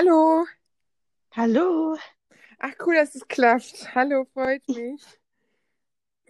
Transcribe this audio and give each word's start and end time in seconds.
Hallo. 0.00 0.46
Hallo. 1.32 1.98
Ach 2.60 2.72
cool, 2.86 2.94
dass 2.94 3.16
es 3.16 3.26
klappt. 3.26 3.96
Hallo, 3.96 4.26
freut 4.32 4.62
mich. 4.68 5.02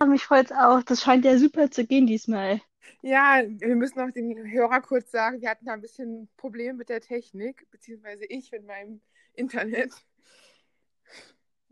Ja, 0.00 0.06
mich 0.06 0.24
freut's 0.24 0.52
auch. 0.52 0.82
Das 0.82 1.02
scheint 1.02 1.26
ja 1.26 1.36
super 1.36 1.70
zu 1.70 1.84
gehen 1.86 2.06
diesmal. 2.06 2.62
Ja, 3.02 3.42
wir 3.46 3.76
müssen 3.76 3.98
noch 3.98 4.10
den 4.10 4.50
Hörer 4.50 4.80
kurz 4.80 5.10
sagen, 5.10 5.42
wir 5.42 5.50
hatten 5.50 5.66
da 5.66 5.74
ein 5.74 5.82
bisschen 5.82 6.30
Probleme 6.38 6.78
mit 6.78 6.88
der 6.88 7.02
Technik, 7.02 7.70
beziehungsweise 7.70 8.24
ich 8.24 8.50
mit 8.52 8.66
meinem 8.66 9.02
Internet. 9.34 9.92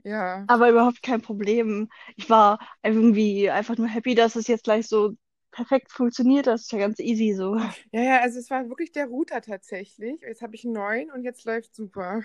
Ja. 0.05 0.45
Aber 0.49 0.69
überhaupt 0.69 1.03
kein 1.03 1.23
Problem. 1.23 1.89
Ich 2.17 2.29
war 2.29 2.59
irgendwie 2.83 3.49
einfach 3.49 3.79
nur 3.79 3.89
happy, 3.89 4.15
dass 4.15 4.37
es 4.37 4.49
jetzt 4.49 4.65
gleich 4.65 4.87
so 4.87 5.17
perfekt 5.57 5.91
funktioniert. 5.91 6.47
Das 6.47 6.63
ist 6.63 6.73
ja 6.73 6.79
ganz 6.79 7.01
easy 7.01 7.33
so. 7.33 7.57
Ja, 7.91 8.03
ja, 8.03 8.21
also 8.21 8.39
es 8.39 8.51
war 8.51 8.69
wirklich 8.69 8.93
der 8.93 9.07
Router 9.07 9.41
tatsächlich. 9.41 10.21
Jetzt 10.21 10.43
habe 10.43 10.55
ich 10.55 10.65
einen 10.65 10.75
neuen 10.75 11.11
und 11.11 11.25
jetzt 11.25 11.45
läuft 11.45 11.75
super. 11.75 12.23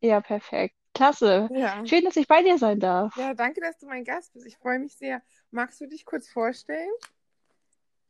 Ja, 0.00 0.20
perfekt. 0.20 0.76
Klasse. 0.94 1.48
Ja. 1.52 1.84
Schön, 1.84 2.04
dass 2.04 2.16
ich 2.16 2.28
bei 2.28 2.42
dir 2.42 2.58
sein 2.58 2.80
darf. 2.80 3.16
Ja, 3.16 3.34
danke, 3.34 3.60
dass 3.60 3.78
du 3.78 3.86
mein 3.86 4.04
Gast 4.04 4.32
bist. 4.32 4.46
Ich 4.46 4.56
freue 4.56 4.78
mich 4.78 4.96
sehr. 4.96 5.20
Magst 5.50 5.80
du 5.80 5.86
dich 5.86 6.04
kurz 6.04 6.28
vorstellen? 6.28 6.90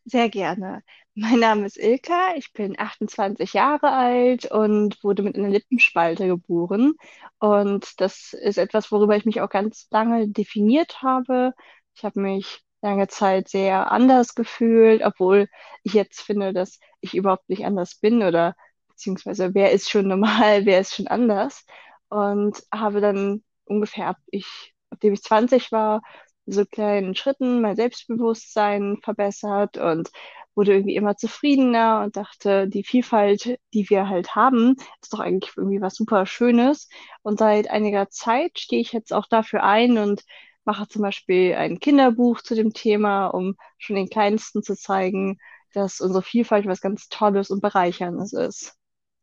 Sehr 0.05 0.29
gerne. 0.29 0.83
Mein 1.15 1.41
Name 1.41 1.67
ist 1.67 1.77
Ilka, 1.77 2.35
ich 2.37 2.53
bin 2.53 2.79
28 2.79 3.53
Jahre 3.53 3.91
alt 3.91 4.51
und 4.51 5.03
wurde 5.03 5.23
mit 5.23 5.37
einer 5.37 5.49
Lippenspalte 5.49 6.27
geboren. 6.27 6.95
Und 7.41 8.01
das 8.01 8.33
ist 8.33 8.57
etwas, 8.57 8.93
worüber 8.93 9.17
ich 9.17 9.27
mich 9.27 9.41
auch 9.41 9.51
ganz 9.51 9.89
lange 9.91 10.29
definiert 10.29 11.03
habe. 11.03 11.53
Ich 11.95 12.05
habe 12.05 12.21
mich 12.21 12.63
lange 12.83 13.09
Zeit 13.09 13.49
sehr 13.49 13.91
anders 13.93 14.35
gefühlt, 14.35 15.03
obwohl 15.05 15.49
ich 15.83 15.95
jetzt 15.95 16.21
finde, 16.21 16.53
dass 16.53 16.79
ich 17.01 17.15
überhaupt 17.15 17.49
nicht 17.49 17.65
anders 17.67 17.97
bin 17.97 18.23
oder 18.23 18.55
beziehungsweise 18.89 19.55
wer 19.55 19.73
ist 19.73 19.91
schon 19.91 20.09
normal, 20.09 20.65
wer 20.67 20.81
ist 20.81 20.95
schon 20.95 21.09
anders. 21.09 21.65
Und 22.09 22.63
habe 22.73 23.01
dann 23.01 23.43
ungefähr 23.65 24.09
ab 24.09 24.17
ich, 24.27 24.75
abdem 24.91 25.13
ich 25.15 25.23
20 25.23 25.73
war, 25.73 26.03
so 26.47 26.65
kleinen 26.65 27.15
Schritten 27.15 27.61
mein 27.61 27.77
Selbstbewusstsein 27.77 28.99
verbessert 29.03 29.77
und 29.77 30.11
wurde 30.55 30.73
irgendwie 30.73 30.97
immer 30.97 31.17
zufriedener 31.17 32.03
und 32.03 32.17
dachte, 32.17 32.69
die 32.69 32.83
Vielfalt, 32.83 33.59
die 33.75 33.89
wir 33.91 34.09
halt 34.09 34.35
haben, 34.35 34.77
ist 35.03 35.13
doch 35.13 35.21
eigentlich 35.21 35.53
irgendwie 35.57 35.81
was 35.81 35.95
super 35.95 36.27
Schönes. 36.27 36.89
Und 37.23 37.39
seit 37.39 37.71
einiger 37.71 38.09
Zeit 38.11 38.59
stehe 38.59 38.81
ich 38.83 38.93
jetzt 38.93 39.13
auch 39.13 39.27
dafür 39.29 39.63
ein 39.63 39.99
und 39.99 40.25
mache 40.69 40.87
zum 40.87 41.01
Beispiel 41.01 41.55
ein 41.55 41.81
Kinderbuch 41.81 42.43
zu 42.43 42.55
dem 42.55 42.75
Thema, 42.75 43.29
um 43.29 43.57
schon 43.79 43.97
den 43.97 44.11
Kleinsten 44.11 44.63
zu 44.63 44.77
zeigen, 44.77 45.39
dass 45.73 46.03
unsere 46.03 46.23
Vielfalt 46.23 46.67
was 46.67 46.83
ganz 46.83 47.09
Tolles 47.09 47.51
und 47.51 47.63
Bereicherndes 47.63 48.35
ist. 48.35 48.75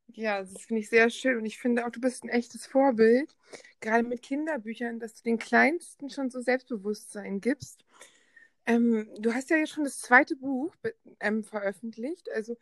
Ja, 0.08 0.42
das 0.42 0.64
finde 0.64 0.82
ich 0.82 0.90
sehr 0.90 1.12
schön 1.12 1.38
und 1.38 1.46
ich 1.46 1.60
finde 1.60 1.86
auch, 1.86 1.92
du 1.92 2.02
bist 2.02 2.24
ein 2.24 2.30
echtes 2.30 2.66
Vorbild, 2.66 3.36
gerade 3.80 4.08
mit 4.08 4.24
Kinderbüchern, 4.24 5.00
dass 5.00 5.14
du 5.14 5.24
den 5.24 5.38
Kleinsten 5.38 6.10
schon 6.10 6.32
so 6.32 6.42
Selbstbewusstsein 6.42 7.42
gibst. 7.42 7.86
Ähm, 8.66 9.08
du 9.20 9.34
hast 9.34 9.52
ja 9.52 9.58
jetzt 9.58 9.74
schon 9.74 9.84
das 9.84 10.00
zweite 10.00 10.36
Buch 10.36 10.74
ähm, 11.20 11.44
veröffentlicht. 11.44 12.32
Also 12.32 12.58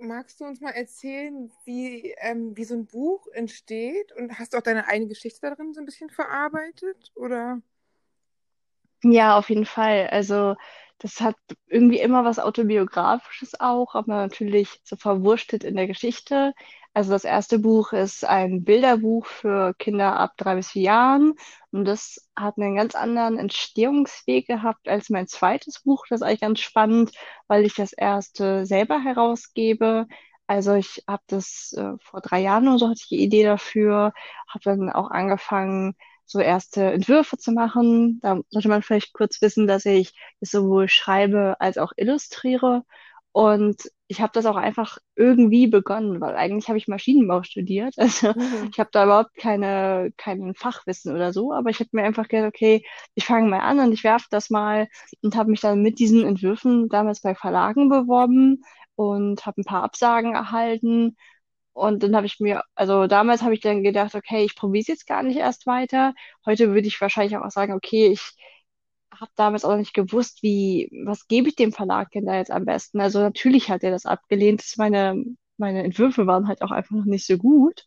magst 0.00 0.40
du 0.40 0.44
uns 0.44 0.60
mal 0.60 0.72
erzählen, 0.72 1.50
wie, 1.64 2.14
ähm, 2.18 2.56
wie 2.56 2.64
so 2.64 2.74
ein 2.74 2.86
Buch 2.86 3.26
entsteht 3.32 4.12
und 4.12 4.38
hast 4.38 4.52
du 4.52 4.58
auch 4.58 4.62
deine 4.62 4.86
eigene 4.86 5.08
Geschichte 5.08 5.40
darin 5.42 5.72
so 5.72 5.80
ein 5.80 5.86
bisschen 5.86 6.10
verarbeitet? 6.10 7.12
Oder? 7.14 7.62
Ja, 9.02 9.38
auf 9.38 9.48
jeden 9.48 9.64
Fall. 9.66 10.08
Also 10.10 10.56
das 10.98 11.20
hat 11.20 11.36
irgendwie 11.68 12.00
immer 12.00 12.24
was 12.24 12.38
Autobiografisches 12.38 13.58
auch, 13.58 13.94
aber 13.94 14.16
natürlich 14.16 14.80
so 14.84 14.96
verwurschtelt 14.96 15.64
in 15.64 15.76
der 15.76 15.86
Geschichte. 15.86 16.52
Also 16.92 17.12
das 17.12 17.24
erste 17.24 17.58
Buch 17.60 17.92
ist 17.92 18.24
ein 18.24 18.64
Bilderbuch 18.64 19.24
für 19.26 19.74
Kinder 19.78 20.16
ab 20.18 20.32
drei 20.36 20.56
bis 20.56 20.70
vier 20.72 20.82
Jahren 20.82 21.34
und 21.70 21.84
das 21.86 22.28
hat 22.36 22.58
einen 22.58 22.74
ganz 22.76 22.94
anderen 22.96 23.38
Entstehungsweg 23.38 24.46
gehabt 24.48 24.88
als 24.88 25.08
mein 25.08 25.26
zweites 25.28 25.80
Buch. 25.82 26.04
Das 26.10 26.20
ist 26.20 26.26
eigentlich 26.26 26.40
ganz 26.40 26.60
spannend, 26.60 27.12
weil 27.46 27.64
ich 27.64 27.74
das 27.76 27.92
erste 27.92 28.66
selber 28.66 29.00
herausgebe. 29.02 30.06
Also 30.48 30.74
ich 30.74 31.04
habe 31.08 31.22
das 31.28 31.72
äh, 31.78 31.92
vor 32.02 32.20
drei 32.20 32.40
Jahren 32.40 32.66
oder 32.68 32.78
so 32.78 32.86
hatte 32.88 33.00
ich 33.02 33.08
die 33.08 33.22
Idee 33.22 33.44
dafür, 33.44 34.12
habe 34.48 34.64
dann 34.64 34.90
auch 34.90 35.10
angefangen, 35.10 35.94
so 36.30 36.40
erste 36.40 36.92
Entwürfe 36.92 37.36
zu 37.38 37.52
machen. 37.52 38.20
Da 38.22 38.40
sollte 38.50 38.68
man 38.68 38.82
vielleicht 38.82 39.12
kurz 39.12 39.40
wissen, 39.42 39.66
dass 39.66 39.84
ich 39.86 40.12
es 40.40 40.50
sowohl 40.50 40.88
schreibe 40.88 41.56
als 41.60 41.78
auch 41.78 41.92
illustriere. 41.96 42.84
Und 43.32 43.82
ich 44.08 44.20
habe 44.20 44.32
das 44.34 44.44
auch 44.46 44.56
einfach 44.56 44.98
irgendwie 45.14 45.68
begonnen, 45.68 46.20
weil 46.20 46.34
eigentlich 46.34 46.68
habe 46.68 46.78
ich 46.78 46.88
Maschinenbau 46.88 47.42
studiert. 47.44 47.94
Also 47.98 48.34
Mhm. 48.34 48.72
ich 48.72 48.80
habe 48.80 48.90
da 48.92 49.04
überhaupt 49.04 49.36
keine, 49.36 50.12
kein 50.16 50.54
Fachwissen 50.54 51.14
oder 51.14 51.32
so, 51.32 51.52
aber 51.52 51.70
ich 51.70 51.78
habe 51.80 51.90
mir 51.92 52.02
einfach 52.04 52.26
gedacht, 52.28 52.48
okay, 52.48 52.84
ich 53.14 53.24
fange 53.26 53.48
mal 53.48 53.60
an 53.60 53.78
und 53.80 53.92
ich 53.92 54.02
werfe 54.04 54.26
das 54.30 54.50
mal 54.50 54.88
und 55.22 55.36
habe 55.36 55.50
mich 55.50 55.60
dann 55.60 55.82
mit 55.82 55.98
diesen 56.00 56.24
Entwürfen 56.24 56.88
damals 56.88 57.20
bei 57.20 57.34
Verlagen 57.36 57.88
beworben 57.88 58.62
und 58.96 59.46
habe 59.46 59.60
ein 59.60 59.64
paar 59.64 59.84
Absagen 59.84 60.34
erhalten 60.34 61.16
und 61.72 62.02
dann 62.02 62.16
habe 62.16 62.26
ich 62.26 62.40
mir, 62.40 62.62
also 62.74 63.06
damals 63.06 63.42
habe 63.42 63.54
ich 63.54 63.60
dann 63.60 63.82
gedacht, 63.82 64.14
okay, 64.14 64.44
ich 64.44 64.56
probiere 64.56 64.82
es 64.82 64.88
jetzt 64.88 65.06
gar 65.06 65.22
nicht 65.22 65.36
erst 65.38 65.66
weiter. 65.66 66.14
Heute 66.46 66.72
würde 66.74 66.88
ich 66.88 67.00
wahrscheinlich 67.00 67.36
auch 67.36 67.50
sagen, 67.50 67.72
okay, 67.74 68.08
ich 68.08 68.20
habe 69.18 69.30
damals 69.36 69.64
auch 69.64 69.76
nicht 69.76 69.94
gewusst, 69.94 70.42
wie, 70.42 70.90
was 71.04 71.26
gebe 71.28 71.48
ich 71.48 71.56
dem 71.56 71.72
Verlag 71.72 72.10
denn 72.12 72.26
da 72.26 72.36
jetzt 72.36 72.50
am 72.50 72.64
besten? 72.64 73.00
Also 73.00 73.20
natürlich 73.20 73.70
hat 73.70 73.82
er 73.82 73.90
das 73.90 74.06
abgelehnt. 74.06 74.60
Das 74.62 74.76
meine, 74.76 75.22
meine 75.58 75.82
Entwürfe 75.84 76.26
waren 76.26 76.48
halt 76.48 76.62
auch 76.62 76.70
einfach 76.70 76.96
noch 76.96 77.04
nicht 77.04 77.26
so 77.26 77.36
gut. 77.38 77.84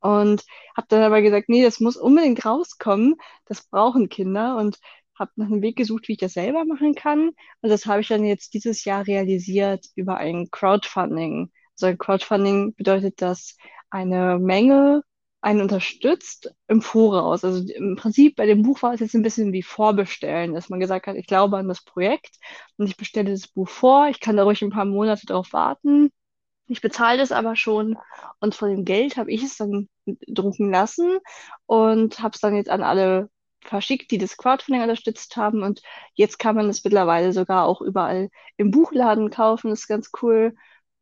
Und 0.00 0.44
habe 0.76 0.86
dann 0.88 1.02
aber 1.02 1.22
gesagt, 1.22 1.48
nee, 1.48 1.62
das 1.62 1.80
muss 1.80 1.96
unbedingt 1.96 2.44
rauskommen. 2.44 3.16
Das 3.46 3.66
brauchen 3.68 4.08
Kinder. 4.08 4.56
Und 4.58 4.78
habe 5.18 5.30
nach 5.36 5.46
einem 5.46 5.62
Weg 5.62 5.76
gesucht, 5.76 6.08
wie 6.08 6.12
ich 6.12 6.18
das 6.18 6.32
selber 6.34 6.64
machen 6.64 6.94
kann. 6.94 7.30
Und 7.62 7.68
das 7.70 7.86
habe 7.86 8.00
ich 8.00 8.08
dann 8.08 8.24
jetzt 8.24 8.54
dieses 8.54 8.84
Jahr 8.84 9.06
realisiert 9.06 9.86
über 9.94 10.16
ein 10.18 10.48
Crowdfunding. 10.50 11.50
So 11.74 11.86
ein 11.86 11.98
Crowdfunding 11.98 12.74
bedeutet, 12.74 13.20
dass 13.22 13.56
eine 13.90 14.38
Menge 14.38 15.02
einen 15.40 15.60
unterstützt 15.60 16.50
im 16.68 16.80
Voraus. 16.80 17.44
Also 17.44 17.70
im 17.72 17.96
Prinzip 17.96 18.36
bei 18.36 18.46
dem 18.46 18.62
Buch 18.62 18.82
war 18.82 18.94
es 18.94 19.00
jetzt 19.00 19.14
ein 19.14 19.22
bisschen 19.22 19.52
wie 19.52 19.62
Vorbestellen, 19.62 20.54
dass 20.54 20.70
man 20.70 20.80
gesagt 20.80 21.06
hat, 21.06 21.16
ich 21.16 21.26
glaube 21.26 21.58
an 21.58 21.68
das 21.68 21.84
Projekt 21.84 22.38
und 22.78 22.86
ich 22.86 22.96
bestelle 22.96 23.30
das 23.30 23.48
Buch 23.48 23.68
vor. 23.68 24.08
Ich 24.08 24.20
kann 24.20 24.36
da 24.36 24.44
ruhig 24.44 24.62
ein 24.62 24.70
paar 24.70 24.86
Monate 24.86 25.26
drauf 25.26 25.52
warten. 25.52 26.10
Ich 26.66 26.80
bezahle 26.80 27.18
das 27.18 27.30
aber 27.30 27.56
schon 27.56 27.98
und 28.40 28.54
von 28.54 28.70
dem 28.70 28.84
Geld 28.86 29.16
habe 29.18 29.30
ich 29.30 29.42
es 29.42 29.56
dann 29.58 29.88
drucken 30.26 30.70
lassen 30.70 31.18
und 31.66 32.20
habe 32.20 32.34
es 32.34 32.40
dann 32.40 32.56
jetzt 32.56 32.70
an 32.70 32.82
alle 32.82 33.28
verschickt, 33.60 34.10
die 34.10 34.18
das 34.18 34.36
Crowdfunding 34.38 34.82
unterstützt 34.82 35.36
haben. 35.36 35.62
Und 35.62 35.82
jetzt 36.14 36.38
kann 36.38 36.56
man 36.56 36.68
es 36.70 36.82
mittlerweile 36.84 37.32
sogar 37.34 37.66
auch 37.66 37.82
überall 37.82 38.30
im 38.56 38.70
Buchladen 38.70 39.30
kaufen. 39.30 39.70
Das 39.70 39.80
ist 39.80 39.88
ganz 39.88 40.10
cool. 40.22 40.54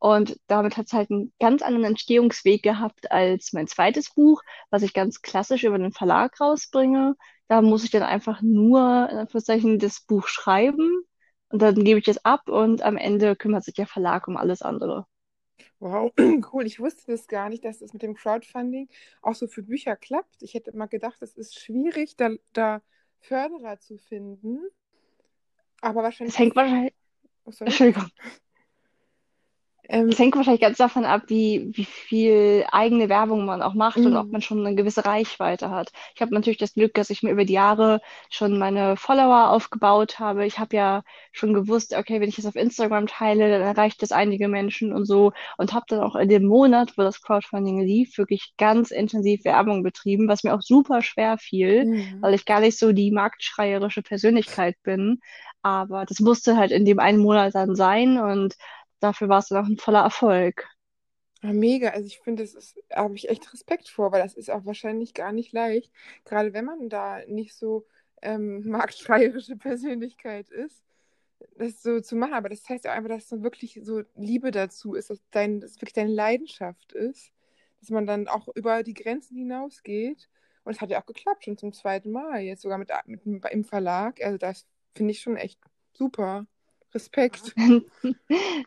Und 0.03 0.37
damit 0.49 0.77
hat 0.77 0.87
es 0.87 0.93
halt 0.93 1.11
einen 1.11 1.33
ganz 1.41 1.63
anderen 1.63 1.85
Entstehungsweg 1.87 2.63
gehabt 2.63 3.11
als 3.13 3.53
mein 3.53 3.69
zweites 3.69 4.13
Buch, 4.15 4.43
was 4.71 4.83
ich 4.83 4.95
ganz 4.95 5.23
klassisch 5.23 5.65
über 5.65 5.79
den 5.79 5.93
Verlag 5.93 6.41
rausbringe. 6.41 7.15
Da 7.49 7.63
muss 7.63 7.85
ich 7.85 7.91
dann 7.91 8.03
einfach 8.03 8.43
nur, 8.43 9.09
in 9.11 9.19
Anführungszeichen, 9.19 9.79
das 9.79 10.01
Buch 10.05 10.27
schreiben 10.27 11.05
und 11.51 11.63
dann 11.63 11.85
gebe 11.85 12.01
ich 12.01 12.09
es 12.09 12.25
ab 12.25 12.49
und 12.49 12.83
am 12.83 12.97
Ende 12.97 13.37
kümmert 13.37 13.65
sich 13.65 13.75
der 13.75 13.87
Verlag 13.87 14.27
um 14.29 14.37
alles 14.37 14.63
andere. 14.63 15.07
Wow, 15.81 16.13
cool. 16.53 16.67
Ich 16.67 16.81
wusste 16.81 17.11
das 17.13 17.27
gar 17.27 17.49
nicht, 17.49 17.65
dass 17.65 17.79
das 17.81 17.93
mit 17.93 18.03
dem 18.03 18.15
Crowdfunding 18.15 18.89
auch 19.23 19.35
so 19.35 19.47
für 19.49 19.63
Bücher 19.63 19.97
klappt. 19.97 20.43
Ich 20.43 20.55
hätte 20.55 20.71
immer 20.71 20.89
gedacht, 20.89 21.21
es 21.23 21.35
ist 21.37 21.59
schwierig, 21.61 22.17
da, 22.17 22.31
da 22.53 22.83
Förderer 23.21 23.79
zu 23.81 23.99
finden. 23.99 24.61
Aber 25.83 26.03
Es 26.25 26.37
wahrscheinlich 26.37 26.39
hängt 26.39 26.57
ist. 26.57 26.57
wahrscheinlich, 26.57 26.95
Oh. 27.45 27.53
Entschuldigung. 27.67 28.11
Ähm, 29.93 30.09
Es 30.09 30.19
hängt 30.19 30.35
wahrscheinlich 30.35 30.63
ganz 30.63 30.79
davon 30.79 31.05
ab, 31.05 31.25
wie, 31.27 31.71
wie 31.75 31.85
viel 31.85 32.65
eigene 32.73 33.11
Werbung 33.11 33.45
man 33.45 33.61
auch 33.61 33.75
macht 33.75 33.99
und 33.99 34.17
ob 34.17 34.33
man 34.33 34.41
schon 34.41 34.67
eine 34.67 34.75
gewisse 34.75 35.05
Reichweite 35.05 35.69
hat. 35.69 35.93
Ich 36.15 36.23
habe 36.23 36.35
natürlich 36.35 36.59
das 36.59 36.73
Glück, 36.73 36.95
dass 36.95 37.11
ich 37.11 37.23
mir 37.23 37.31
über 37.31 37.45
die 37.45 37.53
Jahre 37.53 38.01
schon 38.31 38.59
meine 38.59 38.97
Follower 38.97 39.51
aufgebaut 39.51 40.19
habe. 40.19 40.47
Ich 40.47 40.59
habe 40.59 40.75
ja 40.75 41.03
schon 41.31 41.53
gewusst, 41.53 41.95
okay, 41.95 42.23
wenn 42.23 42.29
ich 42.31 42.39
es 42.39 42.47
auf 42.47 42.57
Instagram 42.57 43.07
teile, 43.07 43.51
dann 43.51 43.61
erreicht 43.61 44.01
das 44.01 44.13
einige 44.13 44.49
Menschen 44.49 44.95
und 44.95 45.05
so 45.05 45.33
und 45.59 45.75
habe 45.75 45.85
dann 45.89 46.01
auch 46.01 46.17
in 46.17 46.31
dem 46.31 46.47
Monat, 46.47 46.97
wo 46.97 47.03
das 47.03 47.21
Crowdfunding 47.21 47.83
lief, 47.83 48.17
wirklich 48.17 48.55
ganz 48.57 48.93
intensiv 48.93 49.45
Werbung 49.45 49.83
betrieben, 49.83 50.27
was 50.27 50.43
mir 50.43 50.55
auch 50.55 50.63
super 50.63 51.03
schwer 51.03 51.37
fiel, 51.37 51.85
mm. 51.85 52.23
weil 52.23 52.33
ich 52.33 52.47
gar 52.47 52.61
nicht 52.61 52.79
so 52.79 52.93
die 52.93 53.11
marktschreierische 53.11 54.01
Persönlichkeit 54.01 54.77
bin. 54.83 55.21
Aber 55.63 56.07
das 56.07 56.19
musste 56.21 56.57
halt 56.57 56.73
in 56.73 56.85
dem 56.87 56.99
einen 56.99 57.19
Monat 57.19 57.55
dann 57.55 57.77
sein 57.77 58.19
und 58.19 58.57
Dafür 59.03 59.29
war 59.29 59.41
es 59.41 59.49
dann 59.49 59.65
auch 59.65 59.69
ein 59.69 59.79
voller 59.79 60.03
Erfolg. 60.03 60.69
Mega. 61.43 61.91
Also 61.91 62.07
ich 62.07 62.21
finde, 62.21 62.45
das 62.45 62.77
habe 62.93 63.17
ich 63.17 63.29
echt 63.29 63.53
Respekt 63.53 63.89
vor, 63.89 64.13
weil 64.13 64.23
das 64.23 64.35
ist 64.35 64.51
auch 64.51 64.65
wahrscheinlich 64.65 65.13
gar 65.13 65.33
nicht 65.33 65.53
leicht. 65.53 65.93
Gerade 66.25 66.53
wenn 66.53 66.65
man 66.65 66.89
da 66.89 67.21
nicht 67.27 67.55
so 67.55 67.87
ähm, 68.23 68.63
marktschreierische 68.69 69.57
Persönlichkeit 69.57 70.49
ist, 70.51 70.85
das 71.57 71.83
so 71.83 72.01
zu 72.01 72.17
machen. 72.17 72.35
Aber 72.35 72.49
das 72.49 72.69
heißt 72.69 72.85
ja 72.85 72.93
einfach, 72.93 73.09
dass 73.11 73.29
dann 73.29 73.43
wirklich 73.43 73.81
so 73.83 74.03
Liebe 74.17 74.53
dazu 74.53 74.95
ist, 74.95 75.11
dass 75.11 75.21
dein, 75.33 75.61
dass 75.61 75.77
wirklich 75.77 75.95
deine 75.95 76.13
Leidenschaft 76.13 76.93
ist. 76.93 77.33
dass 77.81 77.91
man 77.91 78.07
dann 78.07 78.29
auch 78.29 78.49
über 78.55 78.83
die 78.85 78.95
Grenzen 78.95 79.37
hinausgeht. 79.37 80.29
Und 80.65 80.73
es 80.75 80.81
hat 80.81 80.91
ja 80.91 81.01
auch 81.03 81.07
geklappt, 81.07 81.45
schon 81.45 81.59
zum 81.59 81.73
zweiten 81.73 82.13
Mal, 82.13 82.43
jetzt 82.43 82.63
sogar 82.63 82.79
mit, 82.79 82.91
mit 83.07 83.25
im 83.51 83.65
Verlag. 83.65 84.23
Also 84.23 84.39
das 84.39 84.67
finde 84.95 85.13
ich 85.13 85.21
schon 85.21 85.37
echt 85.37 85.61
super. 85.93 86.47
Respekt. 86.95 87.55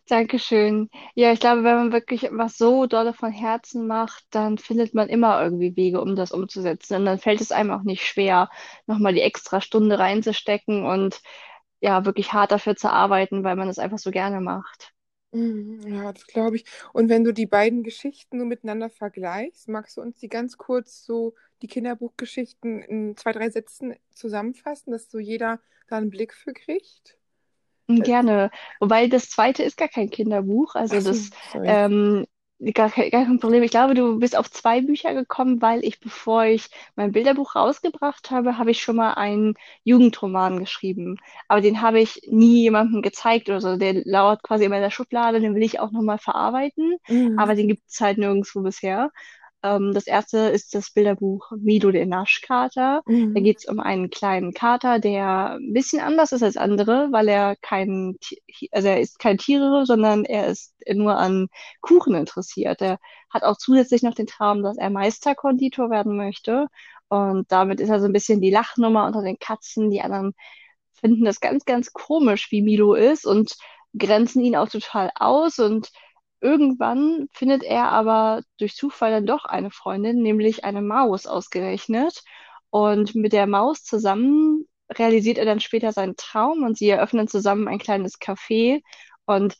Dankeschön. 0.09 0.89
Ja, 1.15 1.31
ich 1.31 1.39
glaube, 1.39 1.63
wenn 1.63 1.75
man 1.75 1.91
wirklich 1.93 2.27
was 2.31 2.57
so 2.57 2.85
dolle 2.85 3.13
von 3.13 3.31
Herzen 3.31 3.87
macht, 3.87 4.23
dann 4.31 4.57
findet 4.57 4.93
man 4.93 5.09
immer 5.09 5.41
irgendwie 5.43 5.75
Wege, 5.75 6.01
um 6.01 6.15
das 6.15 6.31
umzusetzen. 6.31 6.95
Und 6.97 7.05
dann 7.05 7.19
fällt 7.19 7.41
es 7.41 7.51
einem 7.51 7.71
auch 7.71 7.83
nicht 7.83 8.05
schwer, 8.05 8.49
nochmal 8.87 9.13
die 9.13 9.21
extra 9.21 9.61
Stunde 9.61 9.99
reinzustecken 9.99 10.85
und 10.85 11.21
ja, 11.81 12.05
wirklich 12.05 12.33
hart 12.33 12.51
dafür 12.51 12.75
zu 12.75 12.91
arbeiten, 12.91 13.43
weil 13.43 13.55
man 13.55 13.69
es 13.69 13.79
einfach 13.79 13.99
so 13.99 14.11
gerne 14.11 14.41
macht. 14.41 14.93
Mhm, 15.31 15.81
ja, 15.87 16.13
das 16.13 16.25
glaube 16.27 16.55
ich. 16.55 16.65
Und 16.93 17.09
wenn 17.09 17.23
du 17.23 17.33
die 17.33 17.45
beiden 17.45 17.83
Geschichten 17.83 18.39
so 18.39 18.45
miteinander 18.45 18.89
vergleichst, 18.89 19.67
magst 19.67 19.97
du 19.97 20.01
uns 20.01 20.17
die 20.19 20.29
ganz 20.29 20.57
kurz 20.57 21.03
so, 21.05 21.35
die 21.61 21.67
Kinderbuchgeschichten 21.67 22.81
in 22.81 23.17
zwei, 23.17 23.31
drei 23.33 23.49
Sätzen 23.49 23.95
zusammenfassen, 24.11 24.91
dass 24.91 25.09
so 25.11 25.19
jeder 25.19 25.59
da 25.87 25.97
einen 25.97 26.09
Blick 26.09 26.33
für 26.33 26.53
kriegt? 26.53 27.17
Gerne. 27.87 28.49
Wobei 28.79 29.07
das 29.07 29.29
zweite 29.29 29.63
ist 29.63 29.77
gar 29.77 29.87
kein 29.87 30.09
Kinderbuch. 30.09 30.75
Also 30.75 30.97
Ach 30.97 31.01
so, 31.01 31.09
das 31.09 31.29
sorry. 31.41 31.67
ähm, 31.67 32.25
gar, 32.73 32.89
kein- 32.89 33.11
gar 33.11 33.25
kein 33.25 33.39
Problem. 33.39 33.61
Ich 33.63 33.69
glaube, 33.71 33.93
du 33.93 34.17
bist 34.19 34.35
auf 34.35 34.49
zwei 34.49 34.81
Bücher 34.81 35.13
gekommen, 35.13 35.61
weil 35.61 35.83
ich, 35.85 35.99
bevor 35.99 36.45
ich 36.45 36.69
mein 36.95 37.11
Bilderbuch 37.11 37.55
rausgebracht 37.55 38.31
habe, 38.31 38.57
habe 38.57 38.71
ich 38.71 38.81
schon 38.81 38.95
mal 38.95 39.13
einen 39.13 39.53
Jugendroman 39.83 40.59
geschrieben. 40.59 41.17
Aber 41.47 41.61
den 41.61 41.81
habe 41.81 41.99
ich 41.99 42.21
nie 42.27 42.63
jemandem 42.63 43.01
gezeigt 43.03 43.49
oder 43.49 43.61
so. 43.61 43.77
Der 43.77 43.93
lauert 44.05 44.41
quasi 44.41 44.65
immer 44.65 44.77
in 44.77 44.81
der 44.81 44.91
Schublade, 44.91 45.39
den 45.39 45.53
will 45.53 45.63
ich 45.63 45.79
auch 45.79 45.91
nochmal 45.91 46.17
verarbeiten. 46.17 46.97
Mhm. 47.07 47.37
Aber 47.37 47.55
den 47.55 47.67
gibt 47.67 47.83
es 47.87 48.01
halt 48.01 48.17
nirgendwo 48.17 48.61
bisher. 48.61 49.11
Ähm, 49.65 49.93
das 49.93 50.07
erste 50.07 50.37
ist 50.49 50.75
das 50.75 50.91
Bilderbuch 50.91 51.51
Mido 51.57 51.91
der 51.91 52.05
Naschkater. 52.05 53.03
Da 53.33 53.39
Mhm. 53.39 53.41
geht 53.41 53.59
es 53.59 53.65
um 53.65 53.79
einen 53.79 54.09
kleinen 54.11 54.53
Kater, 54.53 54.99
der 54.99 55.55
ein 55.55 55.73
bisschen 55.73 56.01
anders 56.01 56.31
ist 56.33 56.43
als 56.43 56.57
andere, 56.57 57.09
weil 57.11 57.27
er 57.29 57.55
kein, 57.61 58.17
also 58.71 58.87
er 58.87 58.99
ist 59.01 59.19
kein 59.19 59.37
Tiere, 59.37 59.85
sondern 59.85 60.25
er 60.25 60.47
ist 60.47 60.73
nur 60.93 61.17
an 61.17 61.47
Kuchen 61.81 62.15
interessiert. 62.15 62.81
Er 62.81 62.99
hat 63.29 63.43
auch 63.43 63.57
zusätzlich 63.57 64.03
noch 64.03 64.13
den 64.15 64.27
Traum, 64.27 64.63
dass 64.63 64.77
er 64.77 64.89
Meisterkonditor 64.89 65.89
werden 65.89 66.17
möchte. 66.17 66.67
Und 67.09 67.51
damit 67.51 67.79
ist 67.79 67.89
er 67.89 67.99
so 67.99 68.05
ein 68.07 68.13
bisschen 68.13 68.41
die 68.41 68.51
Lachnummer 68.51 69.05
unter 69.07 69.21
den 69.21 69.39
Katzen. 69.39 69.89
Die 69.91 70.01
anderen 70.01 70.33
finden 70.93 71.25
das 71.25 71.39
ganz, 71.39 71.65
ganz 71.65 71.93
komisch, 71.93 72.51
wie 72.51 72.61
Milo 72.61 72.93
ist 72.95 73.25
und 73.25 73.55
grenzen 73.97 74.41
ihn 74.43 74.55
auch 74.55 74.69
total 74.69 75.11
aus. 75.15 75.59
Und 75.59 75.89
irgendwann 76.45 77.27
findet 77.33 77.63
er 77.63 77.89
aber 77.91 78.43
durch 78.59 78.75
Zufall 78.75 79.11
dann 79.11 79.25
doch 79.25 79.45
eine 79.45 79.71
Freundin, 79.71 80.21
nämlich 80.21 80.63
eine 80.63 80.81
Maus 80.81 81.25
ausgerechnet. 81.25 82.23
Und 82.69 83.15
mit 83.15 83.33
der 83.33 83.47
Maus 83.47 83.83
zusammen 83.83 84.67
realisiert 84.91 85.39
er 85.39 85.45
dann 85.45 85.59
später 85.59 85.91
seinen 85.91 86.15
Traum 86.17 86.63
und 86.63 86.77
sie 86.77 86.89
eröffnen 86.89 87.27
zusammen 87.27 87.67
ein 87.67 87.79
kleines 87.79 88.19
Café. 88.19 88.81
Und 89.25 89.55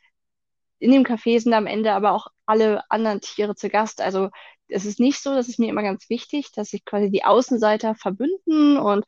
in 0.79 0.91
dem 0.91 1.03
Café 1.03 1.39
sind 1.39 1.53
am 1.53 1.67
Ende 1.67 1.93
aber 1.93 2.11
auch 2.11 2.27
alle 2.45 2.83
anderen 2.91 3.21
Tiere 3.21 3.55
zu 3.55 3.69
Gast. 3.69 4.01
Also 4.01 4.29
es 4.67 4.85
ist 4.85 4.99
nicht 4.99 5.21
so, 5.21 5.33
das 5.33 5.49
ist 5.49 5.59
mir 5.59 5.69
immer 5.69 5.83
ganz 5.83 6.09
wichtig, 6.09 6.51
dass 6.51 6.69
sich 6.69 6.85
quasi 6.85 7.09
die 7.09 7.23
Außenseiter 7.23 7.95
verbünden 7.95 8.77
und 8.77 9.05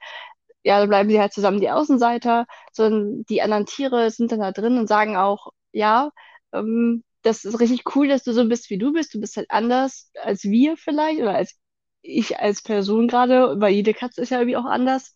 ja, 0.64 0.80
dann 0.80 0.90
bleiben 0.90 1.10
sie 1.10 1.20
halt 1.20 1.34
zusammen 1.34 1.62
die 1.62 1.70
Außenseiter, 1.72 2.46
sondern 2.74 3.24
die 3.30 3.42
anderen 3.42 3.66
Tiere 3.66 4.12
sind 4.12 4.32
dann 4.32 4.40
da 4.42 4.52
drin 4.52 4.78
und 4.78 4.88
sagen 4.88 5.16
auch, 5.18 5.52
ja, 5.72 6.12
ähm, 6.54 7.04
das 7.28 7.46
ist 7.46 7.60
richtig 7.60 7.96
cool, 7.96 8.08
dass 8.08 8.24
du 8.24 8.34
so 8.34 8.48
bist, 8.48 8.70
wie 8.70 8.78
du 8.78 8.94
bist. 8.94 9.14
Du 9.14 9.20
bist 9.22 9.38
halt 9.38 9.52
anders 9.52 10.12
als 10.24 10.44
wir 10.44 10.78
vielleicht 10.78 11.20
oder 11.22 11.36
als 11.36 11.56
ich 12.02 12.40
als 12.40 12.62
Person 12.64 13.08
gerade, 13.08 13.60
weil 13.60 13.74
jede 13.74 13.94
Katze 13.94 14.22
ist 14.22 14.30
ja 14.32 14.40
irgendwie 14.40 14.58
auch 14.58 14.66
anders. 14.66 15.16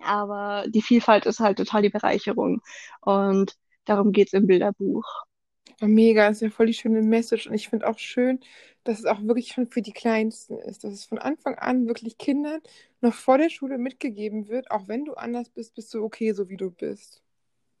Aber 0.00 0.66
die 0.68 0.82
Vielfalt 0.82 1.26
ist 1.26 1.40
halt 1.40 1.58
total 1.58 1.82
die 1.82 1.90
Bereicherung. 1.90 2.60
Und 3.02 3.54
darum 3.86 4.12
geht's 4.12 4.32
im 4.34 4.46
Bilderbuch. 4.46 5.04
Mega, 5.80 6.28
ist 6.28 6.42
ja 6.42 6.50
voll 6.50 6.66
die 6.66 6.74
schöne 6.74 7.02
Message. 7.02 7.46
Und 7.46 7.54
ich 7.54 7.68
finde 7.68 7.86
auch 7.88 7.98
schön, 7.98 8.40
dass 8.84 8.98
es 9.00 9.04
auch 9.06 9.22
wirklich 9.22 9.48
schon 9.48 9.66
für 9.66 9.82
die 9.82 9.92
Kleinsten 9.92 10.58
ist, 10.58 10.84
dass 10.84 10.92
es 10.92 11.04
von 11.06 11.18
Anfang 11.18 11.54
an 11.56 11.86
wirklich 11.86 12.18
Kindern 12.18 12.60
noch 13.00 13.14
vor 13.14 13.38
der 13.38 13.50
Schule 13.50 13.78
mitgegeben 13.78 14.48
wird, 14.48 14.70
auch 14.70 14.88
wenn 14.88 15.04
du 15.04 15.14
anders 15.14 15.48
bist, 15.50 15.74
bist 15.74 15.92
du 15.94 16.02
okay, 16.04 16.32
so 16.32 16.48
wie 16.48 16.56
du 16.56 16.70
bist. 16.70 17.22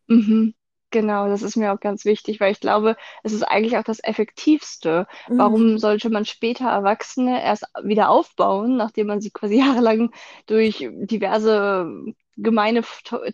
Mhm. 0.08 0.52
Genau, 0.96 1.28
das 1.28 1.42
ist 1.42 1.56
mir 1.56 1.74
auch 1.74 1.80
ganz 1.80 2.06
wichtig, 2.06 2.40
weil 2.40 2.52
ich 2.52 2.60
glaube, 2.60 2.96
es 3.22 3.34
ist 3.34 3.42
eigentlich 3.42 3.76
auch 3.76 3.84
das 3.84 4.02
Effektivste. 4.02 5.06
Mhm. 5.28 5.38
Warum 5.38 5.78
sollte 5.78 6.08
man 6.08 6.24
später 6.24 6.70
Erwachsene 6.70 7.42
erst 7.42 7.64
wieder 7.82 8.08
aufbauen, 8.08 8.78
nachdem 8.78 9.08
man 9.08 9.20
sie 9.20 9.30
quasi 9.30 9.58
jahrelang 9.58 10.10
durch 10.46 10.88
diverse 10.90 11.86
gemeine 12.38 12.82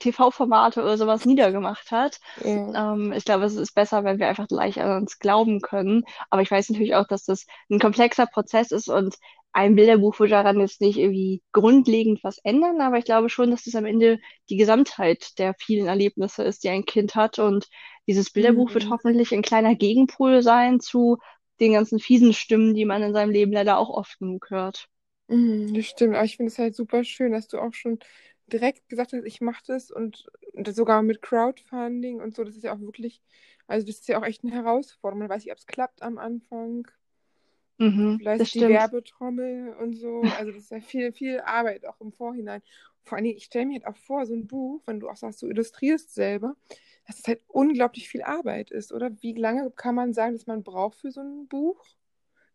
TV-Formate 0.01 0.83
oder 0.83 0.99
sowas 0.99 1.25
niedergemacht 1.25 1.93
hat? 1.93 2.19
Ja. 2.43 2.95
Ähm, 2.95 3.13
ich 3.13 3.25
glaube, 3.25 3.45
es 3.45 3.55
ist 3.55 3.77
besser, 3.77 4.03
wenn 4.03 4.19
wir 4.19 4.27
einfach 4.27 4.49
gleich 4.49 4.81
an 4.81 5.03
uns 5.03 5.21
glauben 5.21 5.61
können. 5.61 6.03
Aber 6.29 6.43
ich 6.43 6.51
weiß 6.51 6.69
natürlich 6.71 6.97
auch, 6.97 7.07
dass 7.07 7.27
das 7.27 7.47
ein 7.71 7.79
komplexer 7.79 8.27
Prozess 8.27 8.73
ist 8.73 8.89
und 8.89 9.15
ein 9.53 9.75
Bilderbuch 9.77 10.19
würde 10.19 10.31
daran 10.33 10.61
jetzt 10.61 10.81
nicht 10.81 10.99
irgendwie 10.99 11.43
grundlegend 11.53 12.23
was 12.25 12.39
ändern, 12.39 12.81
aber 12.81 12.99
ich 12.99 13.05
glaube 13.05 13.29
schon, 13.29 13.51
dass 13.51 13.67
es 13.67 13.75
am 13.77 13.85
Ende 13.87 14.19
die 14.51 14.57
Gesamtheit 14.57 15.39
der 15.39 15.55
vielen 15.59 15.87
Erlebnisse 15.87 16.43
ist, 16.45 16.65
die 16.65 16.69
ein 16.71 16.85
Kind 16.87 17.15
hat. 17.15 17.39
Und 17.39 17.69
dieses 18.07 18.31
Bilderbuch 18.31 18.75
wird 18.75 18.89
Mhm. 18.89 18.91
hoffentlich 18.91 19.33
ein 19.33 19.43
kleiner 19.43 19.75
Gegenpol 19.75 20.43
sein 20.43 20.81
zu 20.81 21.19
den 21.61 21.73
ganzen 21.75 21.99
fiesen 22.01 22.33
Stimmen, 22.35 22.75
die 22.75 22.85
man 22.85 23.03
in 23.03 23.13
seinem 23.13 23.31
Leben 23.31 23.53
leider 23.53 23.79
auch 23.79 23.91
oft 23.91 24.19
genug 24.19 24.51
hört. 24.51 24.89
Mhm, 25.29 25.75
das 25.75 25.87
stimmt, 25.87 26.15
aber 26.15 26.25
ich 26.25 26.37
finde 26.37 26.51
es 26.53 26.59
halt 26.59 26.75
super 26.75 27.05
schön, 27.05 27.33
dass 27.33 27.49
du 27.49 27.59
auch 27.59 27.73
schon 27.75 27.99
direkt 28.47 28.89
gesagt 28.89 29.13
hast, 29.13 29.25
ich 29.25 29.41
mache 29.41 29.63
das 29.67 29.91
und, 29.91 30.27
und 30.53 30.67
das 30.69 30.77
sogar 30.77 31.03
mit 31.03 31.23
Crowdfunding 31.23 32.21
und 32.21 32.35
so, 32.35 32.45
das 32.45 32.57
ist 32.57 32.65
ja 32.65 32.75
auch 32.75 32.81
wirklich, 32.81 33.23
also 33.67 33.87
das 33.87 33.97
ist 33.97 34.09
ja 34.09 34.19
auch 34.19 34.25
echt 34.27 34.45
eine 34.45 34.53
Herausforderung. 34.53 35.21
Man 35.21 35.29
weiß 35.29 35.45
nicht, 35.45 35.53
ob 35.53 35.59
es 35.59 35.67
klappt 35.67 36.03
am 36.03 36.19
Anfang. 36.19 36.87
Mhm, 37.83 38.19
Vielleicht 38.19 38.55
die 38.55 38.61
stimmt. 38.61 38.71
Werbetrommel 38.71 39.75
und 39.75 39.95
so. 39.95 40.23
Also 40.39 40.53
das 40.53 40.63
ist 40.65 40.71
ja 40.71 40.81
viel, 40.81 41.13
viel 41.13 41.41
Arbeit 41.41 41.85
auch 41.87 42.01
im 42.01 42.13
Vorhinein. 42.13 42.63
Vor 43.05 43.17
allen 43.17 43.25
Dingen, 43.25 43.37
ich 43.37 43.45
stelle 43.45 43.67
mir 43.67 43.75
halt 43.75 43.87
auch 43.87 43.97
vor, 43.97 44.25
so 44.27 44.35
ein 44.35 44.47
Buch, 44.47 44.83
wenn 44.87 45.01
du 45.01 45.09
auch 45.09 45.17
sagst, 45.17 45.43
du 45.43 45.49
illustrierst 45.49 46.15
selber, 46.15 46.55
dass 47.07 47.19
es 47.19 47.27
halt 47.27 47.41
unglaublich 47.49 48.09
viel 48.09 48.23
Arbeit 48.23 48.71
ist, 48.71 48.93
oder? 48.93 49.11
Wie 49.21 49.33
lange 49.33 49.71
kann 49.73 49.97
man 49.97 50.13
sagen, 50.15 50.35
dass 50.35 50.47
man 50.47 50.63
braucht 50.63 50.99
für 50.99 51.11
so 51.11 51.21
ein 51.21 51.49
Buch? 51.49 51.85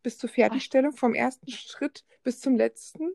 Bis 0.02 0.16
zur 0.16 0.30
Fertigstellung, 0.30 0.92
vom 0.92 1.14
ersten 1.14 1.50
Schritt 1.50 2.04
bis 2.22 2.40
zum 2.40 2.56
letzten? 2.56 3.10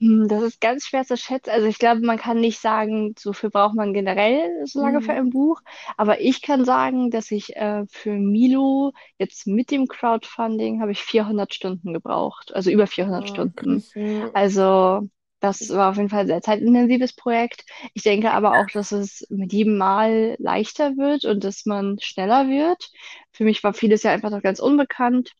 Hm, 0.00 0.28
Das 0.28 0.42
ist 0.42 0.60
ganz 0.60 0.86
schwer 0.86 1.04
zu 1.04 1.16
schätzen. 1.16 1.50
Also 1.50 1.66
ich 1.66 1.78
glaube, 1.78 2.00
man 2.00 2.18
kann 2.18 2.40
nicht 2.40 2.58
sagen, 2.60 3.14
so 3.18 3.32
viel 3.32 3.50
braucht 3.50 3.74
man 3.74 3.92
generell 3.92 4.66
so 4.66 4.80
lange 4.80 5.02
für 5.02 5.12
Mhm. 5.12 5.14
ein 5.14 5.30
Buch. 5.30 5.60
Aber 5.96 6.20
ich 6.20 6.42
kann 6.42 6.64
sagen, 6.64 7.10
dass 7.10 7.30
ich 7.30 7.54
äh, 7.56 7.84
für 7.88 8.12
Milo 8.12 8.92
jetzt 9.18 9.46
mit 9.46 9.70
dem 9.70 9.86
Crowdfunding 9.88 10.80
habe 10.80 10.92
ich 10.92 11.02
400 11.02 11.54
Stunden 11.54 11.92
gebraucht. 11.92 12.54
Also 12.54 12.70
über 12.70 12.86
400 12.86 13.28
Ah, 13.28 13.28
Stunden. 13.28 13.86
krass. 13.94 13.94
Also 14.32 15.08
das 15.40 15.68
war 15.70 15.90
auf 15.90 15.96
jeden 15.96 16.08
Fall 16.10 16.20
ein 16.20 16.26
sehr 16.28 16.42
zeitintensives 16.42 17.14
Projekt. 17.14 17.64
Ich 17.94 18.02
denke 18.02 18.30
aber 18.32 18.54
auch, 18.56 18.68
dass 18.70 18.92
es 18.92 19.26
mit 19.30 19.52
jedem 19.52 19.78
Mal 19.78 20.36
leichter 20.38 20.96
wird 20.96 21.24
und 21.24 21.44
dass 21.44 21.64
man 21.66 21.98
schneller 22.00 22.48
wird. 22.48 22.90
Für 23.32 23.44
mich 23.44 23.62
war 23.64 23.72
vieles 23.74 24.02
ja 24.02 24.12
einfach 24.12 24.30
noch 24.30 24.42
ganz 24.42 24.60
unbekannt. 24.60 25.32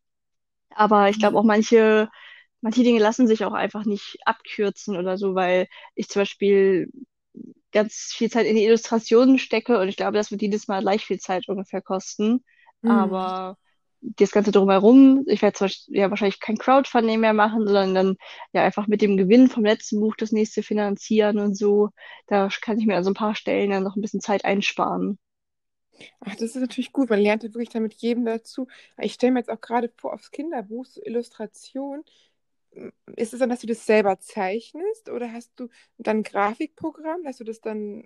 Aber 0.74 1.08
ich 1.08 1.18
glaube 1.18 1.38
auch 1.38 1.44
manche, 1.44 2.08
manche 2.60 2.82
Dinge 2.82 3.00
lassen 3.00 3.26
sich 3.26 3.44
auch 3.44 3.52
einfach 3.52 3.84
nicht 3.84 4.18
abkürzen 4.26 4.96
oder 4.96 5.18
so, 5.18 5.34
weil 5.34 5.68
ich 5.94 6.08
zum 6.08 6.22
Beispiel 6.22 6.90
ganz 7.72 8.12
viel 8.16 8.30
Zeit 8.30 8.46
in 8.46 8.56
die 8.56 8.64
Illustrationen 8.64 9.38
stecke 9.38 9.78
und 9.78 9.88
ich 9.88 9.96
glaube, 9.96 10.16
das 10.18 10.30
wird 10.30 10.42
jedes 10.42 10.68
Mal 10.68 10.80
gleich 10.82 11.04
viel 11.04 11.18
Zeit 11.18 11.48
ungefähr 11.48 11.82
kosten. 11.82 12.44
Mhm. 12.82 12.90
Aber 12.90 13.56
das 14.02 14.30
Ganze 14.32 14.50
drumherum, 14.50 15.24
ich 15.26 15.42
werde 15.42 15.56
zum 15.58 15.66
Beispiel 15.66 15.96
ja 15.96 16.10
wahrscheinlich 16.10 16.40
kein 16.40 16.56
Crowdfunding 16.58 17.20
mehr 17.20 17.34
machen, 17.34 17.66
sondern 17.66 17.94
dann 17.94 18.16
ja 18.52 18.64
einfach 18.64 18.86
mit 18.86 19.02
dem 19.02 19.16
Gewinn 19.16 19.48
vom 19.48 19.64
letzten 19.64 20.00
Buch 20.00 20.16
das 20.16 20.32
nächste 20.32 20.62
finanzieren 20.62 21.38
und 21.38 21.56
so. 21.56 21.90
Da 22.26 22.48
kann 22.62 22.78
ich 22.78 22.86
mir 22.86 22.96
an 22.96 23.04
so 23.04 23.10
ein 23.10 23.14
paar 23.14 23.34
Stellen 23.34 23.70
dann 23.70 23.82
noch 23.84 23.96
ein 23.96 24.00
bisschen 24.02 24.20
Zeit 24.20 24.44
einsparen. 24.44 25.18
Ach, 26.20 26.34
das 26.34 26.42
ist 26.54 26.56
natürlich 26.56 26.92
gut. 26.92 27.10
Man 27.10 27.20
lernt 27.20 27.42
ja 27.42 27.50
wirklich 27.50 27.68
dann 27.70 27.82
mit 27.82 27.94
jedem 27.94 28.24
dazu. 28.24 28.68
Ich 28.98 29.14
stelle 29.14 29.32
mir 29.32 29.40
jetzt 29.40 29.50
auch 29.50 29.60
gerade 29.60 29.92
vor, 29.96 30.14
aufs 30.14 30.30
Kinderbuch, 30.30 30.86
so 30.86 31.00
Illustration. 31.02 32.04
Ist 33.16 33.32
es 33.32 33.40
dann, 33.40 33.48
dass 33.50 33.60
du 33.60 33.66
das 33.66 33.84
selber 33.86 34.18
zeichnest 34.20 35.08
oder 35.10 35.32
hast 35.32 35.52
du 35.56 35.68
dann 35.98 36.18
ein 36.18 36.22
Grafikprogramm, 36.22 37.24
dass 37.24 37.38
du 37.38 37.44
das 37.44 37.60
dann 37.60 38.04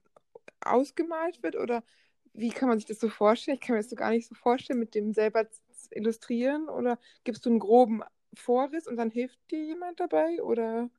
ausgemalt 0.61 1.42
wird? 1.42 1.56
Oder 1.56 1.85
wie 2.33 2.50
kann 2.50 2.68
man 2.68 2.78
sich 2.78 2.87
das 2.87 3.00
so 3.00 3.09
vorstellen? 3.09 3.56
Ich 3.61 3.61
kann 3.66 3.75
mir 3.76 3.80
das 3.83 3.90
so 3.90 3.97
gar 3.97 4.11
nicht 4.11 4.28
so 4.28 4.35
vorstellen, 4.35 4.78
mit 4.80 4.94
dem 4.94 5.12
selber 5.12 5.47
illustrieren. 5.90 6.68
Oder 6.68 6.99
gibst 7.25 7.44
du 7.47 7.50
einen 7.50 7.59
groben 7.61 8.02
Vorriss 8.35 8.87
und 8.88 8.97
dann 8.97 9.11
hilft 9.11 9.38
dir 9.50 9.62
jemand 9.64 10.00
dabei? 10.00 10.42
Oder? 10.42 10.90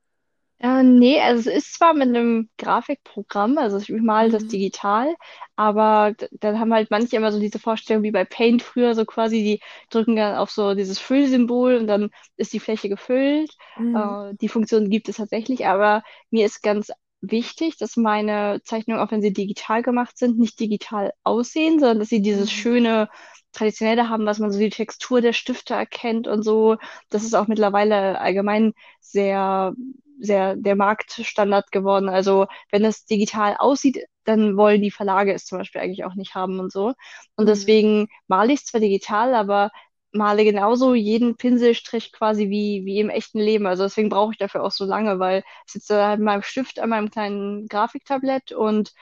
Äh, 0.60 0.84
nee, 0.84 1.20
also 1.22 1.50
es 1.50 1.58
ist 1.66 1.74
zwar 1.76 1.94
mit 1.94 2.08
einem 2.10 2.50
Grafikprogramm, 2.58 3.58
also 3.58 3.78
ich 3.78 3.90
male 3.90 4.30
das 4.32 4.46
Mhm. 4.46 4.48
digital, 4.48 5.14
aber 5.58 6.14
d- 6.14 6.30
dann 6.32 6.60
haben 6.60 6.74
halt 6.74 6.90
manche 6.92 7.18
immer 7.18 7.32
so 7.32 7.40
diese 7.40 7.60
Vorstellung 7.60 8.04
wie 8.04 8.12
bei 8.12 8.24
Paint 8.26 8.64
früher, 8.64 8.96
so 8.96 9.06
quasi, 9.06 9.44
die 9.44 9.62
drücken 9.90 10.16
dann 10.16 10.36
auf 10.38 10.52
so 10.52 10.74
dieses 10.74 10.98
Füllsymbol 11.00 11.76
und 11.76 11.88
dann 11.88 12.10
ist 12.38 12.54
die 12.54 12.60
Fläche 12.62 12.88
gefüllt. 12.90 13.52
Mhm. 13.78 14.16
Äh, 14.22 14.34
die 14.40 14.48
Funktion 14.50 14.90
gibt 14.90 15.10
es 15.10 15.18
tatsächlich, 15.18 15.68
aber 15.68 16.04
mir 16.32 16.46
ist 16.46 16.62
ganz 16.64 16.90
wichtig, 17.22 17.78
dass 17.78 17.98
meine 17.98 18.62
Zeichnungen, 18.64 19.02
auch 19.02 19.12
wenn 19.12 19.22
sie 19.22 19.34
digital 19.34 19.82
gemacht 19.84 20.18
sind, 20.18 20.38
nicht 20.40 20.60
digital 20.60 21.14
aussehen, 21.24 21.80
sondern 21.80 22.00
dass 22.00 22.10
sie 22.10 22.22
dieses 22.22 22.52
Mhm. 22.52 22.52
schöne 22.52 23.10
Traditionelle 23.54 24.10
haben, 24.10 24.26
was 24.26 24.40
man 24.40 24.52
so 24.52 24.60
die 24.60 24.70
Textur 24.70 25.22
der 25.22 25.34
Stifte 25.34 25.74
erkennt 25.74 26.28
und 26.28 26.44
so. 26.44 26.78
Das 27.10 27.24
ist 27.24 27.34
auch 27.36 27.48
mittlerweile 27.48 28.20
allgemein 28.20 28.74
sehr 29.00 29.74
sehr 30.20 30.56
der 30.56 30.76
Marktstandard 30.78 31.72
geworden. 31.72 32.08
Also 32.10 32.48
wenn 32.72 32.86
es 32.86 33.06
digital 33.06 33.56
aussieht, 33.60 34.06
dann 34.24 34.56
wollen 34.58 34.82
die 34.82 34.92
Verlage 34.92 35.34
es 35.34 35.46
zum 35.46 35.58
Beispiel 35.58 35.82
eigentlich 35.82 36.06
auch 36.06 36.16
nicht 36.16 36.36
haben 36.36 36.60
und 36.60 36.72
so. 36.72 36.94
Und 37.36 37.48
Mhm. 37.48 37.50
deswegen 37.50 38.08
male 38.28 38.54
ich 38.54 38.60
es 38.62 38.66
zwar 38.66 38.80
digital, 38.82 39.34
aber 39.36 39.72
male 40.16 40.44
genauso 40.46 40.94
jeden 40.96 41.38
Pinselstrich 41.38 42.12
quasi 42.14 42.50
wie, 42.50 42.84
wie 42.86 43.00
im 43.00 43.10
echten 43.10 43.40
Leben. 43.40 43.68
Also 43.68 43.84
deswegen 43.84 44.10
brauche 44.10 44.32
ich 44.34 44.38
dafür 44.38 44.64
auch 44.64 44.72
so 44.72 44.86
lange, 44.86 45.20
weil 45.20 45.44
ich 45.68 45.74
sitze 45.74 46.04
halt 46.06 46.20
mit 46.20 46.26
meinem 46.26 46.44
Stift 46.44 46.80
an 46.80 46.90
meinem 46.90 47.10
kleinen 47.12 47.68
Grafiktablett 47.68 48.52
und 48.54 48.94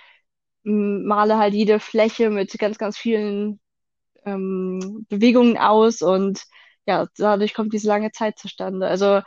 male 0.63 1.37
halt 1.37 1.53
jede 1.53 1.79
Fläche 1.79 2.29
mit 2.29 2.57
ganz, 2.59 2.77
ganz 2.77 2.97
vielen 2.97 3.59
ähm, 4.25 5.05
Bewegungen 5.09 5.57
aus 5.57 6.01
und 6.01 6.43
ja, 6.87 7.07
dadurch 7.17 7.53
kommt 7.53 7.73
diese 7.73 7.87
lange 7.87 8.11
Zeit 8.11 8.39
zustande. 8.39 8.87
Also 8.87 9.21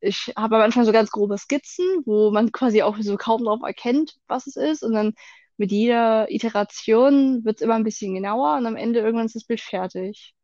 ich 0.00 0.32
habe 0.36 0.56
am 0.56 0.62
Anfang 0.62 0.84
so 0.84 0.92
ganz 0.92 1.10
grobe 1.10 1.38
Skizzen, 1.38 1.86
wo 2.06 2.30
man 2.30 2.52
quasi 2.52 2.82
auch 2.82 2.96
so 3.00 3.16
kaum 3.16 3.44
drauf 3.44 3.60
erkennt, 3.64 4.16
was 4.28 4.46
es 4.46 4.56
ist. 4.56 4.82
Und 4.84 4.94
dann 4.94 5.14
mit 5.58 5.72
jeder 5.72 6.30
Iteration 6.30 7.44
wird 7.44 7.56
es 7.58 7.62
immer 7.62 7.74
ein 7.76 7.84
bisschen 7.84 8.14
genauer 8.14 8.58
und 8.58 8.66
am 8.66 8.76
Ende 8.76 9.00
irgendwann 9.00 9.26
ist 9.26 9.36
das 9.36 9.44
Bild 9.44 9.60
fertig. 9.60 10.34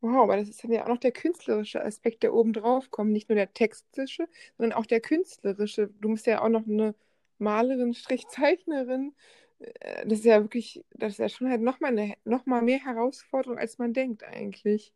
Wow, 0.00 0.22
aber 0.24 0.36
das 0.36 0.48
ist 0.48 0.62
dann 0.62 0.70
ja 0.72 0.84
auch 0.84 0.88
noch 0.88 0.98
der 0.98 1.10
künstlerische 1.12 1.84
Aspekt, 1.84 2.22
der 2.22 2.32
oben 2.32 2.52
drauf 2.52 2.90
kommt. 2.90 3.10
Nicht 3.12 3.28
nur 3.28 3.36
der 3.36 3.52
textische, 3.52 4.28
sondern 4.56 4.78
auch 4.78 4.86
der 4.86 5.00
künstlerische. 5.00 5.88
Du 6.00 6.10
bist 6.10 6.26
ja 6.26 6.40
auch 6.42 6.48
noch 6.48 6.66
eine 6.66 6.94
Malerin, 7.38 7.94
Strichzeichnerin. 7.94 9.14
Äh, 9.58 10.06
Das 10.06 10.20
ist 10.20 10.24
ja 10.24 10.40
wirklich, 10.42 10.84
das 10.90 11.14
ist 11.14 11.18
ja 11.18 11.28
schon 11.28 11.50
halt 11.50 11.62
nochmal 11.62 12.14
noch 12.24 12.46
mehr 12.46 12.78
Herausforderung, 12.84 13.58
als 13.58 13.78
man 13.78 13.92
denkt 13.92 14.22
eigentlich. 14.24 14.92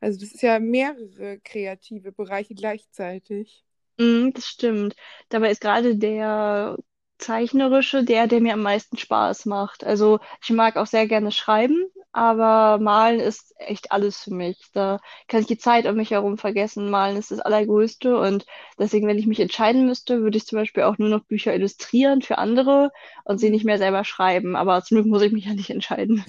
Also 0.00 0.20
das 0.20 0.34
ist 0.34 0.42
ja 0.42 0.60
mehrere 0.60 1.40
kreative 1.40 2.12
Bereiche 2.12 2.54
gleichzeitig. 2.54 3.64
Mm, 3.98 4.30
das 4.32 4.46
stimmt. 4.46 4.94
Dabei 5.28 5.50
ist 5.50 5.60
gerade 5.60 5.96
der 5.96 6.76
zeichnerische 7.18 8.02
der, 8.04 8.26
der 8.26 8.40
mir 8.40 8.54
am 8.54 8.62
meisten 8.62 8.96
Spaß 8.96 9.46
macht. 9.46 9.84
Also 9.84 10.20
ich 10.42 10.50
mag 10.50 10.76
auch 10.76 10.86
sehr 10.86 11.06
gerne 11.06 11.32
schreiben, 11.32 11.76
aber 12.12 12.82
malen 12.82 13.20
ist 13.20 13.54
echt 13.58 13.92
alles 13.92 14.18
für 14.22 14.34
mich. 14.34 14.58
Da 14.72 15.00
kann 15.28 15.40
ich 15.40 15.46
die 15.46 15.58
Zeit 15.58 15.86
um 15.86 15.96
mich 15.96 16.10
herum 16.10 16.38
vergessen. 16.38 16.90
Malen 16.90 17.16
ist 17.16 17.30
das 17.30 17.40
Allergrößte 17.40 18.18
und 18.18 18.46
deswegen, 18.78 19.06
wenn 19.06 19.18
ich 19.18 19.26
mich 19.26 19.40
entscheiden 19.40 19.86
müsste, 19.86 20.22
würde 20.22 20.36
ich 20.38 20.46
zum 20.46 20.58
Beispiel 20.58 20.82
auch 20.84 20.98
nur 20.98 21.08
noch 21.08 21.24
Bücher 21.24 21.54
illustrieren 21.54 22.22
für 22.22 22.38
andere 22.38 22.90
und 23.24 23.38
sie 23.38 23.50
nicht 23.50 23.64
mehr 23.64 23.78
selber 23.78 24.04
schreiben. 24.04 24.56
Aber 24.56 24.82
zum 24.82 24.96
Glück 24.96 25.06
muss 25.06 25.22
ich 25.22 25.32
mich 25.32 25.46
ja 25.46 25.54
nicht 25.54 25.70
entscheiden. 25.70 26.24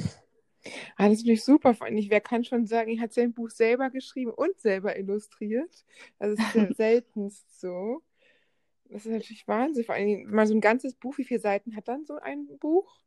Ah, 0.97 1.07
das 1.09 1.13
ist 1.13 1.19
natürlich 1.21 1.43
super. 1.43 1.73
Vor 1.73 1.87
allem, 1.87 1.97
wer 2.09 2.21
kann 2.21 2.43
schon 2.43 2.65
sagen, 2.67 2.91
er 2.95 3.01
hat 3.03 3.13
sein 3.13 3.33
Buch 3.33 3.49
selber 3.49 3.89
geschrieben 3.89 4.31
und 4.31 4.59
selber 4.59 4.97
illustriert. 4.97 5.85
Also 6.19 6.35
es 6.35 6.47
ist 6.47 6.55
ja 6.55 6.67
seltenst 6.73 7.59
so. 7.59 8.01
Das 8.85 9.05
ist 9.05 9.11
natürlich 9.11 9.47
Wahnsinn. 9.47 9.85
Vor 9.85 9.95
allem, 9.95 10.29
man 10.29 10.47
so 10.47 10.53
ein 10.53 10.61
ganzes 10.61 10.95
Buch, 10.95 11.17
wie 11.17 11.23
viele 11.25 11.39
Seiten 11.39 11.75
hat 11.75 11.87
dann 11.87 12.05
so 12.05 12.17
ein 12.17 12.47
Buch? 12.59 13.01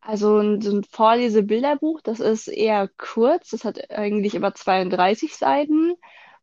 Also 0.00 0.38
ein, 0.38 0.60
so 0.60 0.76
ein 0.76 0.84
Vorlesebilderbuch, 0.84 2.00
das 2.02 2.20
ist 2.20 2.48
eher 2.48 2.88
kurz. 2.98 3.50
Das 3.50 3.64
hat 3.64 3.90
eigentlich 3.90 4.34
immer 4.34 4.54
32 4.54 5.36
Seiten 5.36 5.94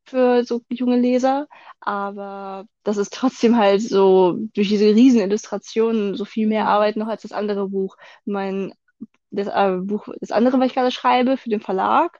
für 0.04 0.44
so 0.44 0.62
junge 0.70 1.00
Leser. 1.00 1.48
Aber 1.80 2.66
das 2.84 2.98
ist 2.98 3.14
trotzdem 3.14 3.58
halt 3.58 3.82
so 3.82 4.34
durch 4.54 4.70
diese 4.70 4.86
riesen 4.94 5.22
Illustrationen 5.22 6.16
so 6.16 6.26
viel 6.26 6.48
mehr. 6.48 6.68
Arbeit 6.68 6.96
noch 6.98 7.08
als 7.08 7.24
das 7.24 7.32
andere 7.32 7.70
Buch. 7.70 7.98
Mein, 8.26 8.74
das 9.32 9.48
äh, 9.48 9.78
Buch, 9.82 10.08
das 10.20 10.32
andere, 10.32 10.60
was 10.60 10.68
ich 10.68 10.74
gerade 10.76 10.92
schreibe 10.92 11.38
für 11.38 11.50
den 11.50 11.62
Verlag, 11.62 12.20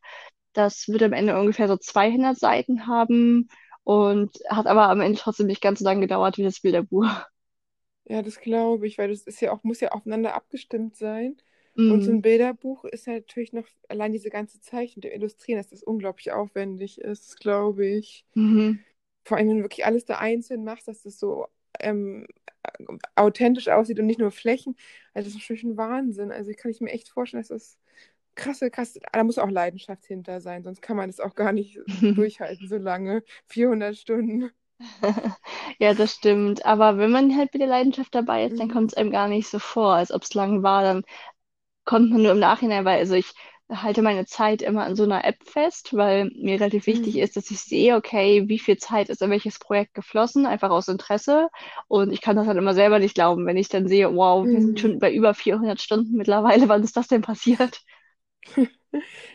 das 0.54 0.88
wird 0.88 1.04
am 1.04 1.14
Ende 1.14 1.40
ungefähr 1.40 1.68
so 1.68 1.78
200 1.78 2.38
Seiten 2.38 2.88
haben 2.88 3.50
und 3.84 4.32
hat 4.50 4.68
aber 4.68 4.90
am 4.90 5.02
Ende 5.02 5.20
trotzdem 5.20 5.48
nicht 5.48 5.62
ganz 5.62 5.80
so 5.80 5.86
lange 5.86 6.02
gedauert 6.02 6.38
wie 6.38 6.44
das 6.44 6.62
Bilderbuch. 6.62 7.08
Ja, 8.06 8.22
das 8.22 8.40
glaube 8.40 8.88
ich, 8.88 8.98
weil 8.98 9.10
das 9.10 9.24
ist 9.24 9.42
ja 9.42 9.52
auch, 9.52 9.64
muss 9.64 9.80
ja 9.82 9.90
aufeinander 9.92 10.36
abgestimmt 10.36 10.96
sein. 10.96 11.38
Und 11.88 12.02
so 12.04 12.12
ein 12.12 12.22
Bilderbuch 12.22 12.86
ist 12.86 13.08
ja 13.08 13.14
natürlich 13.14 13.54
noch, 13.54 13.68
allein 13.90 14.12
diese 14.12 14.30
ganze 14.30 14.60
Zeichnung, 14.62 15.02
dem 15.02 15.12
Illustrieren, 15.12 15.60
dass 15.60 15.70
das 15.70 15.84
unglaublich 15.84 16.32
aufwendig 16.32 17.00
ist, 17.02 17.40
glaube 17.40 17.86
ich. 17.86 18.26
mhm. 18.36 18.80
Vor 19.24 19.38
allem, 19.38 19.50
wenn 19.50 19.58
du 19.58 19.64
wirklich 19.64 19.86
alles 19.86 20.06
da 20.06 20.20
einzeln 20.20 20.64
machst, 20.64 20.88
dass 20.88 21.02
das 21.04 21.20
so 21.20 21.48
ähm, 21.80 22.28
authentisch 23.16 23.68
aussieht 23.70 24.00
und 24.00 24.06
nicht 24.08 24.20
nur 24.20 24.32
Flächen. 24.32 24.76
Also 25.14 25.28
das 25.28 25.36
ist 25.36 25.42
natürlich 25.42 25.64
ein 25.64 25.78
Wahnsinn. 25.78 26.32
Also 26.32 26.52
ich 26.52 26.58
kann 26.58 26.72
ich 26.72 26.82
mir 26.82 26.92
echt 26.92 27.10
vorstellen, 27.10 27.42
dass 27.42 27.50
das 27.50 27.78
krasse, 28.36 28.72
krasse, 28.72 29.00
da 29.14 29.24
muss 29.24 29.38
auch 29.40 29.50
Leidenschaft 29.50 30.06
hinter 30.06 30.42
sein, 30.42 30.64
sonst 30.64 30.82
kann 30.82 30.98
man 30.98 31.10
das 31.10 31.20
auch 31.22 31.36
gar 31.36 31.54
nicht 31.54 31.80
durchhalten 32.16 32.68
so 32.68 32.78
lange. 32.78 33.24
400 33.48 33.98
Stunden. 33.98 34.52
Ja, 35.80 35.94
das 35.94 36.14
stimmt. 36.14 36.66
Aber 36.66 36.98
wenn 36.98 37.12
man 37.12 37.36
halt 37.38 37.54
mit 37.54 37.62
der 37.62 37.70
Leidenschaft 37.70 38.14
dabei 38.16 38.46
ist, 38.46 38.60
dann 38.60 38.70
Mhm. 38.70 38.72
kommt 38.72 38.92
es 38.92 38.98
einem 38.98 39.12
gar 39.12 39.28
nicht 39.28 39.48
so 39.48 39.60
vor, 39.60 39.94
als 39.96 40.12
ob 40.12 40.24
es 40.24 40.34
lang 40.34 40.64
war. 40.64 40.84
Dann 40.84 41.04
kommt 41.86 42.12
man 42.12 42.24
nur 42.24 42.34
im 42.34 42.40
Nachhinein, 42.40 42.86
weil 42.86 43.00
also 43.00 43.16
ich 43.16 43.34
halte 43.72 44.02
meine 44.04 44.26
Zeit 44.26 44.62
immer 44.62 44.86
an 44.86 44.96
so 44.96 45.04
einer 45.04 45.26
App 45.26 45.38
fest, 45.46 45.96
weil 45.96 46.26
mir 46.36 46.56
relativ 46.62 46.88
wichtig 46.88 47.16
Mhm. 47.16 47.20
ist, 47.20 47.38
dass 47.38 47.52
ich 47.52 47.60
sehe, 47.62 47.96
okay, 47.98 48.46
wie 48.50 48.60
viel 48.60 48.78
Zeit 48.78 49.10
ist 49.10 49.22
in 49.24 49.32
welches 49.32 49.60
Projekt 49.60 49.94
geflossen, 49.96 50.46
einfach 50.46 50.72
aus 50.72 50.88
Interesse. 50.90 51.50
Und 51.88 52.14
ich 52.14 52.22
kann 52.22 52.36
das 52.38 52.48
dann 52.48 52.58
immer 52.58 52.76
selber 52.76 53.00
nicht 53.00 53.16
glauben, 53.16 53.46
wenn 53.48 53.58
ich 53.58 53.70
dann 53.70 53.88
sehe, 53.88 54.16
wow, 54.16 54.48
wir 54.52 54.62
sind 54.62 54.80
Mhm. 54.80 54.82
schon 54.82 55.00
bei 55.00 55.14
über 55.14 55.34
400 55.36 55.82
Stunden 55.82 56.18
mittlerweile. 56.18 56.68
Wann 56.70 56.84
ist 56.84 56.98
das 56.98 57.08
denn 57.10 57.22
passiert? 57.24 57.82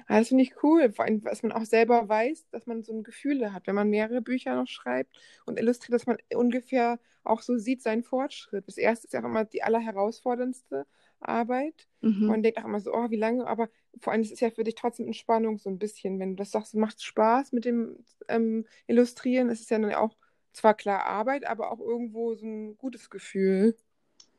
Ja, 0.09 0.19
das 0.19 0.29
finde 0.29 0.43
ich 0.45 0.63
cool, 0.63 0.93
vor 0.93 1.05
allem, 1.05 1.21
dass 1.23 1.43
man 1.43 1.53
auch 1.53 1.65
selber 1.65 2.09
weiß, 2.09 2.49
dass 2.51 2.67
man 2.67 2.83
so 2.83 2.93
ein 2.95 3.03
Gefühl 3.03 3.53
hat, 3.53 3.67
wenn 3.67 3.75
man 3.75 3.91
mehrere 3.91 4.23
Bücher 4.23 4.55
noch 4.55 4.67
schreibt 4.67 5.15
und 5.45 5.59
illustriert, 5.59 5.95
dass 5.95 6.07
man 6.07 6.17
ungefähr 6.35 6.99
auch 7.25 7.43
so 7.43 7.59
sieht 7.59 7.83
seinen 7.83 8.03
Fortschritt. 8.03 8.67
Das 8.67 8.79
erste 8.79 9.07
ist 9.07 9.13
ja 9.13 9.21
auch 9.21 9.25
immer 9.27 9.45
die 9.45 9.63
allerherausforderndste 9.63 10.87
Arbeit. 11.21 11.89
Mhm. 12.01 12.27
Man 12.27 12.43
denkt 12.43 12.59
auch 12.59 12.65
immer 12.65 12.81
so, 12.81 12.93
oh, 12.95 13.11
wie 13.11 13.17
lange, 13.17 13.47
aber 13.47 13.69
vor 14.01 14.13
allem, 14.13 14.23
es 14.23 14.31
ist 14.31 14.41
ja 14.41 14.51
für 14.51 14.65
dich 14.65 14.75
trotzdem 14.77 15.07
Entspannung 15.07 15.59
so 15.59 15.69
ein 15.69 15.79
bisschen. 15.79 16.19
Wenn 16.19 16.31
du 16.31 16.37
das 16.37 16.53
sagst, 16.53 16.75
macht 16.75 17.03
Spaß 17.03 17.53
mit 17.53 17.65
dem 17.67 18.03
ähm, 18.29 18.67
Illustrieren, 18.87 19.51
es 19.51 19.61
ist 19.61 19.71
ja 19.71 19.79
dann 19.79 19.93
auch 19.95 20.17
zwar 20.53 20.75
klar 20.75 21.05
Arbeit, 21.07 21.47
aber 21.47 21.71
auch 21.71 21.81
irgendwo 21.81 22.35
so 22.35 22.47
ein 22.47 22.77
gutes 22.79 23.11
Gefühl. 23.11 23.77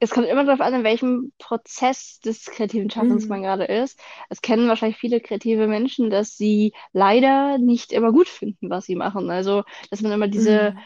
Es 0.03 0.10
kommt 0.12 0.27
immer 0.27 0.43
darauf 0.46 0.62
an, 0.62 0.74
in 0.74 0.84
welchem 0.84 1.31
Prozess 1.38 2.20
des 2.22 2.46
kreativen 2.46 2.89
Schaffens 2.89 3.29
Mhm. 3.29 3.29
man 3.29 3.43
gerade 3.43 3.65
ist. 3.65 4.00
Es 4.29 4.41
kennen 4.41 4.67
wahrscheinlich 4.67 4.98
viele 4.98 5.22
kreative 5.22 5.67
Menschen, 5.67 6.10
dass 6.10 6.36
sie 6.38 6.74
leider 6.91 7.60
nicht 7.60 7.91
immer 7.93 8.12
gut 8.12 8.27
finden, 8.27 8.70
was 8.72 8.86
sie 8.86 8.96
machen. 8.96 9.29
Also, 9.29 9.63
dass 9.91 10.01
man 10.01 10.12
immer 10.12 10.27
diese, 10.27 10.74
Mhm. 10.74 10.81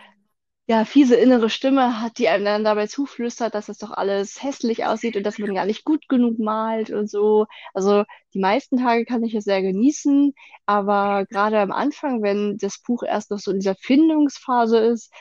ja, 0.68 0.86
fiese 0.86 1.16
innere 1.16 1.50
Stimme 1.50 2.02
hat, 2.02 2.18
die 2.20 2.30
einem 2.30 2.46
dann 2.46 2.64
dabei 2.66 2.88
zuflüstert, 2.88 3.56
dass 3.56 3.68
das 3.68 3.78
doch 3.80 3.92
alles 3.92 4.44
hässlich 4.44 4.86
aussieht 4.86 5.18
und 5.18 5.24
dass 5.24 5.40
man 5.40 5.54
gar 5.56 5.66
nicht 5.66 5.86
gut 5.86 6.10
genug 6.10 6.40
malt 6.40 6.92
und 6.92 7.10
so. 7.10 7.46
Also, 7.74 8.04
die 8.34 8.40
meisten 8.40 8.78
Tage 8.78 9.06
kann 9.06 9.24
ich 9.24 9.36
es 9.36 9.46
sehr 9.46 9.62
genießen, 9.62 10.34
aber 10.66 11.26
gerade 11.28 11.60
am 11.60 11.72
Anfang, 11.72 12.24
wenn 12.24 12.58
das 12.58 12.80
Buch 12.82 13.04
erst 13.04 13.32
noch 13.32 13.40
so 13.40 13.52
in 13.52 13.60
dieser 13.60 13.76
Findungsphase 13.76 14.80
ist, 14.80 15.12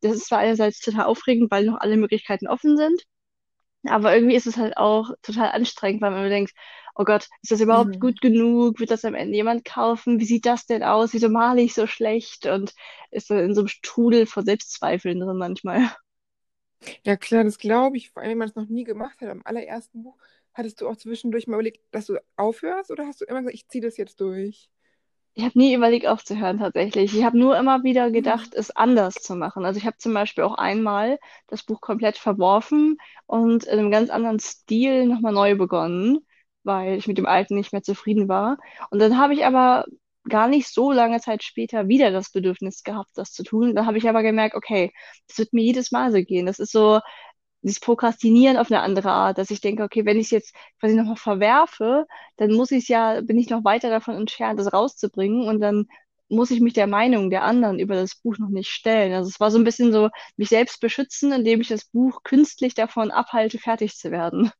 das 0.00 0.16
ist 0.16 0.26
zwar 0.28 0.40
einerseits 0.40 0.80
total 0.80 1.06
aufregend, 1.06 1.50
weil 1.50 1.64
noch 1.66 1.80
alle 1.80 1.96
Möglichkeiten 1.96 2.48
offen 2.48 2.76
sind. 2.76 3.02
Aber 3.88 4.14
irgendwie 4.14 4.36
ist 4.36 4.46
es 4.46 4.56
halt 4.56 4.76
auch 4.76 5.10
total 5.22 5.50
anstrengend, 5.52 6.02
weil 6.02 6.10
man 6.12 6.28
denkt, 6.30 6.52
oh 6.96 7.04
Gott, 7.04 7.28
ist 7.42 7.50
das 7.52 7.60
überhaupt 7.60 7.98
Mhm. 7.98 8.00
gut 8.00 8.20
genug? 8.20 8.78
Wird 8.80 8.90
das 8.92 9.04
am 9.04 9.14
Ende 9.14 9.36
jemand 9.36 9.64
kaufen? 9.64 10.20
Wie 10.20 10.24
sieht 10.24 10.46
das 10.46 10.66
denn 10.66 10.82
aus? 10.84 11.12
Wieso 11.14 11.28
male 11.28 11.62
ich 11.62 11.74
so 11.74 11.86
schlecht? 11.86 12.46
Und 12.46 12.74
ist 13.10 13.28
so 13.28 13.36
in 13.36 13.54
so 13.54 13.62
einem 13.62 13.68
Strudel 13.68 14.26
von 14.26 14.44
Selbstzweifeln 14.44 15.20
drin 15.20 15.36
manchmal. 15.38 15.90
Ja, 17.04 17.16
klar, 17.16 17.44
das 17.44 17.58
glaube 17.58 17.96
ich. 17.96 18.10
Vor 18.10 18.22
allem, 18.22 18.30
wenn 18.32 18.38
man 18.38 18.48
es 18.48 18.54
noch 18.54 18.68
nie 18.68 18.84
gemacht 18.84 19.20
hat. 19.20 19.28
Am 19.28 19.42
allerersten 19.44 20.02
Buch, 20.02 20.16
hattest 20.54 20.80
du 20.80 20.88
auch 20.88 20.96
zwischendurch 20.96 21.46
mal 21.46 21.54
überlegt, 21.54 21.80
dass 21.92 22.06
du 22.06 22.18
aufhörst 22.36 22.90
oder 22.90 23.06
hast 23.06 23.20
du 23.20 23.24
immer 23.24 23.40
gesagt, 23.40 23.54
ich 23.54 23.68
ziehe 23.68 23.82
das 23.82 23.96
jetzt 23.96 24.20
durch? 24.20 24.70
Ich 25.34 25.44
habe 25.44 25.58
nie 25.58 25.74
überlegt 25.74 26.06
aufzuhören 26.06 26.58
tatsächlich. 26.58 27.16
Ich 27.16 27.24
habe 27.24 27.38
nur 27.38 27.56
immer 27.56 27.82
wieder 27.84 28.10
Mhm. 28.10 28.12
gedacht, 28.12 28.54
es 28.54 28.70
anders 28.70 29.14
zu 29.14 29.34
machen. 29.34 29.64
Also 29.64 29.78
ich 29.78 29.86
habe 29.86 29.96
zum 29.96 30.12
Beispiel 30.12 30.44
auch 30.44 30.54
einmal 30.56 31.18
das 31.48 31.62
Buch 31.62 31.80
komplett 31.80 32.18
verworfen 32.18 32.98
und 33.26 33.64
in 33.64 33.78
einem 33.78 33.90
ganz 33.90 34.10
anderen 34.10 34.40
Stil 34.40 35.06
nochmal 35.06 35.32
neu 35.32 35.54
begonnen, 35.56 36.18
weil 36.64 36.98
ich 36.98 37.06
mit 37.08 37.16
dem 37.18 37.26
alten 37.26 37.54
nicht 37.54 37.72
mehr 37.72 37.82
zufrieden 37.82 38.28
war. 38.28 38.58
Und 38.90 38.98
dann 39.00 39.16
habe 39.18 39.32
ich 39.32 39.46
aber 39.46 39.86
gar 40.28 40.48
nicht 40.48 40.68
so 40.68 40.92
lange 40.92 41.18
Zeit 41.20 41.42
später 41.42 41.88
wieder 41.88 42.10
das 42.10 42.30
Bedürfnis 42.30 42.82
gehabt, 42.84 43.10
das 43.14 43.32
zu 43.32 43.42
tun. 43.42 43.74
Dann 43.74 43.86
habe 43.86 43.96
ich 43.98 44.08
aber 44.08 44.22
gemerkt, 44.22 44.54
okay, 44.54 44.92
das 45.28 45.38
wird 45.38 45.52
mir 45.54 45.62
jedes 45.64 45.90
Mal 45.92 46.12
so 46.12 46.22
gehen. 46.22 46.44
Das 46.46 46.58
ist 46.58 46.72
so 46.72 47.00
dieses 47.62 47.80
Prokrastinieren 47.80 48.56
auf 48.56 48.70
eine 48.70 48.80
andere 48.80 49.10
Art, 49.10 49.38
dass 49.38 49.50
ich 49.50 49.60
denke, 49.60 49.82
okay, 49.84 50.04
wenn 50.04 50.18
ich 50.18 50.26
es 50.26 50.30
jetzt 50.30 50.54
quasi 50.80 50.94
nochmal 50.94 51.16
verwerfe, 51.16 52.06
dann 52.36 52.52
muss 52.52 52.70
ich 52.70 52.88
ja, 52.88 53.20
bin 53.20 53.38
ich 53.38 53.50
noch 53.50 53.64
weiter 53.64 53.90
davon 53.90 54.16
entfernt, 54.16 54.58
das 54.60 54.72
rauszubringen 54.72 55.48
und 55.48 55.60
dann 55.60 55.86
muss 56.28 56.50
ich 56.50 56.60
mich 56.60 56.72
der 56.72 56.86
Meinung 56.86 57.30
der 57.30 57.44
anderen 57.44 57.78
über 57.78 57.94
das 57.94 58.16
Buch 58.16 58.38
noch 58.38 58.48
nicht 58.48 58.70
stellen. 58.70 59.12
Also 59.14 59.28
es 59.28 59.38
war 59.40 59.50
so 59.50 59.58
ein 59.58 59.64
bisschen 59.64 59.92
so 59.92 60.08
mich 60.36 60.48
selbst 60.48 60.80
beschützen, 60.80 61.32
indem 61.32 61.60
ich 61.60 61.68
das 61.68 61.84
Buch 61.84 62.22
künstlich 62.24 62.74
davon 62.74 63.10
abhalte, 63.10 63.58
fertig 63.58 63.96
zu 63.96 64.10
werden. 64.10 64.50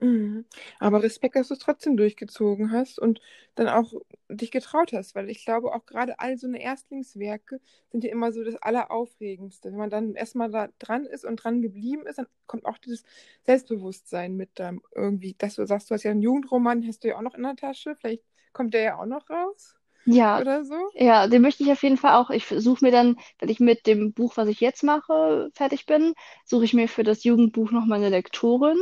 Mhm. 0.00 0.44
Aber 0.78 1.02
Respekt, 1.02 1.34
dass 1.34 1.48
du 1.48 1.54
es 1.54 1.60
trotzdem 1.60 1.96
durchgezogen 1.96 2.70
hast 2.70 3.00
und 3.00 3.20
dann 3.56 3.66
auch 3.68 3.92
dich 4.28 4.52
getraut 4.52 4.92
hast, 4.92 5.16
weil 5.16 5.28
ich 5.28 5.44
glaube 5.44 5.74
auch 5.74 5.86
gerade 5.86 6.20
all 6.20 6.38
so 6.38 6.46
eine 6.46 6.62
Erstlingswerke 6.62 7.60
sind 7.90 8.04
ja 8.04 8.10
immer 8.12 8.32
so 8.32 8.44
das 8.44 8.54
Alleraufregendste. 8.56 9.70
Wenn 9.72 9.78
man 9.78 9.90
dann 9.90 10.14
erstmal 10.14 10.50
da 10.52 10.68
dran 10.78 11.04
ist 11.04 11.24
und 11.24 11.36
dran 11.36 11.62
geblieben 11.62 12.06
ist, 12.06 12.18
dann 12.18 12.28
kommt 12.46 12.64
auch 12.64 12.78
dieses 12.78 13.02
Selbstbewusstsein 13.44 14.36
mit 14.36 14.50
dann 14.54 14.80
irgendwie, 14.94 15.34
dass 15.36 15.56
du 15.56 15.66
sagst, 15.66 15.90
du 15.90 15.94
hast 15.94 16.04
ja 16.04 16.12
einen 16.12 16.22
Jugendroman, 16.22 16.86
hast 16.86 17.02
du 17.02 17.08
ja 17.08 17.16
auch 17.16 17.22
noch 17.22 17.34
in 17.34 17.42
der 17.42 17.56
Tasche, 17.56 17.96
vielleicht 17.96 18.22
kommt 18.52 18.74
der 18.74 18.82
ja 18.82 18.98
auch 19.00 19.06
noch 19.06 19.28
raus 19.28 19.74
Ja, 20.04 20.42
oder 20.42 20.64
so. 20.64 20.76
ja, 20.94 21.28
den 21.28 21.42
möchte 21.42 21.62
ich 21.62 21.70
auf 21.70 21.82
jeden 21.82 21.96
Fall 21.98 22.14
auch. 22.14 22.30
Ich 22.30 22.46
suche 22.46 22.84
mir 22.84 22.90
dann, 22.90 23.16
wenn 23.38 23.48
ich 23.50 23.60
mit 23.60 23.86
dem 23.86 24.12
Buch, 24.14 24.36
was 24.36 24.48
ich 24.48 24.60
jetzt 24.60 24.82
mache, 24.82 25.50
fertig 25.54 25.86
bin, 25.86 26.14
suche 26.44 26.64
ich 26.64 26.74
mir 26.74 26.88
für 26.88 27.04
das 27.04 27.24
Jugendbuch 27.24 27.70
noch 27.70 27.84
mal 27.86 27.96
eine 27.96 28.08
Lektorin. 28.08 28.78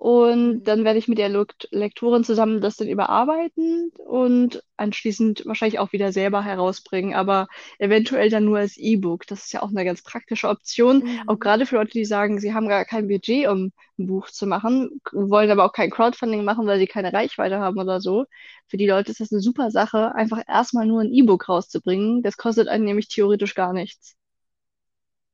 Und 0.00 0.64
dann 0.64 0.84
werde 0.84 0.98
ich 0.98 1.08
mit 1.08 1.18
der 1.18 1.28
Lekt- 1.28 1.68
Lektorin 1.72 2.24
zusammen 2.24 2.62
das 2.62 2.76
dann 2.76 2.88
überarbeiten 2.88 3.90
und 3.98 4.62
anschließend 4.78 5.44
wahrscheinlich 5.44 5.78
auch 5.78 5.92
wieder 5.92 6.10
selber 6.10 6.42
herausbringen, 6.42 7.14
aber 7.14 7.48
eventuell 7.78 8.30
dann 8.30 8.46
nur 8.46 8.58
als 8.58 8.78
E-Book. 8.78 9.26
Das 9.26 9.44
ist 9.44 9.52
ja 9.52 9.62
auch 9.62 9.68
eine 9.68 9.84
ganz 9.84 10.02
praktische 10.02 10.48
Option, 10.48 11.04
auch 11.26 11.38
Mhm. 11.38 11.38
gerade 11.38 11.66
für 11.66 11.76
Leute, 11.76 11.90
die 11.92 12.06
sagen, 12.06 12.40
sie 12.40 12.54
haben 12.54 12.66
gar 12.68 12.86
kein 12.86 13.08
Budget, 13.08 13.46
um 13.48 13.72
ein 13.98 14.06
Buch 14.06 14.30
zu 14.30 14.46
machen, 14.46 15.00
wollen 15.12 15.50
aber 15.50 15.66
auch 15.66 15.72
kein 15.74 15.90
Crowdfunding 15.90 16.44
machen, 16.44 16.66
weil 16.66 16.78
sie 16.78 16.86
keine 16.86 17.12
Reichweite 17.12 17.58
haben 17.58 17.78
oder 17.78 18.00
so. 18.00 18.24
Für 18.68 18.78
die 18.78 18.86
Leute 18.86 19.10
ist 19.12 19.20
das 19.20 19.32
eine 19.32 19.42
super 19.42 19.70
Sache, 19.70 20.14
einfach 20.14 20.42
erstmal 20.48 20.86
nur 20.86 21.02
ein 21.02 21.12
E-Book 21.12 21.46
rauszubringen. 21.50 22.22
Das 22.22 22.38
kostet 22.38 22.68
einen 22.68 22.84
nämlich 22.84 23.08
theoretisch 23.08 23.54
gar 23.54 23.74
nichts. 23.74 24.16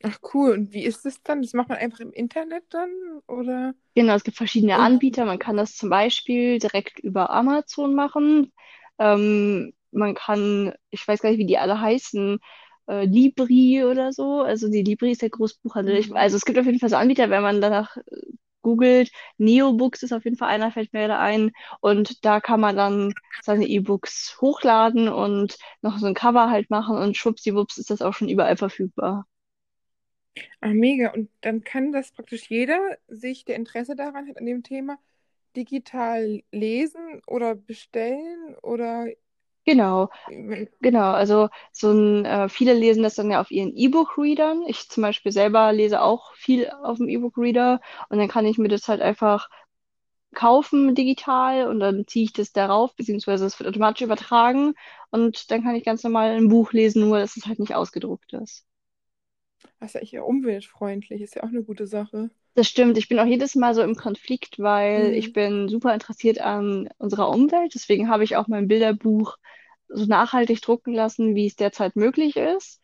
Ach 0.08 0.18
cool, 0.34 0.52
und 0.52 0.72
wie 0.72 0.84
ist 0.84 1.04
es 1.04 1.22
dann? 1.22 1.42
Das 1.42 1.52
macht 1.52 1.68
man 1.68 1.78
einfach 1.78 2.00
im 2.00 2.12
Internet 2.12 2.64
dann 2.70 2.90
oder? 3.26 3.74
Genau, 3.94 4.14
es 4.14 4.24
gibt 4.24 4.36
verschiedene 4.36 4.78
Anbieter. 4.78 5.24
Man 5.24 5.38
kann 5.38 5.56
das 5.56 5.74
zum 5.76 5.88
Beispiel 5.88 6.58
direkt 6.58 6.98
über 6.98 7.30
Amazon 7.30 7.94
machen. 7.94 8.52
Ähm, 8.98 9.72
man 9.90 10.14
kann, 10.14 10.74
ich 10.90 11.06
weiß 11.06 11.20
gar 11.22 11.30
nicht, 11.30 11.38
wie 11.38 11.46
die 11.46 11.56
alle 11.58 11.80
heißen, 11.80 12.38
äh, 12.88 13.06
Libri 13.06 13.84
oder 13.84 14.12
so. 14.12 14.42
Also 14.42 14.68
die 14.70 14.82
Libri 14.82 15.12
ist 15.12 15.22
der 15.22 15.30
Großbuchhandel. 15.30 15.96
Ich, 15.96 16.10
Mhm. 16.10 16.16
also 16.16 16.36
es 16.36 16.44
gibt 16.44 16.58
auf 16.58 16.66
jeden 16.66 16.78
Fall 16.78 16.90
so 16.90 16.96
Anbieter, 16.96 17.30
wenn 17.30 17.42
man 17.42 17.60
danach 17.62 17.96
äh, 17.96 18.02
googelt. 18.62 19.10
Neobooks 19.38 20.02
ist 20.02 20.12
auf 20.12 20.24
jeden 20.24 20.36
Fall 20.36 20.48
einer, 20.50 20.70
fällt 20.72 20.92
mir 20.92 21.08
da 21.08 21.18
ein. 21.20 21.52
Und 21.80 22.22
da 22.26 22.40
kann 22.40 22.60
man 22.60 22.76
dann 22.76 23.14
seine 23.42 23.66
E-Books 23.66 24.36
hochladen 24.42 25.08
und 25.08 25.56
noch 25.80 25.98
so 25.98 26.06
ein 26.06 26.14
Cover 26.14 26.50
halt 26.50 26.68
machen 26.70 26.98
und 26.98 27.16
schwuppsiwupps 27.16 27.78
ist 27.78 27.90
das 27.90 28.02
auch 28.02 28.12
schon 28.12 28.28
überall 28.28 28.56
verfügbar. 28.58 29.26
Ah, 30.60 30.68
mega. 30.68 31.12
Und 31.12 31.30
dann 31.40 31.64
kann 31.64 31.92
das 31.92 32.12
praktisch 32.12 32.50
jeder 32.50 32.78
sich, 33.08 33.44
der 33.44 33.56
Interesse 33.56 33.96
daran 33.96 34.28
hat, 34.28 34.36
an 34.38 34.46
dem 34.46 34.62
Thema, 34.62 34.98
digital 35.56 36.42
lesen 36.52 37.22
oder 37.26 37.54
bestellen 37.54 38.56
oder 38.62 39.06
Genau. 39.64 40.10
Genau, 40.80 41.10
also 41.12 41.48
so 41.72 41.90
ein, 41.90 42.24
äh, 42.24 42.48
viele 42.48 42.72
lesen 42.74 43.02
das 43.02 43.16
dann 43.16 43.30
ja 43.32 43.40
auf 43.40 43.50
ihren 43.50 43.74
E-Book-Readern. 43.74 44.62
Ich 44.68 44.88
zum 44.88 45.02
Beispiel 45.02 45.32
selber 45.32 45.72
lese 45.72 46.02
auch 46.02 46.34
viel 46.34 46.70
auf 46.70 46.98
dem 46.98 47.08
E-Book-Reader 47.08 47.80
und 48.08 48.18
dann 48.18 48.28
kann 48.28 48.46
ich 48.46 48.58
mir 48.58 48.68
das 48.68 48.86
halt 48.86 49.00
einfach 49.00 49.48
kaufen 50.34 50.94
digital 50.94 51.68
und 51.68 51.80
dann 51.80 52.06
ziehe 52.06 52.24
ich 52.26 52.32
das 52.34 52.52
darauf, 52.52 52.94
beziehungsweise 52.96 53.46
es 53.46 53.58
wird 53.58 53.68
automatisch 53.70 54.02
übertragen 54.02 54.74
und 55.10 55.50
dann 55.50 55.64
kann 55.64 55.76
ich 55.76 55.84
ganz 55.84 56.04
normal 56.04 56.30
ein 56.32 56.48
Buch 56.48 56.72
lesen, 56.72 57.02
nur 57.02 57.18
dass 57.18 57.36
es 57.36 57.46
halt 57.46 57.58
nicht 57.60 57.74
ausgedruckt 57.74 58.32
ist. 58.34 58.66
Was 59.80 59.94
ja 59.94 60.00
echt 60.00 60.14
umweltfreundlich 60.14 61.22
ist 61.22 61.34
ja 61.36 61.42
auch 61.44 61.48
eine 61.48 61.62
gute 61.64 61.86
Sache. 61.86 62.30
Das 62.54 62.68
stimmt. 62.68 62.96
Ich 62.96 63.08
bin 63.08 63.18
auch 63.18 63.26
jedes 63.26 63.54
Mal 63.54 63.74
so 63.74 63.82
im 63.82 63.96
Konflikt, 63.96 64.58
weil 64.58 65.12
ich 65.14 65.26
Mhm. 65.28 65.32
bin 65.32 65.68
super 65.68 65.92
interessiert 65.94 66.40
an 66.40 66.88
unserer 66.98 67.28
Umwelt. 67.30 67.74
Deswegen 67.74 68.08
habe 68.08 68.24
ich 68.24 68.36
auch 68.36 68.48
mein 68.48 68.66
Bilderbuch 68.68 69.36
so 69.88 70.06
nachhaltig 70.06 70.62
drucken 70.62 70.94
lassen, 70.94 71.34
wie 71.34 71.46
es 71.46 71.56
derzeit 71.56 71.96
möglich 71.96 72.36
ist. 72.36 72.80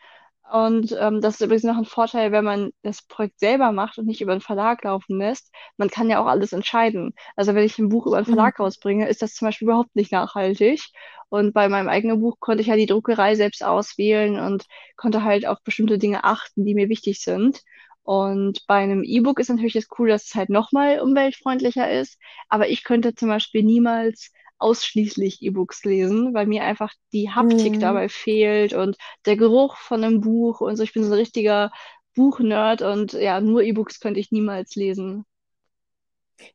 Und 0.53 0.93
ähm, 1.01 1.23
das 1.23 1.37
ist 1.37 1.41
übrigens 1.41 1.65
noch 1.65 1.79
ein 1.79 1.87
Vorteil, 1.87 2.31
wenn 2.31 2.45
man 2.45 2.73
das 2.83 3.03
Projekt 3.07 3.41
selber 3.41 3.73
macht 3.73 3.97
und 3.99 4.07
nicht 4.07 4.21
über 4.21 4.33
einen 4.33 4.43
Verlag 4.43 4.85
laufen 4.85 5.19
lässt. 5.19 5.51
Man 5.79 5.89
kann 5.89 6.11
ja 6.11 6.21
auch 6.23 6.27
alles 6.27 6.53
entscheiden. 6.53 7.15
Also 7.37 7.55
wenn 7.55 7.65
ich 7.65 7.79
ein 7.79 7.89
Buch 7.89 8.07
über 8.07 8.19
einen 8.19 8.27
Verlag 8.27 8.59
Mhm. 8.59 8.65
rausbringe, 8.65 9.09
ist 9.09 9.23
das 9.23 9.35
zum 9.35 9.49
Beispiel 9.49 9.67
überhaupt 9.69 9.97
nicht 9.97 10.13
nachhaltig. 10.13 10.83
Und 11.31 11.55
bei 11.55 11.69
meinem 11.71 11.89
eigenen 11.89 12.21
Buch 12.21 12.37
konnte 12.39 12.61
ich 12.61 12.67
ja 12.69 12.77
die 12.77 12.85
Druckerei 12.87 13.35
selbst 13.35 13.65
auswählen 13.65 14.39
und 14.39 14.65
konnte 14.97 15.25
halt 15.25 15.47
auf 15.47 15.59
bestimmte 15.65 15.97
Dinge 15.99 16.23
achten, 16.25 16.67
die 16.67 16.75
mir 16.75 16.91
wichtig 16.91 17.21
sind. 17.23 17.63
Und 18.03 18.67
bei 18.67 18.77
einem 18.77 19.05
E-Book 19.05 19.39
ist 19.39 19.49
natürlich 19.49 19.73
das 19.75 19.87
cool, 19.99 20.09
dass 20.09 20.25
es 20.27 20.35
halt 20.35 20.51
nochmal 20.51 21.01
umweltfreundlicher 21.01 21.91
ist. 21.91 22.19
Aber 22.51 22.69
ich 22.69 22.85
könnte 22.85 23.15
zum 23.15 23.29
Beispiel 23.29 23.63
niemals 23.63 24.31
ausschließlich 24.63 25.43
E-Books 25.43 25.85
lesen, 25.85 26.35
weil 26.35 26.47
mir 26.47 26.65
einfach 26.65 26.93
die 27.13 27.31
Haptik 27.31 27.79
Mhm. 27.79 27.81
dabei 27.81 28.09
fehlt 28.09 28.73
und 28.75 28.97
der 29.27 29.37
Geruch 29.37 29.77
von 29.79 30.05
einem 30.05 30.21
Buch 30.21 30.61
und 30.61 30.77
so. 30.77 30.83
Ich 30.85 30.93
bin 30.95 31.05
so 31.05 31.11
ein 31.13 31.19
richtiger 31.19 31.73
Buchnerd 32.15 32.83
und 32.83 33.13
ja, 33.15 33.41
nur 33.41 33.63
E-Books 33.63 34.01
könnte 34.01 34.21
ich 34.21 34.33
niemals 34.33 34.75
lesen. 34.77 35.25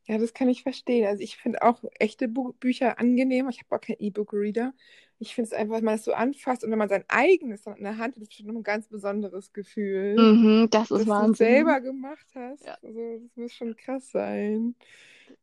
Ja, 0.05 0.17
das 0.17 0.33
kann 0.33 0.49
ich 0.49 0.63
verstehen. 0.63 1.05
Also 1.07 1.21
ich 1.23 1.37
finde 1.37 1.61
auch 1.61 1.83
echte 1.99 2.27
Bu 2.27 2.53
Bücher 2.53 2.99
angenehmer. 2.99 3.49
Ich 3.49 3.59
habe 3.59 3.75
auch 3.75 3.81
keinen 3.81 3.99
E-Book-Reader. 3.99 4.73
Ich 5.19 5.35
finde 5.35 5.47
es 5.49 5.53
einfach, 5.53 5.77
wenn 5.77 5.83
man 5.85 5.95
es 5.95 6.03
so 6.05 6.13
anfasst 6.13 6.63
und 6.63 6.71
wenn 6.71 6.77
man 6.79 6.89
sein 6.89 7.03
eigenes 7.07 7.65
in 7.65 7.83
der 7.83 7.97
Hand 7.97 8.15
hat, 8.15 8.21
ist 8.23 8.33
schon 8.33 8.49
ein 8.49 8.63
ganz 8.63 8.87
besonderes 8.87 9.53
Gefühl, 9.53 10.27
Mhm, 10.27 10.69
das 10.69 10.91
ist 10.91 11.07
dass 11.07 11.15
du 11.15 11.23
es 11.25 11.37
Wahnsinn. 11.37 11.37
selber 11.37 11.81
gemacht 11.81 12.27
hast. 12.35 12.67
Ja. 12.67 12.77
Also 12.83 13.19
das 13.19 13.37
muss 13.37 13.53
schon 13.53 13.75
krass 13.77 14.11
sein. 14.11 14.75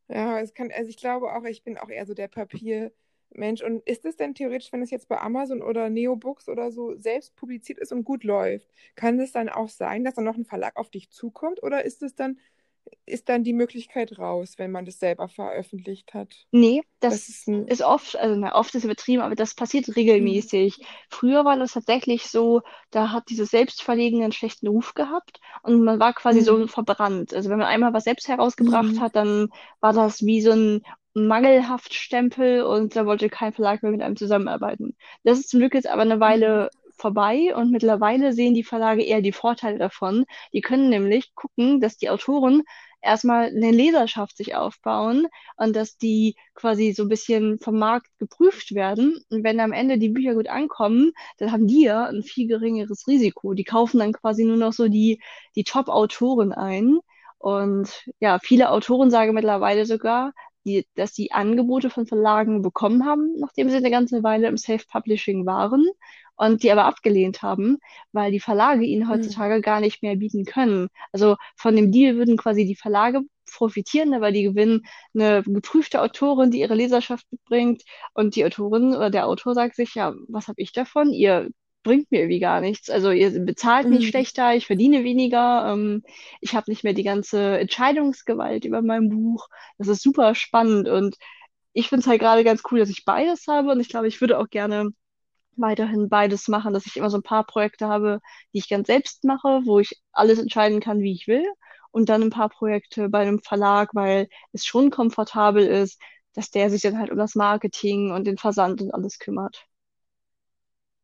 Ja, 0.07 0.39
es 0.39 0.53
kann, 0.53 0.71
also 0.71 0.89
ich 0.89 0.97
glaube 0.97 1.33
auch, 1.33 1.43
ich 1.45 1.63
bin 1.63 1.77
auch 1.77 1.89
eher 1.89 2.05
so 2.05 2.13
der 2.13 2.27
Papiermensch. 2.27 3.61
Und 3.63 3.81
ist 3.87 4.05
es 4.05 4.15
denn 4.15 4.35
theoretisch, 4.35 4.71
wenn 4.71 4.81
es 4.83 4.91
jetzt 4.91 5.07
bei 5.07 5.19
Amazon 5.19 5.61
oder 5.63 5.89
Neobooks 5.89 6.47
oder 6.47 6.71
so 6.71 6.95
selbst 6.97 7.35
publiziert 7.35 7.79
ist 7.79 7.91
und 7.91 8.03
gut 8.03 8.23
läuft, 8.23 8.67
kann 8.95 9.19
es 9.19 9.31
dann 9.31 9.49
auch 9.49 9.69
sein, 9.69 10.03
dass 10.03 10.13
dann 10.15 10.25
noch 10.25 10.37
ein 10.37 10.45
Verlag 10.45 10.75
auf 10.77 10.89
dich 10.91 11.09
zukommt? 11.09 11.63
Oder 11.63 11.85
ist 11.85 12.03
es 12.03 12.13
dann, 12.15 12.37
ist 13.05 13.29
dann 13.29 13.43
die 13.43 13.53
Möglichkeit 13.53 14.17
raus, 14.19 14.55
wenn 14.57 14.71
man 14.71 14.85
das 14.85 14.99
selber 14.99 15.27
veröffentlicht 15.29 16.13
hat? 16.13 16.47
Nee, 16.51 16.83
Das 17.07 17.29
ist 17.29 17.47
das 17.47 17.47
ein. 17.47 17.67
ist 17.67 17.81
oft, 17.81 18.15
also 18.15 18.35
na, 18.39 18.55
oft 18.55 18.73
ist 18.75 18.83
übertrieben, 18.85 19.21
aber 19.21 19.35
das 19.35 19.53
passiert 19.55 19.95
Mhm. 19.95 19.95
regelmäßig. 19.95 20.79
Früher 21.09 21.43
war 21.43 21.57
das 21.57 21.73
tatsächlich 21.73 22.27
so, 22.27 22.61
da 22.91 23.11
hat 23.11 23.29
dieses 23.29 23.49
Selbstverlegen 23.51 24.23
einen 24.23 24.31
schlechten 24.31 24.67
Ruf 24.67 24.93
gehabt 24.93 25.39
und 25.63 25.83
man 25.83 25.99
war 25.99 26.13
quasi 26.13 26.41
so 26.41 26.65
Mhm. 26.65 26.67
verbrannt. 26.67 27.33
Also 27.33 27.49
wenn 27.49 27.57
man 27.57 27.67
einmal 27.67 27.93
was 27.93 28.05
selbst 28.05 28.27
herausgebracht 28.27 28.99
Mhm. 28.99 28.99
hat, 28.99 29.15
dann 29.15 29.49
war 29.81 29.93
das 29.93 30.23
wie 30.25 30.41
so 30.41 30.51
ein 30.51 30.81
Mangelhaftstempel 31.13 32.63
und 32.63 32.95
da 32.95 33.05
wollte 33.05 33.29
kein 33.29 33.53
Verlag 33.53 33.83
mehr 33.83 33.91
mit 33.91 34.01
einem 34.01 34.15
zusammenarbeiten. 34.15 34.95
Das 35.23 35.39
ist 35.39 35.49
zum 35.49 35.59
Glück 35.59 35.73
jetzt 35.73 35.87
aber 35.87 36.01
eine 36.03 36.19
Mhm. 36.19 36.19
Weile 36.19 36.69
vorbei 36.97 37.55
und 37.55 37.71
mittlerweile 37.71 38.33
sehen 38.33 38.53
die 38.53 38.63
Verlage 38.63 39.03
eher 39.03 39.21
die 39.21 39.31
Vorteile 39.31 39.77
davon. 39.77 40.25
Die 40.53 40.61
können 40.61 40.89
nämlich 40.89 41.33
gucken, 41.35 41.81
dass 41.81 41.97
die 41.97 42.09
Autoren 42.09 42.63
erstmal 43.05 43.47
eine 43.47 43.71
Leserschaft 43.71 44.35
sich 44.35 44.55
aufbauen 44.55 45.27
und 45.57 45.75
dass 45.75 45.97
die 45.97 46.35
quasi 46.55 46.91
so 46.91 47.03
ein 47.03 47.09
bisschen 47.09 47.59
vom 47.59 47.77
Markt 47.77 48.07
geprüft 48.17 48.73
werden. 48.73 49.19
Und 49.29 49.43
wenn 49.43 49.59
am 49.59 49.71
Ende 49.71 49.97
die 49.97 50.09
Bücher 50.09 50.33
gut 50.33 50.47
ankommen, 50.47 51.11
dann 51.37 51.51
haben 51.51 51.67
die 51.67 51.83
ja 51.83 52.05
ein 52.05 52.23
viel 52.23 52.47
geringeres 52.47 53.07
Risiko. 53.07 53.53
Die 53.53 53.63
kaufen 53.63 53.99
dann 53.99 54.13
quasi 54.13 54.43
nur 54.43 54.57
noch 54.57 54.73
so 54.73 54.87
die, 54.87 55.21
die 55.55 55.63
Top-Autoren 55.63 56.51
ein. 56.51 56.99
Und 57.37 58.09
ja, 58.19 58.39
viele 58.39 58.71
Autoren 58.71 59.11
sagen 59.11 59.33
mittlerweile 59.33 59.85
sogar, 59.85 60.33
die, 60.65 60.87
dass 60.95 61.13
die 61.13 61.31
Angebote 61.31 61.91
von 61.91 62.07
Verlagen 62.07 62.63
bekommen 62.63 63.05
haben, 63.05 63.35
nachdem 63.37 63.69
sie 63.69 63.77
eine 63.77 63.91
ganze 63.91 64.23
Weile 64.23 64.47
im 64.47 64.57
Self-Publishing 64.57 65.45
waren 65.45 65.85
und 66.35 66.63
die 66.63 66.71
aber 66.71 66.85
abgelehnt 66.85 67.41
haben, 67.41 67.77
weil 68.11 68.31
die 68.31 68.39
Verlage 68.39 68.83
ihnen 68.85 69.09
Mhm. 69.09 69.09
heutzutage 69.09 69.61
gar 69.61 69.79
nicht 69.79 70.01
mehr 70.03 70.15
bieten 70.15 70.45
können. 70.45 70.89
Also 71.11 71.35
von 71.55 71.75
dem 71.75 71.91
Deal 71.91 72.15
würden 72.17 72.37
quasi 72.37 72.65
die 72.65 72.75
Verlage 72.75 73.21
profitieren, 73.51 74.19
weil 74.21 74.33
die 74.33 74.43
gewinnen 74.43 74.81
eine 75.13 75.43
geprüfte 75.43 76.01
Autorin, 76.01 76.51
die 76.51 76.59
ihre 76.59 76.75
Leserschaft 76.75 77.25
mitbringt 77.31 77.83
und 78.13 78.35
die 78.35 78.45
Autorin 78.45 78.93
oder 78.95 79.09
der 79.09 79.27
Autor 79.27 79.53
sagt 79.53 79.75
sich, 79.75 79.95
ja, 79.95 80.13
was 80.27 80.47
habe 80.47 80.61
ich 80.61 80.71
davon? 80.73 81.11
Ihr 81.13 81.49
bringt 81.83 82.09
mir 82.11 82.21
irgendwie 82.21 82.39
gar 82.39 82.61
nichts. 82.61 82.89
Also 82.89 83.11
ihr 83.11 83.29
bezahlt 83.45 83.89
mich 83.91 84.07
Mhm. 84.07 84.07
schlechter, 84.07 84.55
ich 84.55 84.65
verdiene 84.65 85.03
weniger, 85.03 85.71
ähm, 85.71 86.03
ich 86.41 86.55
habe 86.55 86.69
nicht 86.71 86.83
mehr 86.83 86.93
die 86.93 87.03
ganze 87.03 87.59
Entscheidungsgewalt 87.59 88.65
über 88.65 88.81
mein 88.81 89.09
Buch. 89.09 89.47
Das 89.77 89.87
ist 89.87 90.01
super 90.01 90.33
spannend 90.35 90.87
und 90.89 91.15
ich 91.73 91.89
finde 91.89 92.01
es 92.01 92.07
halt 92.07 92.21
gerade 92.21 92.43
ganz 92.43 92.63
cool, 92.71 92.79
dass 92.79 92.89
ich 92.89 93.05
beides 93.05 93.47
habe 93.47 93.71
und 93.71 93.79
ich 93.79 93.89
glaube, 93.89 94.07
ich 94.07 94.21
würde 94.21 94.39
auch 94.39 94.49
gerne 94.49 94.91
weiterhin 95.57 96.09
beides 96.09 96.47
machen, 96.47 96.73
dass 96.73 96.85
ich 96.85 96.97
immer 96.97 97.09
so 97.09 97.17
ein 97.17 97.23
paar 97.23 97.45
Projekte 97.45 97.87
habe, 97.87 98.19
die 98.53 98.59
ich 98.59 98.69
ganz 98.69 98.87
selbst 98.87 99.23
mache, 99.23 99.61
wo 99.65 99.79
ich 99.79 100.01
alles 100.11 100.39
entscheiden 100.39 100.79
kann, 100.79 101.01
wie 101.01 101.13
ich 101.13 101.27
will. 101.27 101.45
Und 101.91 102.09
dann 102.09 102.23
ein 102.23 102.29
paar 102.29 102.49
Projekte 102.49 103.09
bei 103.09 103.19
einem 103.21 103.39
Verlag, 103.41 103.95
weil 103.95 104.27
es 104.51 104.65
schon 104.65 104.91
komfortabel 104.91 105.65
ist, 105.65 105.99
dass 106.33 106.51
der 106.51 106.69
sich 106.69 106.81
dann 106.81 106.99
halt 106.99 107.11
um 107.11 107.17
das 107.17 107.35
Marketing 107.35 108.11
und 108.11 108.25
den 108.27 108.37
Versand 108.37 108.81
und 108.81 108.93
alles 108.93 109.19
kümmert. 109.19 109.65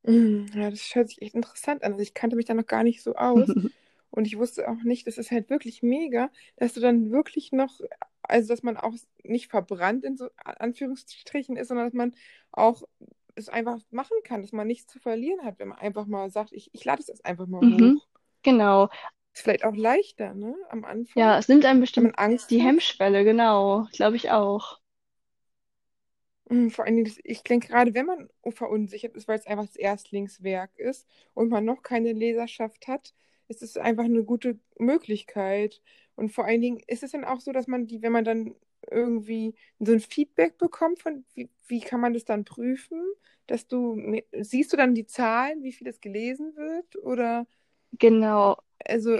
Mm, 0.03 0.45
Ja, 0.53 0.69
das 0.69 0.93
hört 0.95 1.09
sich 1.09 1.21
echt 1.21 1.35
interessant 1.35 1.83
an. 1.83 1.93
Also 1.93 2.03
ich 2.03 2.13
kannte 2.13 2.35
mich 2.35 2.45
da 2.45 2.53
noch 2.53 2.65
gar 2.65 2.83
nicht 2.83 3.01
so 3.03 3.15
aus. 3.15 3.55
Und 4.11 4.27
ich 4.27 4.37
wusste 4.37 4.69
auch 4.69 4.83
nicht, 4.83 5.07
das 5.07 5.17
ist 5.17 5.31
halt 5.31 5.49
wirklich 5.49 5.83
mega, 5.83 6.29
dass 6.57 6.73
du 6.73 6.81
dann 6.81 7.11
wirklich 7.11 7.51
noch, 7.53 7.79
also 8.23 8.49
dass 8.49 8.61
man 8.63 8.77
auch 8.77 8.93
nicht 9.23 9.49
verbrannt 9.49 10.03
in 10.03 10.17
so 10.17 10.29
Anführungsstrichen 10.43 11.55
ist, 11.57 11.69
sondern 11.69 11.87
dass 11.87 11.93
man 11.93 12.13
auch 12.51 12.83
es 13.35 13.49
einfach 13.49 13.79
machen 13.91 14.17
kann, 14.23 14.41
dass 14.41 14.51
man 14.51 14.67
nichts 14.67 14.87
zu 14.91 14.99
verlieren 14.99 15.43
hat, 15.45 15.59
wenn 15.59 15.69
man 15.69 15.79
einfach 15.79 16.05
mal 16.07 16.29
sagt, 16.31 16.51
ich, 16.53 16.69
ich 16.73 16.85
lade 16.85 17.01
es 17.01 17.07
jetzt 17.07 17.25
einfach 17.25 17.47
mal 17.47 17.63
Mhm, 17.63 18.01
hoch. 18.01 18.07
genau. 18.43 18.89
Ist 19.33 19.41
vielleicht 19.43 19.65
auch 19.65 19.75
leichter, 19.75 20.33
ne, 20.33 20.55
am 20.69 20.85
Anfang, 20.85 21.13
Ja, 21.15 21.37
es 21.37 21.47
nimmt 21.47 21.63
einem 21.65 21.79
bestimmt 21.79 22.19
Angst 22.19 22.51
die 22.51 22.59
hat. 22.59 22.75
Hemmschwelle, 22.75 23.23
genau. 23.23 23.87
Glaube 23.93 24.17
ich 24.17 24.29
auch. 24.31 24.79
Mm, 26.49 26.69
Vor 26.69 26.85
allen 26.85 26.95
Dingen, 26.97 27.13
ich 27.23 27.43
denke, 27.43 27.67
gerade 27.67 27.93
wenn 27.93 28.05
man 28.05 28.29
verunsichert 28.49 29.15
ist, 29.15 29.27
weil 29.27 29.37
es 29.39 29.45
einfach 29.47 29.65
das 29.65 29.75
Erstlingswerk 29.75 30.77
ist 30.77 31.07
und 31.33 31.49
man 31.49 31.65
noch 31.65 31.83
keine 31.83 32.13
Leserschaft 32.13 32.87
hat, 32.87 33.13
ist 33.47 33.61
es 33.63 33.77
einfach 33.77 34.05
eine 34.05 34.23
gute 34.23 34.59
Möglichkeit. 34.77 35.81
Und 36.15 36.29
vor 36.31 36.45
allen 36.45 36.61
Dingen 36.61 36.79
ist 36.87 37.03
es 37.03 37.11
dann 37.11 37.25
auch 37.25 37.39
so, 37.41 37.51
dass 37.51 37.67
man 37.67 37.87
die, 37.87 38.01
wenn 38.01 38.11
man 38.11 38.23
dann 38.25 38.55
irgendwie 38.89 39.55
so 39.79 39.91
ein 39.93 39.99
Feedback 39.99 40.57
bekommt 40.57 40.99
von, 41.01 41.25
wie, 41.33 41.49
wie 41.67 41.81
kann 41.81 42.01
man 42.01 42.13
das 42.13 42.25
dann 42.25 42.45
prüfen, 42.45 43.01
dass 43.47 43.67
du, 43.67 43.97
siehst 44.39 44.73
du 44.73 44.77
dann 44.77 44.95
die 44.95 45.05
Zahlen, 45.05 45.63
wie 45.63 45.71
viel 45.73 45.85
das 45.87 45.99
gelesen 46.01 46.55
wird 46.55 46.95
oder 47.03 47.45
Genau. 47.99 48.57
also 48.85 49.19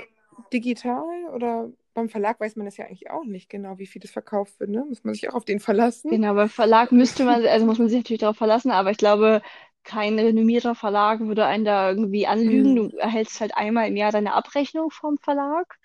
digital 0.54 1.26
oder 1.34 1.72
beim 1.94 2.10
Verlag 2.10 2.40
weiß 2.40 2.56
man 2.56 2.66
das 2.66 2.78
ja 2.78 2.86
eigentlich 2.86 3.10
auch 3.10 3.24
nicht 3.26 3.50
genau, 3.50 3.78
wie 3.78 3.88
viel 3.88 4.02
das 4.02 4.12
verkauft 4.12 4.60
wird, 4.60 4.70
ne? 4.70 4.86
Muss 4.88 5.04
man 5.04 5.14
sich 5.14 5.30
auch 5.30 5.36
auf 5.36 5.46
den 5.46 5.60
verlassen. 5.60 6.10
Genau, 6.10 6.34
beim 6.34 6.50
Verlag 6.50 6.92
müsste 6.92 7.24
man, 7.24 7.46
also 7.46 7.66
muss 7.66 7.80
man 7.80 7.88
sich 7.90 7.98
natürlich 8.00 8.20
darauf 8.20 8.38
verlassen, 8.38 8.72
aber 8.72 8.92
ich 8.92 8.98
glaube, 8.98 9.42
kein 9.84 10.20
renommierter 10.20 10.76
Verlag 10.76 11.22
würde 11.22 11.46
einen 11.46 11.64
da 11.66 11.90
irgendwie 11.90 12.28
anlügen. 12.28 12.76
Mm, 12.76 12.76
Du 12.76 12.90
erhältst 12.98 13.40
halt 13.40 13.56
einmal 13.56 13.88
im 13.88 13.96
Jahr 13.96 14.12
deine 14.12 14.34
Abrechnung 14.34 14.92
vom 14.92 15.18
Verlag 15.20 15.78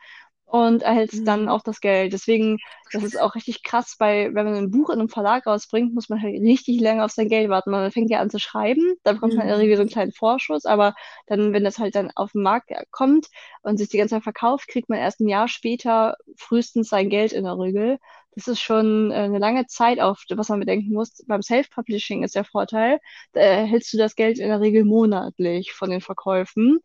und 0.47 0.83
erhältst 0.83 1.27
dann 1.27 1.47
mm, 1.47 1.49
auch 1.49 1.63
das 1.63 1.81
Geld. 1.81 2.13
Deswegen, 2.13 2.59
das 2.93 3.03
ist 3.03 3.21
auch 3.21 3.35
richtig 3.35 3.63
krass, 3.63 3.97
bei, 3.99 4.31
wenn 4.33 4.45
man 4.47 4.55
ein 4.55 4.71
Buch 4.71 4.91
in 4.91 5.01
einem 5.01 5.09
Verlag 5.09 5.47
rausbringt, 5.47 5.93
muss 5.93 6.09
man 6.09 6.23
halt 6.23 6.41
richtig 6.41 6.81
lange 6.81 7.05
auf 7.05 7.11
sein 7.11 7.29
Geld 7.29 7.51
warten. 7.51 7.71
Man 7.71 7.91
fängt 7.91 8.11
ja 8.11 8.21
an 8.21 8.31
zu 8.31 8.39
schreiben, 8.39 8.95
da 9.03 9.13
bekommt 9.13 9.35
man 9.35 9.43
in 9.43 9.49
der 9.49 9.59
Regel 9.59 9.77
so 9.77 9.83
einen 9.83 9.91
kleinen 9.91 10.13
Vorschuss, 10.13 10.65
aber 10.65 10.95
dann, 11.27 11.53
wenn 11.53 11.65
das 11.65 11.79
halt 11.79 11.97
dann 11.97 12.11
auf 12.15 12.33
den 12.33 12.43
Markt 12.43 12.71
kommt 12.91 13.27
und 13.63 13.77
sich 13.77 13.89
die 13.89 13.99
ganze 13.99 14.15
Zeit 14.15 14.23
verkauft, 14.23 14.69
kriegt 14.69 14.89
man 14.89 14.99
erst 14.99 15.21
ein 15.21 15.29
Jahr 15.29 15.49
später 15.49 16.17
frühestens 16.37 16.89
sein 16.89 17.11
Geld 17.11 17.33
in 17.33 17.45
der 17.45 17.59
Regel. 17.59 17.99
Das 18.37 18.49
ist 18.49 18.61
schon 18.61 19.11
äh, 19.11 19.15
eine 19.15 19.39
lange 19.39 19.67
Zeit, 19.67 19.99
auf 19.99 20.23
was 20.29 20.49
man 20.51 20.61
bedenken 20.61 20.93
muss. 20.93 21.25
Beim 21.27 21.43
Self-Publishing 21.43 22.23
ist 22.23 22.35
der 22.35 22.45
Vorteil, 22.45 23.01
da 23.33 23.41
erhältst 23.41 23.93
du 23.93 23.99
das 23.99 24.15
Geld 24.15 24.39
in 24.39 24.49
der 24.49 24.61
Regel 24.61 24.85
monatlich 24.85 25.73
von 25.73 25.91
den 25.91 26.03
Verkäufen. 26.03 26.81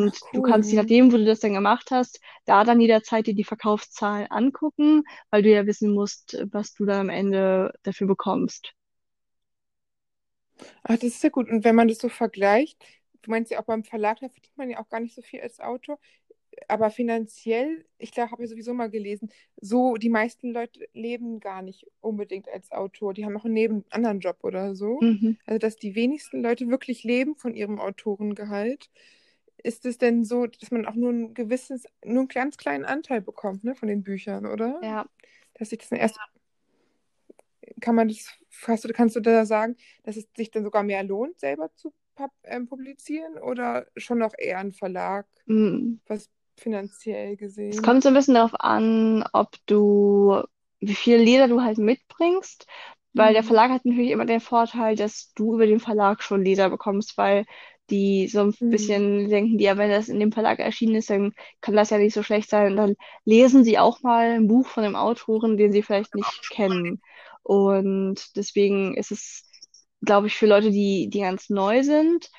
Ach, 0.00 0.12
Und 0.12 0.20
du 0.32 0.42
kannst, 0.42 0.70
je 0.72 0.76
cool. 0.76 0.78
nachdem, 0.78 1.12
wo 1.12 1.16
du 1.16 1.24
das 1.24 1.40
dann 1.40 1.54
gemacht 1.54 1.90
hast, 1.90 2.20
da 2.46 2.64
dann 2.64 2.80
jederzeit 2.80 3.26
dir 3.26 3.34
die 3.34 3.44
Verkaufszahlen 3.44 4.30
angucken, 4.30 5.04
weil 5.30 5.42
du 5.42 5.50
ja 5.50 5.66
wissen 5.66 5.92
musst, 5.94 6.36
was 6.52 6.74
du 6.74 6.84
dann 6.86 7.00
am 7.02 7.08
Ende 7.10 7.72
dafür 7.82 8.06
bekommst. 8.06 8.74
Ach, 10.82 10.94
das 10.96 11.04
ist 11.04 11.22
ja 11.22 11.30
gut. 11.30 11.48
Und 11.50 11.64
wenn 11.64 11.74
man 11.74 11.88
das 11.88 11.98
so 11.98 12.08
vergleicht, 12.08 12.82
du 13.22 13.30
meinst 13.30 13.50
ja 13.50 13.60
auch 13.60 13.64
beim 13.64 13.84
Verlag, 13.84 14.18
da 14.20 14.28
verdient 14.28 14.56
man 14.56 14.70
ja 14.70 14.78
auch 14.80 14.88
gar 14.88 15.00
nicht 15.00 15.14
so 15.14 15.22
viel 15.22 15.40
als 15.40 15.60
Autor, 15.60 15.98
aber 16.68 16.90
finanziell, 16.90 17.84
ich 17.98 18.12
glaube, 18.12 18.32
habe 18.32 18.44
ich 18.44 18.50
sowieso 18.50 18.74
mal 18.74 18.90
gelesen, 18.90 19.30
so 19.60 19.96
die 19.96 20.10
meisten 20.10 20.52
Leute 20.52 20.88
leben 20.94 21.40
gar 21.40 21.62
nicht 21.62 21.86
unbedingt 22.00 22.48
als 22.48 22.72
Autor. 22.72 23.14
Die 23.14 23.24
haben 23.24 23.36
auch 23.36 23.44
einen 23.44 23.54
neben 23.54 23.84
anderen 23.90 24.20
Job 24.20 24.38
oder 24.42 24.74
so. 24.76 25.02
Mhm. 25.02 25.36
Also, 25.46 25.58
dass 25.58 25.76
die 25.76 25.94
wenigsten 25.96 26.42
Leute 26.42 26.68
wirklich 26.70 27.04
leben 27.04 27.36
von 27.36 27.54
ihrem 27.54 27.80
Autorengehalt. 27.80 28.90
Ist 29.64 29.86
es 29.86 29.98
denn 29.98 30.24
so, 30.24 30.46
dass 30.46 30.70
man 30.70 30.86
auch 30.86 30.94
nur 30.94 31.10
ein 31.12 31.34
gewisses, 31.34 31.84
nur 32.04 32.20
einen 32.20 32.28
ganz 32.28 32.58
kleinen 32.58 32.84
Anteil 32.86 33.22
bekommt, 33.22 33.64
ne, 33.64 33.74
von 33.74 33.88
den 33.88 34.04
Büchern, 34.04 34.46
oder? 34.46 34.80
Ja, 34.82 35.06
Dass 35.54 35.70
sich 35.70 35.80
das 35.80 35.90
dann 35.90 35.98
erst 36.00 36.20
kann 37.80 37.94
man 37.94 38.08
das, 38.08 38.28
hast 38.66 38.84
du, 38.84 38.92
kannst 38.92 39.16
du 39.16 39.20
da 39.20 39.46
sagen, 39.46 39.76
dass 40.04 40.16
es 40.16 40.28
sich 40.36 40.50
dann 40.50 40.64
sogar 40.64 40.82
mehr 40.82 41.02
lohnt, 41.02 41.40
selber 41.40 41.74
zu 41.74 41.92
ähm, 42.44 42.66
publizieren 42.68 43.38
oder 43.38 43.86
schon 43.96 44.18
noch 44.18 44.34
eher 44.38 44.58
ein 44.58 44.72
Verlag, 44.72 45.26
mm. 45.48 45.98
was 46.06 46.30
finanziell 46.56 47.36
Es 47.70 47.82
gesehen? 47.82 47.82
kommt 47.82 48.02
so 48.02 48.08
ein 48.08 48.14
bisschen 48.14 48.34
darauf 48.34 48.54
an, 48.60 49.24
ob 49.32 49.56
du, 49.66 50.42
wie 50.80 50.94
viel 50.94 51.16
Leder 51.18 51.48
du 51.48 51.62
halt 51.62 51.78
mitbringst, 51.78 52.66
weil 53.14 53.32
der 53.32 53.42
Mhm. 53.42 53.46
Verlag 53.46 53.70
hat 53.70 53.84
natürlich 53.84 54.10
immer 54.10 54.26
den 54.26 54.40
Vorteil, 54.40 54.96
dass 54.96 55.32
du 55.34 55.54
über 55.54 55.66
den 55.66 55.80
Verlag 55.80 56.22
schon 56.22 56.42
Leser 56.44 56.70
bekommst, 56.70 57.16
weil 57.16 57.46
die 57.90 58.28
so 58.28 58.40
ein 58.40 58.54
Mhm. 58.60 58.68
bisschen 58.68 59.28
denken, 59.28 59.58
die, 59.58 59.64
ja, 59.64 59.76
wenn 59.76 59.90
das 59.90 60.08
in 60.08 60.20
dem 60.20 60.32
Verlag 60.32 60.58
erschienen 60.60 60.96
ist, 60.96 61.10
dann 61.10 61.32
kann 61.60 61.76
das 61.76 61.90
ja 61.90 61.98
nicht 61.98 62.14
so 62.14 62.22
schlecht 62.22 62.50
sein. 62.50 62.72
Und 62.72 62.76
dann 62.76 62.94
lesen 63.24 63.64
sie 63.64 63.78
auch 63.78 64.02
mal 64.02 64.30
ein 64.32 64.48
Buch 64.48 64.66
von 64.68 64.84
einem 64.84 64.96
Autoren, 64.96 65.56
den 65.56 65.72
sie 65.72 65.82
vielleicht 65.82 66.14
nicht 66.14 66.48
kennen. 66.50 67.02
Und 67.42 68.36
deswegen 68.36 68.96
ist 68.96 69.12
es, 69.12 69.44
glaube 70.02 70.26
ich, 70.28 70.36
für 70.36 70.46
Leute, 70.46 70.70
die, 70.70 71.08
die 71.10 71.20
ganz 71.20 71.50
neu 71.50 71.82
sind, 71.82 72.30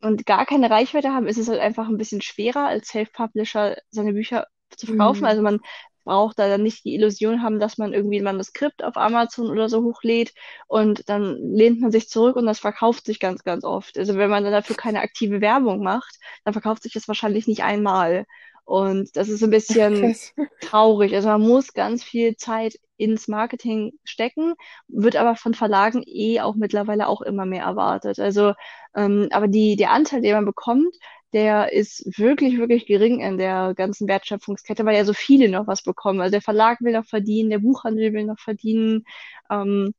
und 0.00 0.26
gar 0.26 0.46
keine 0.46 0.70
Reichweite 0.70 1.10
haben, 1.12 1.26
ist 1.26 1.38
es 1.38 1.48
halt 1.48 1.60
einfach 1.60 1.88
ein 1.88 1.96
bisschen 1.96 2.22
schwerer, 2.22 2.66
als 2.66 2.88
Self-Publisher 2.88 3.76
seine 3.90 4.12
Bücher 4.12 4.46
zu 4.76 4.86
verkaufen. 4.86 5.26
Also 5.26 5.42
Mhm. 5.42 5.42
man 5.42 5.60
braucht 6.04 6.38
da 6.38 6.48
dann 6.48 6.62
nicht 6.62 6.84
die 6.84 6.94
Illusion 6.94 7.42
haben, 7.42 7.60
dass 7.60 7.78
man 7.78 7.92
irgendwie 7.94 8.18
ein 8.18 8.24
Manuskript 8.24 8.82
auf 8.84 8.96
Amazon 8.96 9.50
oder 9.50 9.68
so 9.68 9.82
hochlädt 9.82 10.32
und 10.66 11.08
dann 11.08 11.36
lehnt 11.54 11.80
man 11.80 11.90
sich 11.92 12.08
zurück 12.08 12.36
und 12.36 12.46
das 12.46 12.58
verkauft 12.60 13.06
sich 13.06 13.20
ganz, 13.20 13.44
ganz 13.44 13.64
oft. 13.64 13.98
Also 13.98 14.16
wenn 14.16 14.30
man 14.30 14.44
dann 14.44 14.52
dafür 14.52 14.76
keine 14.76 15.00
aktive 15.00 15.40
Werbung 15.40 15.82
macht, 15.82 16.18
dann 16.44 16.52
verkauft 16.54 16.82
sich 16.82 16.92
das 16.92 17.08
wahrscheinlich 17.08 17.46
nicht 17.46 17.62
einmal. 17.62 18.26
Und 18.64 19.16
das 19.16 19.28
ist 19.28 19.42
ein 19.42 19.50
bisschen 19.50 20.16
traurig. 20.60 21.14
Also 21.14 21.28
man 21.28 21.40
muss 21.42 21.72
ganz 21.72 22.04
viel 22.04 22.36
Zeit 22.36 22.78
ins 22.96 23.26
Marketing 23.28 23.92
stecken, 24.04 24.54
wird 24.88 25.16
aber 25.16 25.36
von 25.36 25.54
Verlagen 25.54 26.02
eh 26.06 26.40
auch 26.40 26.54
mittlerweile 26.54 27.08
auch 27.08 27.20
immer 27.22 27.46
mehr 27.46 27.64
erwartet. 27.64 28.20
Also 28.20 28.54
ähm, 28.94 29.28
aber 29.32 29.48
die, 29.48 29.76
der 29.76 29.90
Anteil, 29.90 30.20
den 30.22 30.34
man 30.34 30.44
bekommt, 30.44 30.94
der 31.32 31.72
ist 31.72 32.04
wirklich, 32.18 32.58
wirklich 32.58 32.86
gering 32.86 33.20
in 33.20 33.38
der 33.38 33.74
ganzen 33.74 34.06
Wertschöpfungskette, 34.06 34.84
weil 34.84 34.96
ja 34.96 35.04
so 35.04 35.14
viele 35.14 35.48
noch 35.48 35.66
was 35.66 35.82
bekommen. 35.82 36.20
Also 36.20 36.32
der 36.32 36.42
Verlag 36.42 36.80
will 36.82 36.92
noch 36.92 37.06
verdienen, 37.06 37.50
der 37.50 37.58
Buchhandel 37.58 38.12
will 38.12 38.24
noch 38.24 38.38
verdienen. 38.38 39.04
Ähm, 39.50 39.94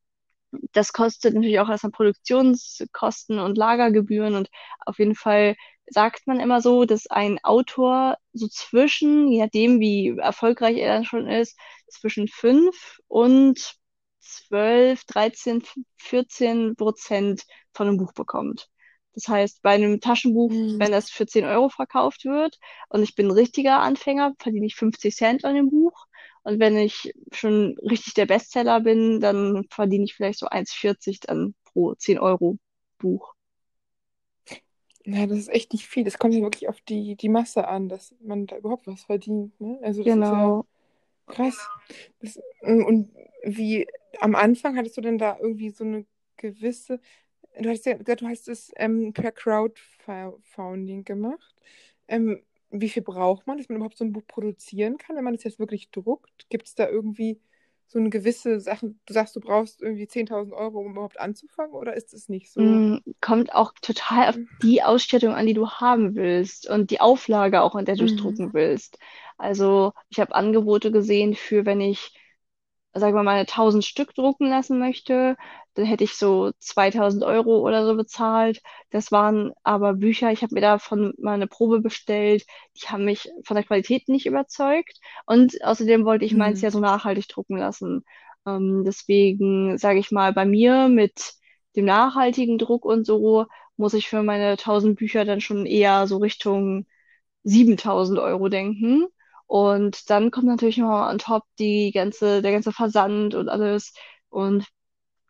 das 0.74 0.94
kostet 0.94 1.34
natürlich 1.34 1.60
auch 1.60 1.70
erstmal 1.70 1.92
Produktionskosten 1.92 3.40
und 3.40 3.58
Lagergebühren 3.58 4.36
und 4.36 4.50
auf 4.86 5.00
jeden 5.00 5.16
Fall 5.16 5.56
sagt 5.88 6.28
man 6.28 6.40
immer 6.40 6.62
so, 6.62 6.86
dass 6.86 7.08
ein 7.08 7.40
Autor 7.44 8.18
so 8.34 8.48
zwischen, 8.48 9.28
je 9.28 9.42
nachdem 9.44 9.80
wie 9.80 10.16
erfolgreich 10.18 10.78
er 10.78 10.94
dann 10.96 11.06
schon 11.06 11.28
ist, 11.28 11.58
zwischen 11.90 12.28
5 12.28 13.00
und 13.08 13.76
12, 14.20 15.04
13, 15.06 15.64
14 15.98 16.76
Prozent 16.76 17.44
von 17.74 17.88
einem 17.88 17.98
Buch 17.98 18.14
bekommt. 18.14 18.70
Das 19.14 19.28
heißt, 19.28 19.62
bei 19.62 19.72
einem 19.72 20.00
Taschenbuch, 20.02 20.52
Mhm. 20.52 20.80
wenn 20.80 20.92
das 20.92 21.10
für 21.12 21.28
10 21.28 21.46
Euro 21.46 21.70
verkauft 21.70 22.26
wird 22.26 22.58
und 22.90 23.04
ich 23.04 23.14
bin 23.16 23.28
ein 23.28 23.32
richtiger 23.32 23.80
Anfänger, 23.80 24.34
verdiene 24.40 24.66
ich 24.66 24.76
50 24.76 25.16
Cent 25.16 25.46
an 25.46 25.56
dem 25.56 25.70
Buch. 25.70 26.06
Und 26.44 26.60
wenn 26.60 26.78
ich 26.78 27.14
schon 27.32 27.78
richtig 27.90 28.16
der 28.16 28.26
Bestseller 28.26 28.82
bin, 28.82 29.20
dann 29.20 29.66
verdiene 29.70 30.06
ich 30.06 30.16
vielleicht 30.16 30.40
so 30.40 30.48
1,40 30.48 31.20
dann 31.20 31.54
pro 31.66 31.94
10 31.96 32.20
Euro 32.20 32.58
Buch. 32.98 33.34
Ja, 35.06 35.28
das 35.28 35.38
ist 35.38 35.50
echt 35.50 35.74
nicht 35.74 35.88
viel. 35.88 36.04
Das 36.04 36.18
kommt 36.18 36.34
ja 36.34 36.42
wirklich 36.42 36.70
auf 36.70 36.80
die, 36.82 37.16
die 37.16 37.30
Masse 37.30 37.68
an, 37.68 37.90
dass 37.90 38.16
man 38.22 38.48
da 38.48 38.58
überhaupt 38.58 38.88
was 38.88 39.04
verdient, 39.04 39.60
ne? 39.60 39.80
Also 39.84 40.04
das 40.04 40.16
ist 40.16 40.32
ja 40.32 40.38
Genau. 40.46 40.66
krass. 41.28 41.58
Das, 42.22 42.40
und 42.62 43.12
wie 43.44 43.88
am 44.22 44.36
Anfang 44.36 44.78
hattest 44.78 44.98
du 44.98 45.02
denn 45.02 45.18
da 45.18 45.38
irgendwie 45.40 45.70
so 45.72 45.84
eine 45.84 46.06
gewisse 46.38 47.00
Du 47.60 47.70
hast 47.70 47.86
ja 47.86 47.94
gesagt, 47.98 48.22
du 48.22 48.28
hast 48.28 48.48
es 48.50 48.72
ähm, 48.78 49.14
per 49.14 49.32
Crowdfunding 49.32 51.06
gemacht. 51.06 51.56
Ähm, 52.08 52.44
wie 52.72 52.90
viel 52.90 53.04
braucht 53.04 53.48
man, 53.48 53.58
dass 53.58 53.70
man 53.70 53.78
überhaupt 53.78 53.98
so 53.98 54.06
ein 54.06 54.14
Buch 54.14 54.28
produzieren 54.28 54.98
kann, 54.98 55.16
wenn 55.16 55.24
man 55.24 55.36
es 55.36 55.44
jetzt 55.44 55.60
wirklich 55.60 55.92
druckt? 55.92 56.50
Gibt 56.50 56.68
es 56.68 56.76
da 56.76 56.90
irgendwie 56.90 57.40
so 57.94 58.00
eine 58.00 58.10
gewisse 58.10 58.60
Sache? 58.60 58.96
Du 59.06 59.14
sagst, 59.14 59.36
du 59.36 59.40
brauchst 59.42 59.82
irgendwie 59.82 60.08
10.000 60.08 60.54
Euro, 60.56 60.80
um 60.80 60.92
überhaupt 60.94 61.20
anzufangen, 61.20 61.74
oder 61.74 61.96
ist 61.96 62.14
es 62.14 62.30
nicht 62.30 62.52
so? 62.52 62.84
Mm, 62.84 62.98
Kommt 63.22 63.54
auch 63.56 63.74
total 63.82 64.30
auf 64.30 64.40
die 64.62 64.84
Ausstattung 64.84 65.34
an, 65.34 65.48
die 65.48 65.54
du 65.54 65.70
haben 65.70 66.16
willst 66.16 66.70
und 66.70 66.92
die 66.92 67.02
Auflage 67.02 67.62
auch, 67.62 67.76
in 67.76 67.86
der 67.86 67.96
du 67.96 68.06
es 68.06 68.16
Mhm. 68.16 68.16
drucken 68.16 68.54
willst. 68.54 68.98
Also 69.38 69.94
ich 70.10 70.20
habe 70.20 70.36
Angebote 70.36 70.92
gesehen 70.92 71.36
für, 71.36 71.66
wenn 71.66 71.82
ich, 71.82 72.14
sagen 72.94 73.16
wir 73.16 73.24
mal, 73.24 73.46
1000 73.48 73.86
Stück 73.86 74.16
drucken 74.16 74.50
lassen 74.50 74.80
möchte, 74.80 75.38
dann 75.76 75.86
hätte 75.86 76.04
ich 76.04 76.16
so 76.16 76.52
2000 76.60 77.24
Euro 77.24 77.60
oder 77.60 77.86
so 77.86 77.96
bezahlt. 77.96 78.62
Das 78.92 79.12
waren 79.12 79.52
aber 79.64 79.94
Bücher, 79.96 80.32
ich 80.32 80.42
habe 80.44 80.54
mir 80.56 80.62
davon 80.62 81.14
mal 81.18 81.34
eine 81.34 81.48
Probe 81.48 81.80
bestellt, 81.82 82.46
die 82.78 82.88
haben 82.88 83.06
mich 83.06 83.30
von 83.46 83.56
der 83.56 83.64
Qualität 83.66 84.08
nicht 84.10 84.26
überzeugt. 84.26 85.00
Und 85.26 85.64
außerdem 85.64 86.06
wollte 86.06 86.26
ich 86.26 86.36
meins 86.36 86.62
Mhm. 86.62 86.64
ja 86.64 86.72
so 86.72 86.80
nachhaltig 86.80 87.28
drucken 87.28 87.58
lassen. 87.58 88.04
Ähm, 88.46 88.84
deswegen 88.86 89.78
sage 89.78 90.00
ich 90.00 90.12
mal, 90.12 90.34
bei 90.34 90.46
mir 90.46 90.88
mit 90.90 91.34
dem 91.76 91.86
nachhaltigen 91.86 92.58
Druck 92.58 92.86
und 92.86 93.06
so 93.06 93.46
muss 93.78 93.94
ich 93.94 94.08
für 94.08 94.24
meine 94.24 94.58
1000 94.58 94.98
Bücher 94.98 95.26
dann 95.26 95.42
schon 95.42 95.66
eher 95.66 96.08
so 96.08 96.18
Richtung 96.18 96.86
7000 97.44 98.20
Euro 98.20 98.50
denken. 98.50 99.08
Und 99.48 100.10
dann 100.10 100.32
kommt 100.32 100.48
natürlich 100.48 100.78
noch 100.78 101.10
on 101.10 101.18
top 101.20 101.44
die 101.60 101.92
ganze, 101.94 102.42
der 102.42 102.52
ganze 102.52 102.72
Versand 102.72 103.36
und 103.36 103.50
alles. 103.50 103.94
Und 104.30 104.66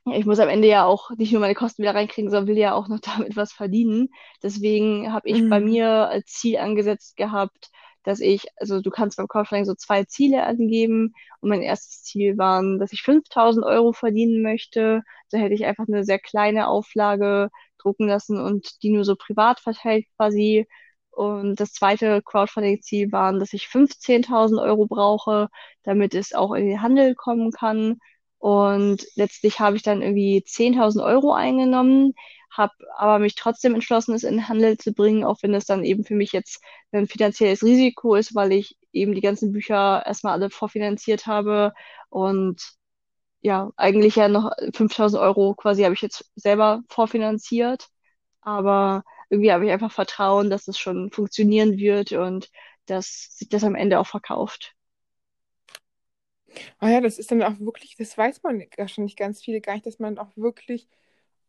ja, 0.06 0.16
ich 0.18 0.26
muss 0.26 0.40
am 0.40 0.50
Ende 0.50 0.68
ja 0.68 0.86
auch 0.86 1.12
nicht 1.12 1.32
nur 1.32 1.42
meine 1.42 1.56
Kosten 1.56 1.82
wieder 1.84 1.96
reinkriegen, 1.96 2.30
sondern 2.30 2.48
will 2.48 2.58
ja 2.58 2.74
auch 2.74 2.88
noch 2.88 3.00
damit 3.02 3.36
was 3.36 3.54
verdienen. 3.54 4.10
Deswegen 4.42 5.12
habe 5.14 5.30
ich 5.30 5.48
bei 5.48 5.60
Mhm. 5.60 5.62
mir 5.62 5.88
als 6.10 6.26
Ziel 6.28 6.58
angesetzt 6.58 7.16
gehabt, 7.16 7.70
dass 8.04 8.20
ich, 8.20 8.46
also 8.58 8.82
du 8.82 8.90
kannst 8.90 9.16
beim 9.18 9.28
Crowdfunding 9.30 9.66
so 9.66 9.76
zwei 9.76 10.04
Ziele 10.04 10.44
angeben. 10.46 11.14
Und 11.40 11.50
mein 11.50 11.62
erstes 11.62 12.04
Ziel 12.04 12.38
waren, 12.38 12.80
dass 12.80 12.92
ich 12.94 13.02
5000 13.02 13.66
Euro 13.66 13.94
verdienen 13.94 14.42
möchte. 14.42 15.04
Da 15.32 15.38
hätte 15.38 15.54
ich 15.56 15.66
einfach 15.66 15.86
eine 15.88 16.04
sehr 16.04 16.20
kleine 16.20 16.68
Auflage 16.68 17.50
drucken 17.82 18.08
lassen 18.08 18.40
und 18.42 18.82
die 18.84 18.90
nur 18.92 19.06
so 19.06 19.16
privat 19.16 19.60
verteilt 19.62 20.06
quasi. 20.18 20.68
Und 21.12 21.60
das 21.60 21.74
zweite 21.74 22.22
Crowdfunding-Ziel 22.24 23.12
waren, 23.12 23.40
dass 23.40 23.54
ich 23.54 23.68
15.000 23.68 24.60
Euro 24.62 24.88
brauche, 24.88 25.50
damit 25.84 26.16
es 26.16 26.34
auch 26.34 26.54
in 26.54 26.68
den 26.68 26.82
Handel 26.82 27.16
kommen 27.16 27.52
kann. 27.52 28.00
Und 28.44 29.06
letztlich 29.16 29.62
habe 29.62 29.78
ich 29.78 29.84
dann 29.84 30.02
irgendwie 30.02 30.44
10.000 30.44 31.02
Euro 31.02 31.32
eingenommen, 31.34 32.14
habe 32.52 32.74
aber 32.98 33.18
mich 33.20 33.36
trotzdem 33.36 33.74
entschlossen, 33.74 34.14
es 34.14 34.24
in 34.26 34.34
den 34.36 34.50
Handel 34.50 34.78
zu 34.78 34.92
bringen, 34.94 35.24
auch 35.24 35.38
wenn 35.44 35.54
es 35.54 35.64
dann 35.66 35.86
eben 35.86 36.04
für 36.04 36.16
mich 36.16 36.34
jetzt 36.34 36.62
ein 36.92 37.08
finanzielles 37.08 37.64
Risiko 37.64 38.16
ist, 38.16 38.36
weil 38.36 38.52
ich 38.52 38.78
eben 38.92 39.16
die 39.16 39.22
ganzen 39.22 39.54
Bücher 39.54 40.04
erstmal 40.06 40.34
alle 40.34 40.50
vorfinanziert 40.50 41.26
habe 41.26 41.74
und 42.10 42.62
ja, 43.42 43.72
eigentlich 43.78 44.16
ja 44.18 44.28
noch 44.28 44.52
5.000 44.74 45.22
Euro 45.22 45.56
quasi 45.56 45.84
habe 45.84 45.94
ich 45.96 46.02
jetzt 46.02 46.32
selber 46.36 46.84
vorfinanziert, 46.90 47.88
aber 48.42 49.04
irgendwie 49.30 49.54
habe 49.54 49.66
ich 49.66 49.72
einfach 49.72 49.92
Vertrauen, 49.94 50.50
dass 50.50 50.68
es 50.68 50.78
schon 50.80 51.12
funktionieren 51.12 51.78
wird 51.78 52.12
und 52.14 52.50
dass 52.88 53.38
sich 53.38 53.50
das 53.50 53.64
am 53.64 53.76
Ende 53.76 54.00
auch 54.00 54.08
verkauft. 54.08 54.76
Ah 56.80 56.90
ja, 56.90 57.02
das 57.02 57.20
ist 57.20 57.32
dann 57.32 57.42
auch 57.44 57.60
wirklich, 57.60 57.96
das 57.98 58.18
weiß 58.18 58.44
man 58.44 58.64
wahrscheinlich 58.78 59.16
ganz 59.16 59.42
viele 59.44 59.62
gar 59.62 59.74
nicht, 59.74 59.86
dass 59.86 60.00
man 60.00 60.18
auch 60.20 60.36
wirklich 60.38 60.88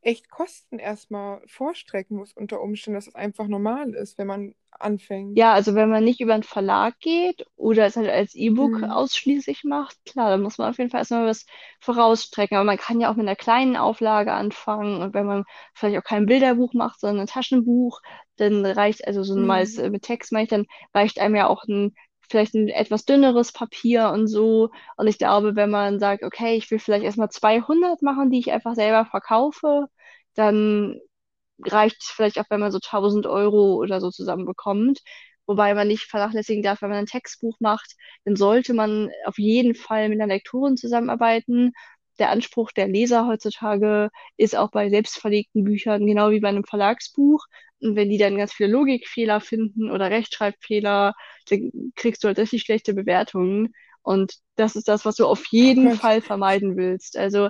echt 0.03 0.31
Kosten 0.31 0.79
erstmal 0.79 1.43
vorstrecken 1.47 2.17
muss 2.17 2.33
unter 2.35 2.61
Umständen, 2.61 2.97
dass 2.97 3.09
es 3.09 3.15
einfach 3.15 3.49
normal 3.49 3.95
ist, 3.95 4.19
wenn 4.19 4.27
man 4.29 4.55
anfängt. 4.71 5.37
Ja, 5.37 5.53
also 5.53 5.75
wenn 5.75 5.91
man 5.91 6.05
nicht 6.05 6.21
über 6.21 6.35
einen 6.35 6.45
Verlag 6.45 6.99
geht 7.01 7.45
oder 7.57 7.87
es 7.87 7.97
halt 7.97 8.09
als 8.09 8.35
E-Book 8.37 8.83
Mhm. 8.83 8.85
ausschließlich 8.85 9.65
macht, 9.65 9.97
klar, 10.05 10.31
dann 10.31 10.43
muss 10.43 10.59
man 10.59 10.71
auf 10.71 10.79
jeden 10.79 10.91
Fall 10.91 11.01
erstmal 11.01 11.27
was 11.27 11.45
vorausstrecken. 11.81 12.57
Aber 12.57 12.65
man 12.65 12.77
kann 12.79 13.01
ja 13.01 13.11
auch 13.11 13.17
mit 13.17 13.27
einer 13.27 13.35
kleinen 13.35 13.77
Auflage 13.77 14.33
anfangen 14.33 15.03
und 15.03 15.13
wenn 15.13 15.27
man 15.27 15.45
vielleicht 15.75 15.99
auch 15.99 16.05
kein 16.09 16.27
Bilderbuch 16.27 16.73
macht, 16.75 17.01
sondern 17.01 17.23
ein 17.23 17.27
Taschenbuch, 17.27 18.01
dann 18.37 18.65
reicht, 18.65 19.07
also 19.09 19.25
so 19.25 19.35
ein 19.35 19.45
Mhm. 19.45 19.79
äh, 19.79 19.91
mit 19.91 20.03
Text 20.03 20.31
meine 20.31 20.45
ich, 20.45 20.51
dann 20.51 20.67
reicht 20.95 21.19
einem 21.19 21.35
ja 21.35 21.49
auch 21.49 21.65
ein, 21.65 21.95
vielleicht 22.31 22.55
ein 22.55 22.69
etwas 22.69 23.05
dünneres 23.05 23.53
Papier 23.53 24.11
und 24.11 24.27
so. 24.29 24.71
Und 24.97 25.07
ich 25.07 25.19
glaube, 25.19 25.57
wenn 25.57 25.71
man 25.71 25.99
sagt, 26.01 26.23
okay, 26.25 26.57
ich 26.57 26.71
will 26.71 26.79
vielleicht 26.79 27.05
erstmal 27.05 27.31
200 27.31 28.03
machen, 28.03 28.31
die 28.31 28.39
ich 28.41 28.53
einfach 28.53 28.75
selber 28.75 29.07
verkaufe, 29.07 29.87
dann 30.35 30.99
reicht 31.65 32.03
es 32.03 32.09
vielleicht 32.09 32.39
auch, 32.39 32.45
wenn 32.51 32.61
man 32.61 32.73
so 32.73 32.81
1000 32.81 33.27
Euro 33.27 33.75
oder 33.77 34.01
so 34.01 34.11
zusammenbekommt. 34.11 35.01
Wobei 35.47 35.75
man 35.75 35.89
nicht 35.89 36.05
vernachlässigen 36.05 36.63
darf, 36.63 36.81
wenn 36.83 36.89
man 36.89 36.99
ein 37.01 37.07
Textbuch 37.07 37.57
macht, 37.61 37.95
dann 38.25 38.35
sollte 38.37 38.73
man 38.75 39.11
auf 39.27 39.39
jeden 39.39 39.75
Fall 39.75 40.09
mit 40.09 40.21
einer 40.21 40.33
Lektorin 40.33 40.77
zusammenarbeiten. 40.79 41.73
Der 42.19 42.31
Anspruch 42.31 42.73
der 42.73 42.89
Leser 42.89 43.27
heutzutage 43.27 44.11
ist 44.37 44.57
auch 44.57 44.71
bei 44.71 44.89
selbstverlegten 44.89 45.65
Büchern 45.65 46.07
genau 46.07 46.31
wie 46.31 46.41
bei 46.41 46.49
einem 46.49 46.65
Verlagsbuch. 46.65 47.45
Und 47.81 47.97
wenn 47.97 48.09
die 48.11 48.19
dann 48.19 48.37
ganz 48.39 48.53
viele 48.53 48.71
Logikfehler 48.71 49.41
finden 49.41 49.91
oder 49.91 50.11
Rechtschreibfehler, 50.11 51.15
dann 51.51 51.71
kriegst 51.97 52.23
du 52.25 52.29
halt 52.29 52.39
richtig 52.39 52.63
schlechte 52.63 52.95
Bewertungen. 52.95 53.75
Und 54.03 54.35
das 54.57 54.77
ist 54.77 54.89
das, 54.89 55.05
was 55.05 55.17
du 55.17 55.27
auf 55.27 55.47
jeden 55.47 55.91
Gott. 55.91 55.91
Fall 55.91 56.21
vermeiden 56.23 56.77
willst. 56.77 57.17
Also 57.17 57.49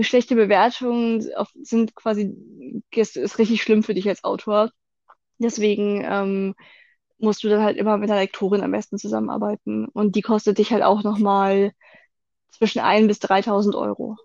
schlechte 0.00 0.34
Bewertungen 0.34 1.26
sind 1.62 1.94
quasi, 1.94 2.34
ist, 2.94 3.16
ist 3.16 3.38
richtig 3.38 3.62
schlimm 3.62 3.82
für 3.82 3.94
dich 3.94 4.08
als 4.08 4.24
Autor. 4.24 4.70
Deswegen 5.38 6.02
ähm, 6.04 6.54
musst 7.18 7.44
du 7.44 7.48
dann 7.48 7.62
halt 7.62 7.76
immer 7.76 7.98
mit 7.98 8.10
der 8.10 8.16
Lektorin 8.18 8.62
am 8.62 8.72
besten 8.72 8.98
zusammenarbeiten. 8.98 9.86
Und 9.86 10.16
die 10.16 10.22
kostet 10.22 10.58
dich 10.58 10.72
halt 10.72 10.82
auch 10.82 11.02
nochmal 11.04 11.72
zwischen 12.52 12.80
1.000 12.80 13.08
bis 13.08 13.18
3.000 13.20 13.74
Euro. 13.76 14.16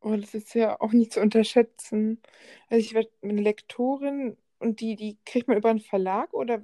Oh, 0.00 0.16
das 0.16 0.34
ist 0.34 0.54
ja 0.54 0.80
auch 0.80 0.92
nicht 0.92 1.12
zu 1.12 1.20
unterschätzen. 1.20 2.22
Also 2.68 2.80
ich 2.84 2.94
werde 2.94 3.10
eine 3.22 3.40
Lektorin 3.42 4.36
und 4.58 4.80
die, 4.80 4.94
die 4.96 5.18
kriegt 5.24 5.48
man 5.48 5.56
über 5.56 5.70
einen 5.70 5.80
Verlag 5.80 6.32
oder, 6.34 6.62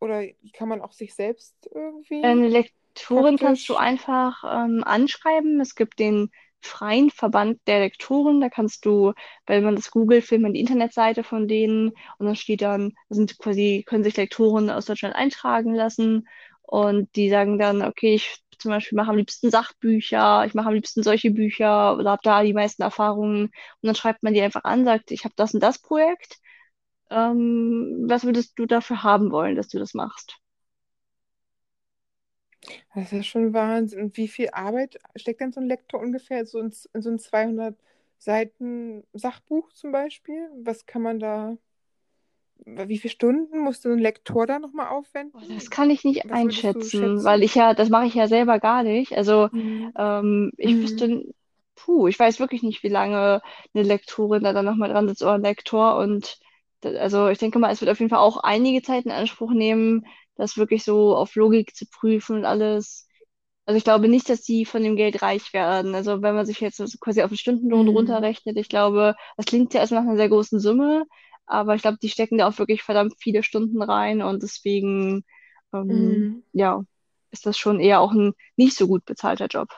oder 0.00 0.22
die 0.26 0.52
kann 0.52 0.68
man 0.68 0.80
auch 0.80 0.92
sich 0.92 1.14
selbst 1.14 1.56
irgendwie 1.72 2.22
Eine 2.22 2.48
Lektorin 2.48 3.38
kannst 3.38 3.68
du 3.68 3.76
praktisch. 3.76 3.76
einfach 3.76 4.42
ähm, 4.44 4.82
anschreiben. 4.84 5.60
Es 5.60 5.74
gibt 5.74 5.98
den 5.98 6.30
Freien 6.60 7.10
Verband 7.10 7.60
der 7.66 7.80
Lektoren. 7.80 8.40
Da 8.40 8.48
kannst 8.48 8.84
du, 8.84 9.12
wenn 9.46 9.64
man 9.64 9.76
das 9.76 9.90
googelt, 9.90 10.24
findet 10.24 10.42
man 10.42 10.52
die 10.54 10.60
Internetseite 10.60 11.22
von 11.24 11.46
denen 11.48 11.90
und 12.18 12.26
dann 12.26 12.36
steht 12.36 12.62
dann, 12.62 12.90
da 13.08 13.14
sind 13.14 13.38
quasi, 13.38 13.84
können 13.86 14.04
sich 14.04 14.16
Lektoren 14.16 14.70
aus 14.70 14.86
Deutschland 14.86 15.14
eintragen 15.14 15.74
lassen 15.74 16.28
und 16.62 17.14
die 17.16 17.30
sagen 17.30 17.58
dann, 17.58 17.82
okay, 17.82 18.14
ich 18.16 18.42
zum 18.58 18.70
Beispiel 18.70 18.96
mache 18.96 19.10
am 19.10 19.16
liebsten 19.16 19.50
Sachbücher, 19.50 20.44
ich 20.46 20.54
mache 20.54 20.68
am 20.68 20.74
liebsten 20.74 21.02
solche 21.02 21.30
Bücher 21.30 21.96
oder 21.96 22.12
habe 22.12 22.22
da 22.24 22.42
die 22.42 22.54
meisten 22.54 22.82
Erfahrungen 22.82 23.44
und 23.46 23.52
dann 23.82 23.94
schreibt 23.96 24.22
man 24.22 24.34
die 24.34 24.42
einfach 24.42 24.64
an, 24.64 24.84
sagt, 24.84 25.10
ich 25.12 25.24
habe 25.24 25.34
das 25.36 25.54
und 25.54 25.62
das 25.62 25.80
Projekt. 25.80 26.38
Ähm, 27.10 28.06
was 28.08 28.24
würdest 28.24 28.58
du 28.58 28.66
dafür 28.66 29.02
haben 29.04 29.30
wollen, 29.32 29.56
dass 29.56 29.68
du 29.68 29.78
das 29.78 29.94
machst? 29.94 30.38
Das 32.94 33.12
ist 33.12 33.26
schon 33.26 33.52
Wahnsinn. 33.54 34.02
Und 34.04 34.16
wie 34.16 34.28
viel 34.28 34.50
Arbeit 34.52 34.98
steckt 35.16 35.40
denn 35.40 35.52
so 35.52 35.60
ein 35.60 35.66
Lektor 35.68 36.00
ungefähr 36.00 36.46
so 36.46 36.58
in, 36.60 36.72
in 36.94 37.02
so 37.02 37.10
ein 37.10 37.18
200 37.18 37.78
Seiten 38.18 39.04
Sachbuch 39.12 39.72
zum 39.72 39.92
Beispiel? 39.92 40.50
Was 40.62 40.86
kann 40.86 41.02
man 41.02 41.18
da, 41.20 41.56
wie 42.66 42.98
viele 42.98 43.12
Stunden 43.12 43.58
musst 43.60 43.84
du 43.84 43.90
ein 43.92 43.98
Lektor 43.98 44.46
da 44.46 44.58
nochmal 44.58 44.88
Boah, 45.32 45.44
Das 45.54 45.70
aufwenden? 45.70 45.70
kann 45.70 45.90
ich 45.90 46.04
nicht 46.04 46.24
Was 46.24 46.32
einschätzen, 46.32 47.24
weil 47.24 47.42
ich 47.42 47.54
ja, 47.54 47.74
das 47.74 47.88
mache 47.90 48.06
ich 48.06 48.14
ja 48.14 48.28
selber 48.28 48.58
gar 48.60 48.82
nicht. 48.82 49.12
Also 49.16 49.48
Mhm. 49.52 49.92
ähm, 49.96 50.52
ich 50.56 50.72
Mhm. 50.72 50.82
wüsste, 50.82 51.22
puh, 51.74 52.08
ich 52.08 52.18
weiß 52.18 52.40
wirklich 52.40 52.62
nicht, 52.62 52.82
wie 52.82 52.88
lange 52.88 53.42
eine 53.74 53.82
Lektorin 53.84 54.42
da 54.44 54.52
dann 54.52 54.64
nochmal 54.64 54.90
dran 54.90 55.08
sitzt 55.08 55.22
oder 55.22 55.34
ein 55.34 55.42
Lektor. 55.42 55.96
Und 55.98 56.38
da, 56.80 56.90
also 56.90 57.28
ich 57.28 57.38
denke 57.38 57.58
mal, 57.58 57.70
es 57.72 57.80
wird 57.80 57.90
auf 57.90 57.98
jeden 58.00 58.10
Fall 58.10 58.20
auch 58.20 58.38
einige 58.38 58.82
Zeit 58.82 59.04
in 59.04 59.10
Anspruch 59.12 59.52
nehmen, 59.52 60.06
das 60.36 60.56
wirklich 60.56 60.84
so 60.84 61.14
auf 61.16 61.34
Logik 61.34 61.74
zu 61.76 61.86
prüfen 61.90 62.36
und 62.38 62.44
alles. 62.44 63.06
Also 63.66 63.76
ich 63.76 63.84
glaube 63.84 64.08
nicht, 64.08 64.28
dass 64.30 64.40
die 64.42 64.64
von 64.64 64.82
dem 64.82 64.96
Geld 64.96 65.20
reich 65.22 65.52
werden. 65.52 65.94
Also 65.94 66.22
wenn 66.22 66.34
man 66.34 66.46
sich 66.46 66.60
jetzt 66.60 66.80
quasi 67.00 67.22
auf 67.22 67.28
den 67.30 67.36
Stundenlohn 67.38 67.88
Mhm. 67.88 67.88
runterrechnet, 67.88 68.56
ich 68.56 68.68
glaube, 68.68 69.14
das 69.36 69.44
klingt 69.46 69.74
ja 69.74 69.80
erstmal 69.80 70.02
nach 70.02 70.08
einer 70.08 70.16
sehr 70.18 70.30
großen 70.30 70.58
Summe, 70.58 71.04
aber 71.48 71.74
ich 71.74 71.82
glaube, 71.82 71.98
die 72.02 72.08
stecken 72.10 72.38
da 72.38 72.48
auch 72.48 72.58
wirklich 72.58 72.82
verdammt 72.82 73.14
viele 73.18 73.42
Stunden 73.42 73.82
rein 73.82 74.22
und 74.22 74.42
deswegen, 74.42 75.24
ähm, 75.74 76.28
Mhm. 76.28 76.42
ja, 76.52 76.82
ist 77.30 77.46
das 77.46 77.58
schon 77.58 77.80
eher 77.80 78.00
auch 78.00 78.12
ein 78.12 78.32
nicht 78.56 78.76
so 78.76 78.88
gut 78.88 79.04
bezahlter 79.06 79.46
Job. 79.48 79.68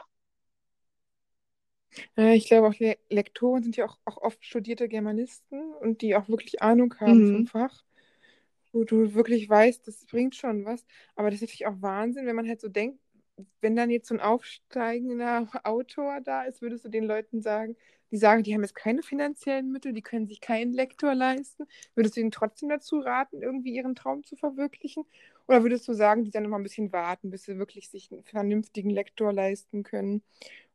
Ja, 2.16 2.33
ich 2.33 2.46
glaube 2.46 2.68
auch 2.68 2.78
Le 2.78 2.96
Lektoren 3.09 3.62
sind 3.64 3.76
ja 3.76 3.85
auch, 3.87 3.98
auch 4.04 4.16
oft 4.18 4.44
studierte 4.44 4.88
Germanisten 4.88 5.74
und 5.80 6.02
die 6.02 6.14
auch 6.16 6.28
wirklich 6.28 6.62
Ahnung 6.62 6.94
haben 7.00 7.24
vom 7.24 7.44
Mhm. 7.44 7.46
Fach. 7.46 7.85
wo 8.72 8.85
du 8.85 9.14
wirklich 9.14 9.48
weißt, 9.48 9.87
das 9.88 10.06
bringt 10.06 10.37
schon 10.37 10.64
was. 10.64 10.87
Aber 11.16 11.30
das 11.30 11.37
ist 11.37 11.42
natürlich 11.42 11.66
auch 11.66 11.83
Wahnsinn, 11.83 12.26
wenn 12.26 12.37
man 12.37 12.48
halt 12.48 12.61
so 12.61 12.68
denkt, 12.68 13.00
wenn 13.61 13.76
dann 13.76 13.90
jetzt 13.90 14.09
so 14.09 14.14
ein 14.14 14.20
aufsteigender 14.20 15.48
Autor 15.64 16.20
da 16.20 16.44
ist, 16.44 16.62
würdest 16.62 16.85
du 16.85 16.88
den 16.88 17.05
Leuten 17.05 17.42
sagen, 17.42 17.76
die 18.11 18.16
sagen, 18.16 18.42
die 18.42 18.55
haben 18.55 18.62
jetzt 18.62 18.74
keine 18.74 19.03
finanziellen 19.03 19.70
Mittel, 19.70 19.92
die 19.92 20.03
können 20.03 20.26
sich 20.26 20.40
keinen 20.40 20.72
Lektor 20.72 21.14
leisten, 21.14 21.66
würdest 21.94 22.16
du 22.16 22.20
ihnen 22.20 22.33
trotzdem 22.33 22.68
dazu 22.68 22.98
raten, 22.98 23.42
irgendwie 23.42 23.74
ihren 23.74 23.94
Traum 23.94 24.24
zu 24.24 24.37
verwirklichen? 24.37 25.05
Oder 25.46 25.62
würdest 25.62 25.87
du 25.88 25.94
sagen, 25.94 26.24
die 26.24 26.31
sollen 26.31 26.44
noch 26.44 26.50
mal 26.50 26.59
ein 26.59 26.64
bisschen 26.64 26.92
warten, 26.92 27.31
bis 27.31 27.44
sie 27.44 27.59
wirklich 27.59 27.88
sich 27.88 28.11
einen 28.11 28.24
vernünftigen 28.24 28.90
Lektor 28.90 29.33
leisten 29.33 29.83
können 29.83 30.22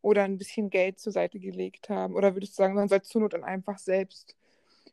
oder 0.01 0.23
ein 0.23 0.37
bisschen 0.37 0.69
Geld 0.69 0.99
zur 0.99 1.11
Seite 1.11 1.39
gelegt 1.39 1.89
haben? 1.89 2.15
Oder 2.15 2.35
würdest 2.35 2.53
du 2.53 2.57
sagen, 2.57 2.75
man 2.75 2.89
soll 2.89 3.01
zur 3.01 3.21
Not 3.21 3.33
dann 3.33 3.43
einfach 3.43 3.77
selbst 3.77 4.35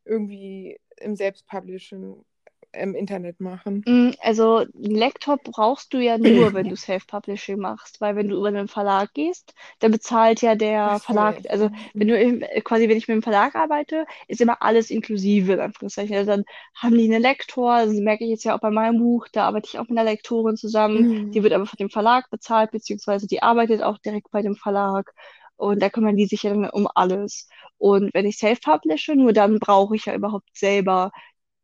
irgendwie 0.04 0.78
im 0.96 1.16
Selbstpublishen 1.16 2.24
im 2.72 2.94
Internet 2.94 3.40
machen? 3.40 3.86
Mm, 3.86 4.10
Also, 4.20 4.58
einen 4.58 4.94
Lektor 4.94 5.38
brauchst 5.42 5.92
du 5.92 5.98
ja 5.98 6.16
nur, 6.16 6.54
wenn 6.54 6.68
du 6.68 6.76
Self-Publishing 6.76 7.58
machst, 7.58 8.00
weil 8.00 8.14
wenn 8.14 8.28
du 8.28 8.36
über 8.36 8.46
einen 8.48 8.68
Verlag 8.68 9.12
gehst, 9.12 9.54
dann 9.80 9.90
bezahlt 9.90 10.40
ja 10.40 10.54
der 10.54 11.00
so, 11.00 11.00
Verlag, 11.00 11.40
also 11.48 11.68
wenn 11.98 12.06
du 12.08 12.16
im, 12.16 12.44
quasi, 12.62 12.88
wenn 12.88 12.96
ich 12.96 13.08
mit 13.08 13.16
dem 13.16 13.22
Verlag 13.24 13.56
arbeite, 13.56 14.06
ist 14.28 14.40
immer 14.40 14.62
alles 14.62 14.90
inklusive, 14.90 15.54
in 15.54 15.60
Anführungszeichen. 15.60 16.14
Also 16.16 16.30
dann 16.30 16.44
haben 16.76 16.96
die 16.96 17.12
einen 17.12 17.20
Lektor, 17.22 17.72
also 17.72 17.92
das 17.92 18.00
merke 18.02 18.22
ich 18.24 18.30
jetzt 18.30 18.44
ja 18.44 18.54
auch 18.56 18.60
bei 18.60 18.70
meinem 18.70 18.98
Buch, 19.00 19.26
da 19.32 19.46
arbeite 19.48 19.66
ich 19.68 19.78
auch 19.80 19.88
mit 19.88 19.98
einer 19.98 20.08
Lektorin 20.10 20.56
zusammen, 20.56 21.08
die 21.34 21.42
Mhm. 21.42 21.42
wird 21.42 21.52
aber 21.52 21.66
von 21.66 21.76
dem 21.78 21.90
Verlag 21.90 22.30
bezahlt, 22.30 22.70
beziehungsweise 22.70 23.26
die 23.26 23.42
arbeitet 23.42 23.82
auch 23.82 23.98
direkt 23.98 24.30
bei 24.30 24.42
dem 24.42 24.54
Verlag. 24.54 25.12
Und 25.56 25.80
da 25.82 25.90
kümmern 25.90 26.16
die 26.16 26.26
sich 26.26 26.42
ja 26.44 26.50
dann 26.50 26.68
um 26.70 26.88
alles. 26.94 27.48
Und 27.78 28.12
wenn 28.14 28.26
ich 28.26 28.38
self-publishe, 28.38 29.14
nur 29.16 29.32
dann 29.32 29.58
brauche 29.58 29.94
ich 29.96 30.06
ja 30.06 30.14
überhaupt 30.14 30.48
selber 30.56 31.12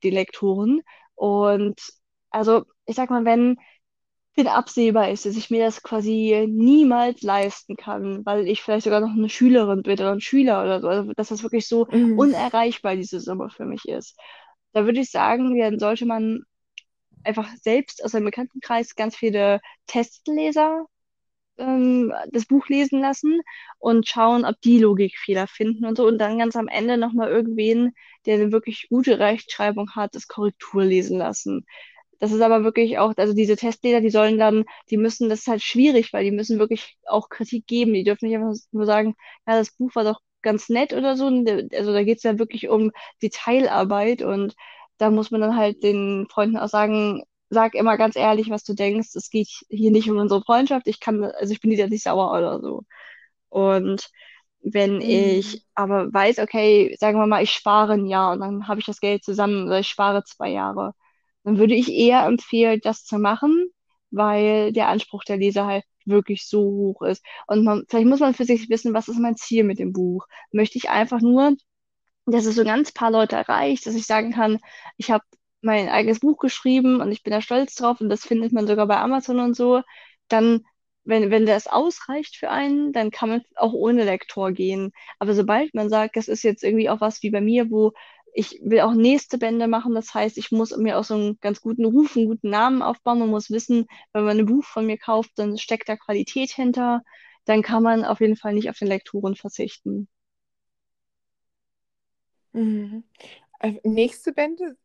die 0.02 0.10
Lektoren. 0.10 0.82
Und 1.14 1.80
also, 2.30 2.64
ich 2.86 2.96
sag 2.96 3.10
mal, 3.10 3.24
wenn, 3.24 3.56
wenn 4.36 4.46
absehbar 4.48 5.10
ist, 5.10 5.26
dass 5.26 5.36
ich 5.36 5.50
mir 5.50 5.64
das 5.64 5.82
quasi 5.82 6.46
niemals 6.48 7.22
leisten 7.22 7.76
kann, 7.76 8.24
weil 8.26 8.48
ich 8.48 8.62
vielleicht 8.62 8.84
sogar 8.84 9.00
noch 9.00 9.10
eine 9.10 9.28
Schülerin 9.28 9.82
bin 9.82 9.94
oder 9.94 10.12
ein 10.12 10.20
Schüler 10.20 10.62
oder 10.62 10.80
so, 10.80 10.88
also 10.88 11.12
dass 11.14 11.28
das 11.28 11.42
wirklich 11.42 11.66
so 11.68 11.88
Mhm. 11.92 12.08
unerreichbar 12.14 12.96
diese 12.96 13.20
Summe 13.20 13.50
für 13.50 13.64
mich 13.66 13.86
ist, 13.88 14.16
da 14.72 14.84
würde 14.86 15.00
ich 15.00 15.10
sagen, 15.10 15.58
dann 15.58 15.78
sollte 15.80 16.06
man 16.06 16.42
einfach 17.24 17.48
selbst 17.62 18.04
aus 18.04 18.12
seinem 18.12 18.26
Bekanntenkreis 18.26 18.94
ganz 18.96 19.16
viele 19.16 19.60
Testleser 19.86 20.86
ähm, 21.58 22.12
das 22.32 22.46
Buch 22.46 22.68
lesen 22.68 23.00
lassen 23.00 23.40
und 23.78 24.08
schauen, 24.08 24.44
ob 24.44 24.60
die 24.62 24.78
Logikfehler 24.78 25.46
finden 25.46 25.84
und 25.86 25.96
so 25.96 26.06
und 26.06 26.18
dann 26.18 26.38
ganz 26.38 26.56
am 26.56 26.68
Ende 26.68 26.96
nochmal 26.98 27.28
irgendwen, 27.30 27.92
der 28.26 28.34
eine 28.36 28.52
wirklich 28.52 28.86
gute 28.90 29.18
Rechtschreibung 29.18 29.90
hat, 29.94 30.14
das 30.14 30.28
Korrektur 30.28 30.84
lesen 30.84 31.18
lassen. 31.18 31.64
Das 32.20 32.32
ist 32.32 32.40
aber 32.40 32.64
wirklich 32.64 32.98
auch, 32.98 33.14
also 33.16 33.32
diese 33.34 33.56
Testleser, 33.56 34.00
die 34.00 34.10
sollen 34.10 34.38
dann, 34.38 34.64
die 34.90 34.96
müssen, 34.96 35.28
das 35.28 35.40
ist 35.40 35.46
halt 35.48 35.62
schwierig, 35.62 36.12
weil 36.12 36.24
die 36.24 36.32
müssen 36.32 36.58
wirklich 36.58 36.96
auch 37.06 37.28
Kritik 37.28 37.66
geben. 37.66 37.94
Die 37.94 38.02
dürfen 38.04 38.26
nicht 38.26 38.36
einfach 38.36 38.54
nur 38.72 38.86
sagen, 38.86 39.14
ja, 39.46 39.56
das 39.56 39.70
Buch 39.72 39.94
war 39.94 40.02
doch 40.04 40.20
ganz 40.42 40.68
nett 40.68 40.92
oder 40.92 41.16
so. 41.16 41.26
Also 41.26 41.92
da 41.92 42.02
geht 42.02 42.18
es 42.18 42.24
ja 42.24 42.38
wirklich 42.38 42.68
um 42.68 42.90
Detailarbeit 43.22 44.22
und 44.22 44.54
da 44.98 45.10
muss 45.10 45.30
man 45.30 45.40
dann 45.40 45.56
halt 45.56 45.82
den 45.84 46.26
Freunden 46.28 46.56
auch 46.56 46.68
sagen, 46.68 47.22
sag 47.50 47.74
immer 47.74 47.96
ganz 47.96 48.16
ehrlich, 48.16 48.50
was 48.50 48.64
du 48.64 48.74
denkst. 48.74 49.14
Es 49.14 49.30
geht 49.30 49.48
hier 49.68 49.90
nicht 49.90 50.10
um 50.10 50.18
unsere 50.18 50.42
Freundschaft. 50.42 50.86
Ich 50.88 51.00
kann, 51.00 51.24
also 51.24 51.52
ich 51.52 51.60
bin 51.60 51.70
dir 51.70 51.78
jetzt 51.78 51.90
nicht 51.90 52.04
sauer 52.04 52.32
oder 52.38 52.60
so. 52.60 52.82
Und 53.48 54.10
wenn 54.62 55.00
Mhm. 55.00 55.02
ich 55.02 55.64
aber 55.74 56.12
weiß, 56.12 56.38
okay, 56.40 56.96
sagen 56.98 57.18
wir 57.18 57.26
mal, 57.26 57.42
ich 57.42 57.52
spare 57.52 57.94
ein 57.94 58.06
Jahr 58.06 58.32
und 58.32 58.40
dann 58.40 58.68
habe 58.68 58.80
ich 58.80 58.86
das 58.86 59.00
Geld 59.00 59.24
zusammen 59.24 59.66
oder 59.66 59.80
ich 59.80 59.88
spare 59.88 60.24
zwei 60.24 60.50
Jahre, 60.50 60.94
dann 61.44 61.58
würde 61.58 61.74
ich 61.74 61.90
eher 61.92 62.24
empfehlen, 62.26 62.80
das 62.82 63.04
zu 63.04 63.18
machen, 63.18 63.68
weil 64.10 64.72
der 64.72 64.88
Anspruch 64.88 65.24
der 65.24 65.36
Leser 65.38 65.66
halt 65.66 65.84
wirklich 66.04 66.46
so 66.48 66.60
hoch 66.62 67.02
ist. 67.02 67.24
Und 67.46 67.64
man, 67.64 67.84
vielleicht 67.88 68.06
muss 68.08 68.20
man 68.20 68.34
für 68.34 68.44
sich 68.44 68.68
wissen, 68.70 68.94
was 68.94 69.08
ist 69.08 69.18
mein 69.20 69.36
Ziel 69.36 69.64
mit 69.64 69.78
dem 69.78 69.92
Buch? 69.92 70.26
Möchte 70.52 70.78
ich 70.78 70.90
einfach 70.90 71.20
nur 71.20 71.54
dass 72.26 72.46
es 72.46 72.56
so 72.56 72.64
ganz 72.64 72.92
paar 72.92 73.10
Leute 73.10 73.36
erreicht, 73.36 73.86
dass 73.86 73.94
ich 73.94 74.06
sagen 74.06 74.32
kann, 74.32 74.58
ich 74.98 75.10
habe 75.10 75.24
mein 75.60 75.88
eigenes 75.88 76.20
Buch 76.20 76.38
geschrieben 76.38 77.00
und 77.00 77.12
ich 77.12 77.22
bin 77.22 77.32
da 77.32 77.40
stolz 77.40 77.74
drauf 77.74 78.00
und 78.00 78.08
das 78.10 78.24
findet 78.24 78.52
man 78.52 78.66
sogar 78.66 78.86
bei 78.86 78.98
Amazon 78.98 79.40
und 79.40 79.54
so, 79.56 79.82
dann, 80.28 80.64
wenn, 81.04 81.30
wenn 81.30 81.46
das 81.46 81.66
ausreicht 81.66 82.36
für 82.36 82.50
einen, 82.50 82.92
dann 82.92 83.10
kann 83.10 83.28
man 83.30 83.42
auch 83.56 83.72
ohne 83.72 84.04
Lektor 84.04 84.52
gehen. 84.52 84.92
Aber 85.18 85.34
sobald 85.34 85.74
man 85.74 85.88
sagt, 85.90 86.16
das 86.16 86.28
ist 86.28 86.42
jetzt 86.44 86.62
irgendwie 86.64 86.88
auch 86.90 87.00
was 87.00 87.22
wie 87.22 87.30
bei 87.30 87.40
mir, 87.40 87.70
wo 87.70 87.92
ich 88.34 88.60
will 88.62 88.80
auch 88.80 88.94
nächste 88.94 89.38
Bände 89.38 89.66
machen, 89.68 89.94
das 89.94 90.14
heißt, 90.14 90.38
ich 90.38 90.52
muss 90.52 90.76
mir 90.76 90.98
auch 90.98 91.04
so 91.04 91.14
einen 91.14 91.38
ganz 91.40 91.60
guten 91.60 91.84
Ruf, 91.84 92.16
einen 92.16 92.26
guten 92.26 92.50
Namen 92.50 92.82
aufbauen 92.82 93.22
und 93.22 93.30
muss 93.30 93.50
wissen, 93.50 93.86
wenn 94.12 94.24
man 94.24 94.38
ein 94.38 94.46
Buch 94.46 94.64
von 94.64 94.86
mir 94.86 94.98
kauft, 94.98 95.32
dann 95.36 95.58
steckt 95.58 95.88
da 95.88 95.96
Qualität 95.96 96.50
hinter, 96.50 97.02
dann 97.46 97.62
kann 97.62 97.82
man 97.82 98.04
auf 98.04 98.20
jeden 98.20 98.36
Fall 98.36 98.52
nicht 98.54 98.70
auf 98.70 98.78
den 98.78 98.88
Lektoren 98.88 99.34
verzichten. 99.34 100.08
Mhm. 102.52 103.04
Äh, 103.60 103.80
nächste 103.84 104.32
Bände, 104.32 104.76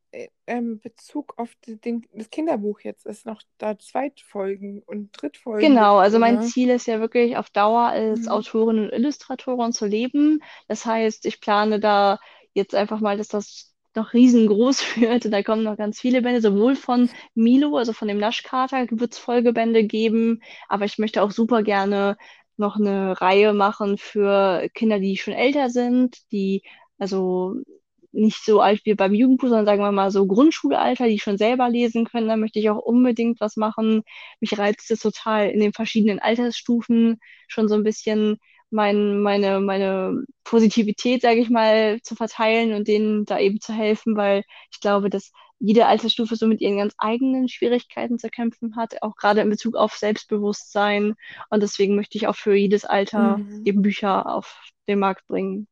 ähm, 0.48 0.80
Bezug 0.80 1.34
auf 1.38 1.56
den, 1.66 2.06
das 2.14 2.30
Kinderbuch 2.30 2.82
jetzt, 2.82 3.06
ist 3.06 3.26
noch 3.26 3.42
da 3.58 3.78
Zweitfolgen 3.80 4.82
und 4.84 5.12
Drittfolgen 5.14 5.84
Genau, 5.84 5.98
also 5.98 6.20
mein 6.20 6.40
oder? 6.40 6.42
Ziel 6.42 6.70
ist 6.70 6.88
ja 6.88 7.00
wirklich 7.00 7.38
auf 7.38 7.50
Dauer 7.50 7.88
als 7.88 8.28
Mhm. 8.28 8.28
Autorin 8.28 8.80
und 8.80 8.90
Illustratorin 8.92 9.72
zu 9.72 9.86
leben. 9.86 10.40
Das 10.68 10.86
heißt, 10.86 11.26
ich 11.26 11.40
plane 11.42 11.80
da 11.80 12.20
jetzt 12.54 12.76
einfach 12.76 13.00
mal, 13.00 13.18
dass 13.18 13.30
das 13.30 13.74
noch 13.96 14.14
riesengroß 14.14 14.84
wird. 14.98 15.26
Und 15.26 15.32
da 15.32 15.44
kommen 15.44 15.64
noch 15.64 15.78
ganz 15.78 16.00
viele 16.02 16.22
Bände, 16.22 16.42
sowohl 16.42 16.76
von 16.76 17.10
Milo, 17.36 17.78
also 17.78 17.94
von 17.94 18.08
dem 18.08 18.18
Naschkater, 18.18 18.88
wird 18.92 19.14
es 19.14 19.20
Folgebände 19.20 19.84
geben, 19.86 20.42
aber 20.68 20.86
ich 20.86 20.98
möchte 20.98 21.22
auch 21.24 21.32
super 21.32 21.64
gerne 21.64 22.18
noch 22.58 22.76
eine 22.76 23.20
Reihe 23.22 23.54
machen 23.54 23.98
für 23.98 24.70
Kinder, 24.74 25.00
die 25.00 25.18
schon 25.18 25.34
älter 25.34 25.70
sind, 25.70 26.18
die 26.32 26.64
also 26.98 27.56
nicht 28.14 28.44
so 28.46 28.62
alt 28.62 28.82
wie 28.86 28.94
beim 28.96 29.14
Jugendbuch, 29.14 29.48
sondern 29.50 29.66
sagen 29.66 29.82
wir 29.82 29.92
mal 29.92 30.12
so 30.12 30.26
Grundschulalter, 30.28 31.08
die 31.08 31.20
schon 31.20 31.38
selber 31.38 31.70
lesen 31.70 32.06
können. 32.06 32.28
Da 32.28 32.38
möchte 32.38 32.60
ich 32.60 32.70
auch 32.70 32.78
unbedingt 32.80 33.40
was 33.42 33.58
machen. 33.58 34.04
Mich 34.40 34.58
reizt 34.58 34.90
es 34.92 35.00
total, 35.00 35.50
in 35.50 35.60
den 35.60 35.74
verschiedenen 35.74 36.20
Altersstufen 36.20 37.20
schon 37.48 37.68
so 37.68 37.76
ein 37.76 37.84
bisschen 37.84 38.38
mein, 38.70 39.22
meine, 39.22 39.60
meine 39.60 40.24
Positivität, 40.44 41.22
sage 41.22 41.40
ich 41.42 41.50
mal, 41.50 42.00
zu 42.02 42.16
verteilen 42.16 42.74
und 42.74 42.88
denen 42.88 43.26
da 43.26 43.40
eben 43.40 43.60
zu 43.62 43.74
helfen, 43.74 44.16
weil 44.18 44.44
ich 44.72 44.80
glaube, 44.80 45.10
dass 45.10 45.32
jede 45.60 45.86
Altersstufe 45.86 46.36
so 46.36 46.48
mit 46.48 46.60
ihren 46.62 46.78
ganz 46.78 46.94
eigenen 46.98 47.48
Schwierigkeiten 47.48 48.20
zu 48.20 48.30
kämpfen 48.30 48.76
hat, 48.76 49.02
auch 49.02 49.16
gerade 49.16 49.42
in 49.42 49.50
Bezug 49.50 49.76
auf 49.76 49.94
Selbstbewusstsein. 49.96 51.16
Und 51.50 51.64
deswegen 51.64 51.96
möchte 51.96 52.18
ich 52.18 52.28
auch 52.28 52.36
für 52.36 52.56
jedes 52.56 52.84
Alter 52.86 53.40
Mhm. 53.40 53.64
eben 53.64 53.82
Bücher 53.82 54.28
auf 54.28 54.62
den 54.88 55.00
Markt 55.00 55.26
bringen. 55.28 55.68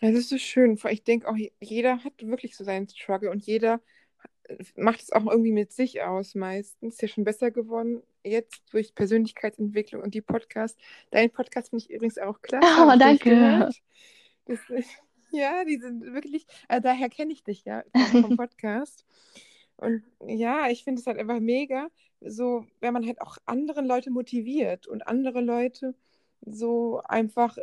Das 0.00 0.14
ist 0.14 0.28
so 0.28 0.38
schön. 0.38 0.78
Ich 0.90 1.04
denke 1.04 1.28
auch, 1.28 1.36
je- 1.36 1.52
jeder 1.60 2.02
hat 2.04 2.14
wirklich 2.26 2.56
so 2.56 2.64
seinen 2.64 2.88
Struggle 2.88 3.30
und 3.30 3.44
jeder 3.44 3.80
macht 4.76 5.00
es 5.00 5.12
auch 5.12 5.26
irgendwie 5.26 5.52
mit 5.52 5.72
sich 5.72 6.02
aus 6.02 6.34
meistens. 6.34 6.94
Ist 6.94 7.02
ja 7.02 7.08
schon 7.08 7.24
besser 7.24 7.50
geworden 7.50 8.02
jetzt 8.24 8.62
durch 8.72 8.94
Persönlichkeitsentwicklung 8.94 10.02
und 10.02 10.14
die 10.14 10.20
Podcasts. 10.20 10.78
Dein 11.10 11.30
Podcast 11.30 11.70
finde 11.70 11.84
ich 11.84 11.90
übrigens 11.90 12.18
auch 12.18 12.40
klasse, 12.42 12.66
Oh, 12.82 12.96
danke. 12.98 13.70
Das, 14.46 14.58
ja, 15.32 15.64
die 15.64 15.78
sind 15.78 16.02
wirklich, 16.12 16.46
also 16.68 16.82
daher 16.82 17.08
kenne 17.08 17.32
ich 17.32 17.44
dich 17.44 17.64
ja 17.64 17.84
vom, 18.10 18.22
vom 18.22 18.36
Podcast. 18.36 19.04
Und 19.76 20.02
ja, 20.26 20.68
ich 20.68 20.84
finde 20.84 21.00
es 21.00 21.06
halt 21.06 21.18
einfach 21.18 21.40
mega, 21.40 21.88
so, 22.20 22.66
wenn 22.80 22.92
man 22.92 23.06
halt 23.06 23.20
auch 23.22 23.38
andere 23.46 23.80
Leute 23.80 24.10
motiviert 24.10 24.86
und 24.86 25.06
andere 25.06 25.40
Leute 25.40 25.94
so 26.42 27.00
einfach 27.04 27.56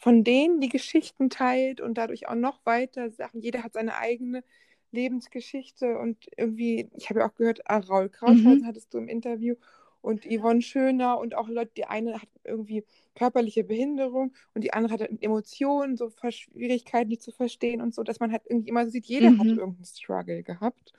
von 0.00 0.24
denen 0.24 0.60
die 0.60 0.68
Geschichten 0.68 1.30
teilt 1.30 1.80
und 1.80 1.94
dadurch 1.98 2.28
auch 2.28 2.34
noch 2.34 2.64
weiter 2.66 3.10
Sachen. 3.10 3.40
Jeder 3.40 3.62
hat 3.62 3.72
seine 3.74 3.96
eigene 3.96 4.44
Lebensgeschichte 4.90 5.98
und 5.98 6.26
irgendwie, 6.36 6.90
ich 6.96 7.08
habe 7.10 7.20
ja 7.20 7.26
auch 7.28 7.34
gehört, 7.34 7.60
Raul 7.68 8.08
Mhm. 8.26 8.62
Krauthausen 8.62 8.66
hattest 8.66 8.92
du 8.94 8.98
im 8.98 9.08
Interview 9.08 9.54
und 10.02 10.24
Yvonne 10.26 10.62
Schöner 10.62 11.18
und 11.18 11.34
auch 11.36 11.48
Leute, 11.48 11.72
die 11.76 11.84
eine 11.84 12.20
hat 12.20 12.28
irgendwie 12.44 12.84
körperliche 13.14 13.64
Behinderung 13.64 14.34
und 14.54 14.64
die 14.64 14.72
andere 14.72 14.94
hat 14.94 15.00
halt 15.00 15.22
Emotionen, 15.22 15.96
so 15.96 16.10
Schwierigkeiten, 16.30 17.08
die 17.10 17.18
zu 17.18 17.30
verstehen 17.32 17.80
und 17.80 17.94
so, 17.94 18.02
dass 18.02 18.20
man 18.20 18.32
halt 18.32 18.42
irgendwie 18.48 18.68
immer 18.68 18.84
so 18.84 18.90
sieht, 18.90 19.06
jeder 19.06 19.38
hat 19.38 19.52
Mhm. 19.52 19.56
irgendeinen 19.56 19.84
Struggle 19.84 20.42
gehabt 20.42 20.92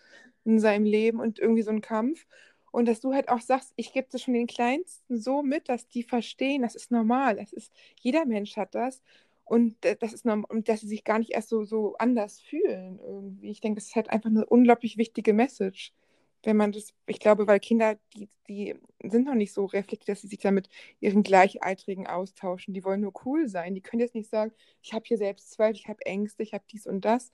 in 0.45 0.59
seinem 0.59 0.85
Leben 0.85 1.19
und 1.19 1.39
irgendwie 1.39 1.61
so 1.63 1.71
einen 1.71 1.81
Kampf. 1.81 2.25
Und 2.73 2.87
dass 2.87 3.01
du 3.01 3.13
halt 3.13 3.29
auch 3.29 3.39
sagst, 3.39 3.71
ich 3.75 3.93
gebe 3.93 4.07
das 4.11 4.23
schon 4.23 4.33
den 4.33 4.47
Kleinsten 4.47 5.19
so 5.21 5.43
mit, 5.43 5.69
dass 5.69 5.87
die 5.89 6.01
verstehen, 6.01 6.63
das 6.63 6.73
ist 6.73 6.89
normal, 6.89 7.35
das 7.35 7.53
ist, 7.53 7.71
jeder 8.01 8.25
Mensch 8.25 8.57
hat 8.57 8.73
das. 8.73 9.03
Und 9.45 9.75
das 9.99 10.11
ist 10.11 10.25
norm- 10.25 10.43
und 10.49 10.67
dass 10.69 10.81
sie 10.81 10.87
sich 10.87 11.03
gar 11.03 11.19
nicht 11.19 11.31
erst 11.31 11.49
so, 11.49 11.65
so 11.65 11.95
anders 11.97 12.41
fühlen 12.41 12.97
irgendwie. 12.99 13.51
Ich 13.51 13.61
denke, 13.61 13.75
das 13.79 13.89
ist 13.89 13.95
halt 13.95 14.09
einfach 14.09 14.31
eine 14.31 14.47
unglaublich 14.47 14.97
wichtige 14.97 15.33
Message. 15.33 15.93
Wenn 16.41 16.57
man 16.57 16.71
das, 16.71 16.95
ich 17.05 17.19
glaube, 17.19 17.45
weil 17.45 17.59
Kinder, 17.59 17.99
die, 18.15 18.27
die 18.47 18.75
sind 19.03 19.25
noch 19.27 19.35
nicht 19.35 19.53
so 19.53 19.65
reflektiert, 19.65 20.09
dass 20.09 20.21
sie 20.21 20.27
sich 20.27 20.39
da 20.39 20.49
mit 20.49 20.67
ihren 20.99 21.21
Gleichaltrigen 21.21 22.07
austauschen. 22.07 22.73
Die 22.73 22.83
wollen 22.83 23.01
nur 23.01 23.13
cool 23.23 23.47
sein. 23.47 23.75
Die 23.75 23.81
können 23.81 23.99
jetzt 23.99 24.15
nicht 24.15 24.31
sagen, 24.31 24.51
ich 24.81 24.93
habe 24.93 25.05
hier 25.05 25.17
Selbstzweifel, 25.19 25.75
ich 25.75 25.87
habe 25.89 26.03
Ängste, 26.07 26.41
ich 26.41 26.55
habe 26.55 26.63
dies 26.71 26.87
und 26.87 27.05
das. 27.05 27.31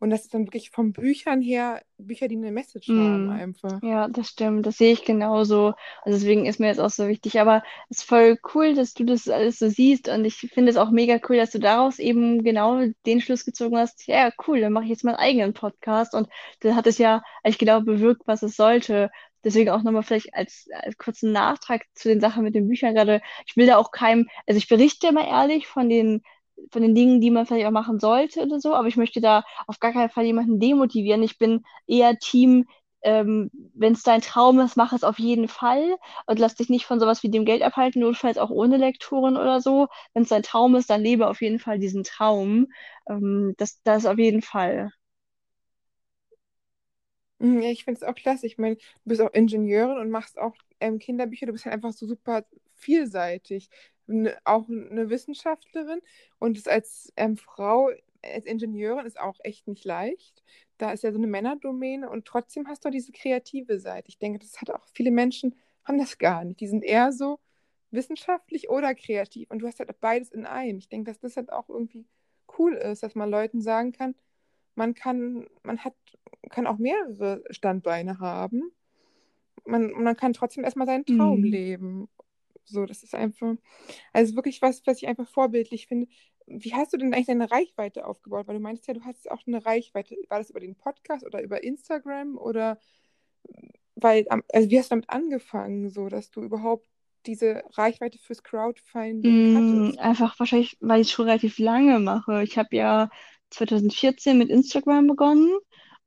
Und 0.00 0.10
das 0.10 0.22
ist 0.22 0.34
dann 0.34 0.46
wirklich 0.46 0.70
von 0.70 0.92
Büchern 0.92 1.42
her, 1.42 1.82
Bücher, 1.98 2.28
die 2.28 2.36
eine 2.36 2.52
Message 2.52 2.94
haben 2.96 3.28
Mm, 3.28 3.30
einfach. 3.30 3.82
Ja, 3.82 4.08
das 4.08 4.28
stimmt. 4.28 4.66
Das 4.66 4.78
sehe 4.78 4.92
ich 4.92 5.04
genauso. 5.04 5.74
Also 6.02 6.18
deswegen 6.18 6.46
ist 6.46 6.58
mir 6.60 6.66
jetzt 6.68 6.80
auch 6.80 6.90
so 6.90 7.08
wichtig. 7.08 7.40
Aber 7.40 7.62
es 7.88 7.98
ist 7.98 8.04
voll 8.08 8.38
cool, 8.54 8.74
dass 8.74 8.94
du 8.94 9.04
das 9.04 9.28
alles 9.28 9.58
so 9.58 9.68
siehst. 9.68 10.08
Und 10.08 10.24
ich 10.24 10.36
finde 10.36 10.70
es 10.70 10.76
auch 10.76 10.90
mega 10.90 11.18
cool, 11.28 11.36
dass 11.36 11.50
du 11.52 11.60
daraus 11.60 11.98
eben 11.98 12.42
genau 12.44 12.82
den 13.06 13.20
Schluss 13.20 13.44
gezogen 13.44 13.78
hast. 13.78 14.06
Ja, 14.08 14.32
cool, 14.48 14.60
dann 14.60 14.72
mache 14.72 14.84
ich 14.84 14.90
jetzt 14.90 15.04
meinen 15.04 15.16
eigenen 15.16 15.54
Podcast. 15.54 16.14
Und 16.14 16.28
dann 16.60 16.76
hat 16.76 16.86
es 16.86 16.98
ja, 16.98 17.22
ich 17.44 17.58
glaube, 17.58 17.86
bewirkt, 17.86 18.22
was 18.26 18.42
es 18.42 18.56
sollte. 18.56 19.10
Deswegen 19.44 19.70
auch 19.70 19.82
nochmal 19.82 20.02
vielleicht 20.02 20.34
als, 20.34 20.68
als 20.72 20.98
kurzen 20.98 21.32
Nachtrag 21.32 21.84
zu 21.94 22.08
den 22.08 22.20
Sachen 22.20 22.42
mit 22.44 22.54
den 22.54 22.68
Büchern 22.68 22.94
gerade. 22.94 23.22
Ich 23.46 23.56
will 23.56 23.66
da 23.66 23.78
auch 23.78 23.90
keinem, 23.92 24.28
also 24.46 24.58
ich 24.58 24.68
berichte 24.68 25.08
immer 25.08 25.26
ehrlich 25.26 25.66
von 25.66 25.88
den 25.88 26.22
von 26.70 26.82
den 26.82 26.94
Dingen, 26.94 27.20
die 27.20 27.30
man 27.30 27.46
vielleicht 27.46 27.66
auch 27.66 27.70
machen 27.72 27.98
sollte 28.00 28.42
oder 28.42 28.60
so, 28.60 28.74
aber 28.74 28.88
ich 28.88 28.96
möchte 28.96 29.20
da 29.20 29.44
auf 29.66 29.78
gar 29.80 29.92
keinen 29.92 30.10
Fall 30.10 30.24
jemanden 30.26 30.60
demotivieren. 30.60 31.22
Ich 31.22 31.38
bin 31.38 31.64
eher 31.86 32.18
Team, 32.18 32.66
ähm, 33.02 33.50
wenn 33.74 33.94
es 33.94 34.02
dein 34.02 34.20
Traum 34.20 34.60
ist, 34.60 34.76
mach 34.76 34.92
es 34.92 35.04
auf 35.04 35.18
jeden 35.18 35.48
Fall 35.48 35.96
und 36.26 36.38
lass 36.38 36.54
dich 36.56 36.68
nicht 36.68 36.84
von 36.86 37.00
sowas 37.00 37.22
wie 37.22 37.30
dem 37.30 37.44
Geld 37.46 37.62
abhalten, 37.62 38.02
notfalls 38.02 38.38
auch 38.38 38.50
ohne 38.50 38.76
Lektoren 38.76 39.36
oder 39.36 39.60
so. 39.60 39.88
Wenn 40.14 40.24
es 40.24 40.28
dein 40.28 40.42
Traum 40.42 40.74
ist, 40.76 40.90
dann 40.90 41.02
lebe 41.02 41.28
auf 41.28 41.40
jeden 41.40 41.58
Fall 41.58 41.78
diesen 41.78 42.04
Traum. 42.04 42.68
Ähm, 43.08 43.54
das, 43.58 43.80
das 43.84 44.06
auf 44.06 44.18
jeden 44.18 44.42
Fall. 44.42 44.90
Mhm, 47.38 47.62
Ja, 47.62 47.70
ich 47.70 47.84
finde 47.84 47.98
es 48.00 48.04
auch 48.04 48.14
klasse. 48.14 48.46
Ich 48.46 48.58
meine, 48.58 48.76
du 48.76 48.82
bist 49.04 49.20
auch 49.20 49.32
Ingenieurin 49.32 49.98
und 49.98 50.10
machst 50.10 50.38
auch 50.38 50.54
ähm, 50.80 50.98
Kinderbücher. 50.98 51.46
Du 51.46 51.52
bist 51.52 51.64
halt 51.64 51.74
einfach 51.74 51.92
so 51.92 52.06
super 52.06 52.44
vielseitig. 52.76 53.70
Auch 54.44 54.68
eine 54.68 55.10
Wissenschaftlerin 55.10 56.00
und 56.38 56.58
es 56.58 56.66
als 56.66 57.12
ähm, 57.16 57.36
Frau, 57.36 57.90
als 58.22 58.46
Ingenieurin 58.46 59.06
ist 59.06 59.20
auch 59.20 59.38
echt 59.44 59.68
nicht 59.68 59.84
leicht. 59.84 60.42
Da 60.78 60.92
ist 60.92 61.04
ja 61.04 61.12
so 61.12 61.18
eine 61.18 61.26
Männerdomäne 61.26 62.08
und 62.10 62.26
trotzdem 62.26 62.66
hast 62.68 62.84
du 62.84 62.90
diese 62.90 63.12
kreative 63.12 63.78
Seite. 63.80 64.08
Ich 64.08 64.18
denke, 64.18 64.38
das 64.40 64.60
hat 64.60 64.70
auch 64.70 64.86
viele 64.94 65.10
Menschen 65.10 65.54
haben 65.84 65.98
das 65.98 66.18
gar 66.18 66.44
nicht. 66.44 66.60
Die 66.60 66.68
sind 66.68 66.84
eher 66.84 67.12
so 67.12 67.38
wissenschaftlich 67.90 68.68
oder 68.70 68.94
kreativ 68.94 69.50
und 69.50 69.60
du 69.60 69.66
hast 69.66 69.78
halt 69.80 70.00
beides 70.00 70.30
in 70.30 70.46
einem. 70.46 70.78
Ich 70.78 70.88
denke, 70.88 71.10
dass 71.10 71.20
das 71.20 71.36
halt 71.36 71.52
auch 71.52 71.68
irgendwie 71.68 72.06
cool 72.58 72.74
ist, 72.74 73.02
dass 73.02 73.14
man 73.14 73.30
Leuten 73.30 73.60
sagen 73.60 73.92
kann, 73.92 74.14
man 74.74 74.94
kann, 74.94 75.46
man 75.62 75.84
hat, 75.84 75.94
kann 76.50 76.66
auch 76.66 76.78
mehrere 76.78 77.42
Standbeine 77.50 78.18
haben. 78.20 78.72
Man, 79.66 79.90
man 79.92 80.16
kann 80.16 80.32
trotzdem 80.32 80.64
erstmal 80.64 80.86
seinen 80.86 81.06
Traum 81.06 81.42
Hm. 81.42 81.44
leben. 81.44 82.08
So, 82.64 82.86
das 82.86 83.02
ist 83.02 83.14
einfach, 83.14 83.54
also 84.12 84.36
wirklich 84.36 84.62
was, 84.62 84.86
was 84.86 84.98
ich 85.02 85.08
einfach 85.08 85.28
vorbildlich 85.28 85.86
finde. 85.88 86.08
Wie 86.46 86.74
hast 86.74 86.92
du 86.92 86.96
denn 86.98 87.14
eigentlich 87.14 87.26
deine 87.26 87.50
Reichweite 87.50 88.06
aufgebaut? 88.06 88.48
Weil 88.48 88.56
du 88.56 88.62
meinst 88.62 88.86
ja, 88.88 88.94
du 88.94 89.04
hast 89.04 89.30
auch 89.30 89.46
eine 89.46 89.64
Reichweite. 89.64 90.16
War 90.28 90.38
das 90.38 90.50
über 90.50 90.60
den 90.60 90.76
Podcast 90.76 91.24
oder 91.26 91.42
über 91.42 91.62
Instagram 91.64 92.36
oder 92.38 92.78
weil, 93.96 94.26
also 94.52 94.70
wie 94.70 94.78
hast 94.78 94.90
du 94.90 94.94
damit 94.94 95.10
angefangen, 95.10 95.90
so 95.90 96.08
dass 96.08 96.30
du 96.30 96.42
überhaupt 96.42 96.88
diese 97.26 97.62
Reichweite 97.76 98.18
fürs 98.18 98.42
Crowdfunding 98.42 99.44
Mm, 99.46 99.52
hattest? 99.52 99.98
einfach 99.98 100.38
wahrscheinlich, 100.40 100.76
weil 100.80 101.00
ich 101.02 101.08
es 101.08 101.12
schon 101.12 101.26
relativ 101.26 101.58
lange 101.58 101.98
mache. 102.00 102.42
Ich 102.42 102.56
habe 102.58 102.74
ja 102.76 103.10
2014 103.50 104.38
mit 104.38 104.48
Instagram 104.50 105.06
begonnen 105.08 105.50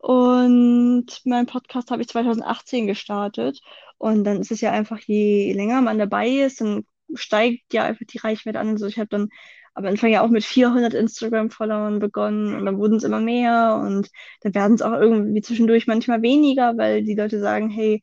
und 0.04 1.06
meinen 1.24 1.46
Podcast 1.46 1.90
habe 1.90 2.02
ich 2.02 2.10
2018 2.10 2.88
gestartet. 2.88 3.62
Und 3.98 4.26
dann 4.26 4.42
ist 4.42 4.52
es 4.52 4.60
ja 4.60 4.72
einfach, 4.72 5.00
je 5.00 5.54
länger 5.54 5.82
man 5.82 5.98
dabei 5.98 6.28
ist, 6.28 6.60
dann 6.60 6.86
steigt 7.14 7.74
ja 7.74 7.84
einfach 7.86 8.06
die 8.06 8.18
Reichweite 8.18 8.60
an. 8.60 8.68
Also 8.72 8.86
ich 8.88 8.98
habe 9.00 9.08
dann 9.08 9.30
am 9.76 9.86
Anfang 9.86 10.12
ja 10.12 10.22
auch 10.22 10.30
mit 10.30 10.44
400 10.44 10.94
Instagram-Followern 10.94 12.00
begonnen 12.00 12.54
und 12.54 12.66
dann 12.66 12.78
wurden 12.80 12.98
es 12.98 13.06
immer 13.06 13.22
mehr 13.22 13.80
und 13.82 14.10
dann 14.42 14.54
werden 14.54 14.74
es 14.74 14.82
auch 14.82 14.92
irgendwie 14.92 15.42
zwischendurch 15.42 15.88
manchmal 15.88 16.22
weniger, 16.22 16.78
weil 16.78 17.04
die 17.06 17.16
Leute 17.16 17.40
sagen, 17.40 17.70
hey, 17.70 18.02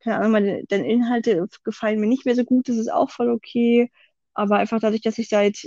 keine 0.00 0.16
Ahnung, 0.16 0.32
meine, 0.32 0.64
deine 0.68 0.88
Inhalte 0.90 1.46
gefallen 1.64 2.00
mir 2.00 2.06
nicht 2.06 2.24
mehr 2.24 2.34
so 2.34 2.44
gut, 2.44 2.68
das 2.70 2.76
ist 2.78 2.90
auch 2.90 3.10
voll 3.10 3.30
okay. 3.30 3.90
Aber 4.32 4.56
einfach 4.56 4.80
dadurch, 4.80 5.02
dass 5.02 5.18
ich 5.18 5.28
seit 5.28 5.58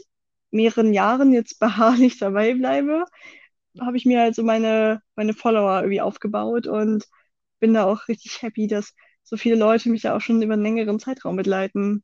mehreren 0.50 0.94
Jahren 0.94 1.32
jetzt 1.32 1.60
beharrlich 1.60 2.18
dabei 2.18 2.56
bleibe, 2.56 3.06
habe 3.82 3.98
ich 3.98 4.06
mir 4.06 4.22
halt 4.22 4.36
so 4.36 4.44
meine, 4.44 5.02
meine 5.16 5.34
Follower 5.34 5.80
irgendwie 5.82 6.02
aufgebaut 6.02 6.68
und 6.68 7.06
bin 7.60 7.74
da 7.74 7.86
auch 7.86 8.08
richtig 8.10 8.42
happy, 8.42 8.68
dass 8.68 8.94
so 9.24 9.38
viele 9.38 9.56
Leute 9.58 9.90
mich 9.90 10.04
da 10.04 10.16
auch 10.16 10.22
schon 10.22 10.42
über 10.42 10.54
einen 10.54 10.64
längeren 10.64 11.00
Zeitraum 11.00 11.36
begleiten. 11.38 12.04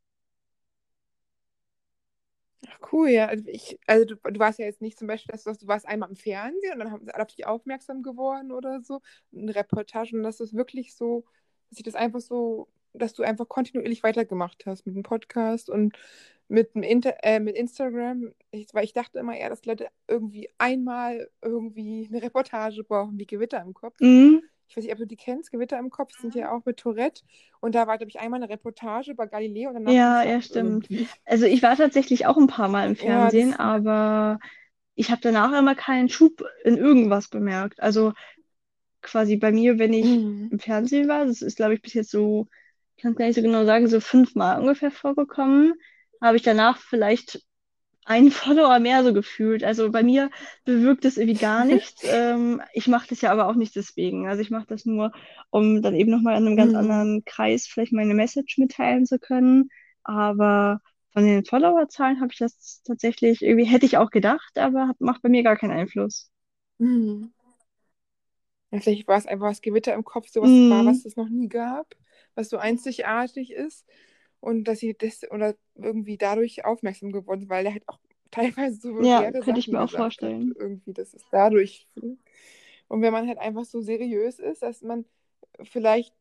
Ach, 2.67 2.79
cool, 2.93 3.09
ja. 3.09 3.27
Also 3.27 3.45
ich, 3.47 3.79
also 3.87 4.05
du, 4.05 4.15
du 4.17 4.39
warst 4.39 4.59
ja 4.59 4.65
jetzt 4.65 4.81
nicht 4.81 4.97
zum 4.99 5.07
Beispiel, 5.07 5.31
dass 5.33 5.43
du, 5.43 5.53
du 5.53 5.67
warst 5.67 5.87
einmal 5.87 6.09
im 6.09 6.15
Fernsehen 6.15 6.73
und 6.73 6.79
dann 6.79 6.91
haben 6.91 7.09
auf 7.11 7.27
dich 7.27 7.45
aufmerksam 7.47 8.03
geworden 8.03 8.51
oder 8.51 8.81
so, 8.81 9.01
eine 9.35 9.55
Reportage 9.55 10.15
und 10.15 10.23
das 10.23 10.39
ist 10.39 10.53
wirklich 10.55 10.95
so, 10.95 11.25
dass 11.69 11.79
ich 11.79 11.85
das 11.85 11.95
einfach 11.95 12.21
so, 12.21 12.69
dass 12.93 13.13
du 13.13 13.23
einfach 13.23 13.47
kontinuierlich 13.49 14.03
weitergemacht 14.03 14.65
hast 14.67 14.85
mit 14.85 14.95
dem 14.95 15.03
Podcast 15.03 15.69
und 15.69 15.97
mit 16.51 16.75
dem 16.75 16.83
Inter 16.83 17.15
äh, 17.23 17.39
mit 17.39 17.55
Instagram, 17.57 18.33
ich, 18.51 18.67
weil 18.73 18.85
ich 18.85 18.93
dachte 18.93 19.19
immer 19.19 19.37
eher, 19.37 19.49
dass 19.49 19.65
Leute 19.65 19.89
irgendwie 20.07 20.49
einmal 20.57 21.29
irgendwie 21.41 22.07
eine 22.09 22.21
Reportage 22.23 22.83
brauchen, 22.83 23.17
wie 23.19 23.25
Gewitter 23.27 23.61
im 23.61 23.73
Kopf. 23.73 23.97
Mhm. 24.01 24.41
Ich 24.67 24.77
weiß 24.77 24.83
nicht, 24.85 24.93
ob 24.93 24.99
du 24.99 25.07
die 25.07 25.17
kennst, 25.17 25.51
Gewitter 25.51 25.79
im 25.79 25.89
Kopf 25.91 26.13
sind 26.13 26.35
ja 26.35 26.51
auch 26.53 26.65
mit 26.65 26.77
Tourette 26.77 27.23
und 27.61 27.75
da 27.75 27.87
war, 27.87 27.97
glaube 27.97 28.09
ich, 28.09 28.19
einmal 28.19 28.41
eine 28.41 28.49
Reportage 28.51 29.11
über 29.11 29.27
Galileo 29.27 29.69
und 29.69 29.75
danach 29.75 29.97
Ja, 29.97 30.21
ja 30.21 30.23
ja, 30.23 30.41
stimmt. 30.41 30.89
irgendwie. 30.89 31.11
Also 31.25 31.45
ich 31.45 31.63
war 31.63 31.75
tatsächlich 31.75 32.25
auch 32.27 32.37
ein 32.37 32.47
paar 32.47 32.69
Mal 32.69 32.87
im 32.87 32.95
Ja, 32.97 33.31
Fernsehen, 33.35 33.53
das. 33.53 33.55
aber 33.55 34.39
ich 34.95 35.09
habe 35.11 35.21
danach 35.21 35.57
immer 35.57 35.75
keinen 35.75 36.09
Schub 36.09 36.43
in 36.63 36.77
irgendwas 36.77 37.29
bemerkt. 37.29 37.79
Also 37.81 38.13
quasi 39.01 39.37
bei 39.37 39.51
mir, 39.51 39.79
wenn 39.79 39.93
ich 39.93 40.23
Mhm. 40.25 40.51
im 40.51 40.59
Fernsehen 40.59 41.07
war, 41.09 41.25
das 41.25 41.41
ist, 41.41 41.57
glaube 41.57 41.75
ich, 41.75 41.81
bis 41.83 41.93
jetzt 41.95 42.11
so, 42.11 42.47
ich 42.97 43.03
kann 43.03 43.13
es 43.13 43.17
gar 43.19 43.25
nicht 43.27 43.35
so 43.35 43.41
genau 43.43 43.65
sagen, 43.65 43.87
so 43.87 43.99
fünfmal 44.01 44.59
ungefähr 44.61 44.91
vorgekommen, 44.91 45.75
habe 46.21 46.37
ich 46.37 46.43
danach 46.43 46.77
vielleicht 46.79 47.41
einen 48.05 48.31
Follower 48.31 48.79
mehr 48.79 49.03
so 49.03 49.13
gefühlt. 49.13 49.63
Also 49.63 49.91
bei 49.91 50.03
mir 50.03 50.29
bewirkt 50.65 51.05
das 51.05 51.17
irgendwie 51.17 51.37
gar 51.37 51.65
nichts. 51.65 52.03
Ähm, 52.07 52.61
ich 52.73 52.87
mache 52.87 53.07
das 53.09 53.21
ja 53.21 53.31
aber 53.31 53.47
auch 53.47 53.55
nicht 53.55 53.75
deswegen. 53.75 54.27
Also 54.27 54.41
ich 54.41 54.49
mache 54.51 54.65
das 54.67 54.85
nur, 54.85 55.11
um 55.51 55.81
dann 55.81 55.95
eben 55.95 56.11
nochmal 56.11 56.37
in 56.37 56.47
einem 56.47 56.57
ganz 56.57 56.73
Mhm. 56.73 56.75
anderen 56.75 57.23
Kreis 57.25 57.67
vielleicht 57.67 57.93
meine 57.93 58.13
Message 58.15 58.57
mitteilen 58.57 59.05
zu 59.05 59.19
können. 59.19 59.69
Aber 60.03 60.81
von 61.13 61.25
den 61.25 61.45
Followerzahlen 61.45 62.21
habe 62.21 62.31
ich 62.33 62.39
das 62.39 62.81
tatsächlich 62.83 63.41
irgendwie, 63.43 63.65
hätte 63.65 63.85
ich 63.85 63.97
auch 63.97 64.09
gedacht, 64.11 64.57
aber 64.57 64.87
hat, 64.89 65.01
macht 65.01 65.21
bei 65.21 65.29
mir 65.29 65.43
gar 65.43 65.57
keinen 65.57 65.71
Einfluss. 65.71 66.31
Mhm. 66.79 67.31
Ja, 68.71 68.79
vielleicht 68.79 69.07
war 69.07 69.17
es 69.17 69.25
einfach 69.27 69.49
das 69.49 69.61
Gewitter 69.61 69.93
im 69.93 70.03
Kopf, 70.03 70.29
sowas 70.29 70.53
war, 70.67 70.85
Mm, 70.85 71.01
was 71.01 71.05
es 71.05 71.15
noch 71.17 71.29
nie 71.29 71.47
gab, 71.49 71.95
was 72.35 72.49
so 72.49 72.57
einzigartig 72.57 73.51
ist. 73.51 73.85
Und 74.41 74.65
dass 74.65 74.79
sie 74.79 74.95
das 74.97 75.21
oder 75.31 75.55
irgendwie 75.75 76.17
dadurch 76.17 76.65
aufmerksam 76.65 77.11
geworden 77.11 77.41
sind, 77.41 77.49
weil 77.49 77.65
er 77.65 77.73
halt 77.73 77.87
auch 77.87 77.99
teilweise 78.31 78.79
so 78.81 78.95
ja, 79.03 79.31
könnte 79.31 79.59
ich 79.59 79.67
mir 79.67 79.81
auch 79.81 79.91
vorstellen. 79.91 80.53
Irgendwie, 80.57 80.93
das 80.93 81.13
ist 81.13 81.25
dadurch. 81.31 81.87
Und 82.87 83.01
wenn 83.01 83.13
man 83.13 83.27
halt 83.27 83.37
einfach 83.37 83.65
so 83.65 83.81
seriös 83.81 84.39
ist, 84.39 84.61
dass 84.61 84.81
man 84.81 85.05
vielleicht, 85.63 86.13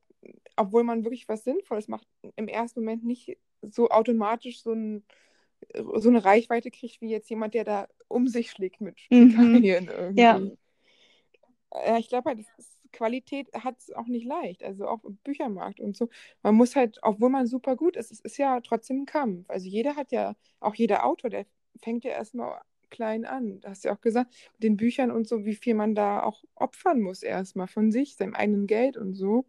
obwohl 0.57 0.85
man 0.85 1.05
wirklich 1.05 1.29
was 1.29 1.45
Sinnvolles 1.45 1.89
macht, 1.89 2.07
im 2.37 2.49
ersten 2.49 2.81
Moment 2.81 3.05
nicht 3.05 3.39
so 3.63 3.89
automatisch 3.91 4.63
so 4.63 4.73
ein, 4.73 5.05
so 5.75 6.09
eine 6.09 6.25
Reichweite 6.25 6.71
kriegt, 6.71 7.01
wie 7.01 7.11
jetzt 7.11 7.31
jemand, 7.31 7.55
der 7.55 7.65
da 7.65 7.89
um 8.09 8.29
sich 8.29 8.51
schlägt 8.51 8.81
mit 8.81 8.99
Mhm. 9.11 9.55
Fäkalien 9.55 9.89
Ja, 10.17 10.39
irgendwie. 10.39 10.57
Ja, 11.73 11.99
ich 11.99 12.09
glaube 12.09 12.31
halt, 12.31 12.41
das 12.41 12.47
ist, 12.59 12.79
Qualität 12.93 13.53
hat 13.55 13.79
es 13.79 13.93
auch 13.93 14.07
nicht 14.07 14.27
leicht, 14.27 14.63
also 14.63 14.87
auch 14.87 15.05
im 15.05 15.17
Büchermarkt 15.19 15.81
und 15.81 15.97
so. 15.97 16.09
Man 16.43 16.55
muss 16.55 16.77
halt, 16.77 16.99
obwohl 17.03 17.31
man 17.31 17.47
super 17.47 17.77
gut 17.77 17.97
ist, 17.97 18.11
es 18.11 18.21
ist 18.21 18.39
ja 18.39 18.61
trotzdem 18.61 19.03
ein 19.03 19.07
Kampf. 19.07 19.49
Also 19.49 19.69
jeder 19.69 19.97
hat 19.97 20.13
ja, 20.13 20.37
auch 20.61 20.75
jeder 20.75 21.05
Autor, 21.05 21.31
der 21.31 21.47
fängt 21.83 22.05
ja 22.05 22.13
erstmal 22.13 22.61
klein 22.91 23.25
an. 23.25 23.61
Du 23.61 23.69
hast 23.69 23.85
ja 23.85 23.95
auch 23.95 24.01
gesagt, 24.01 24.35
mit 24.55 24.63
den 24.63 24.77
Büchern 24.77 25.11
und 25.11 25.29
so, 25.29 25.45
wie 25.45 25.55
viel 25.55 25.75
man 25.75 25.95
da 25.95 26.23
auch 26.23 26.43
opfern 26.55 27.01
muss 27.01 27.23
erstmal 27.23 27.69
von 27.69 27.93
sich, 27.93 28.17
seinem 28.17 28.35
eigenen 28.35 28.67
Geld 28.67 28.97
und 28.97 29.15
so. 29.15 29.47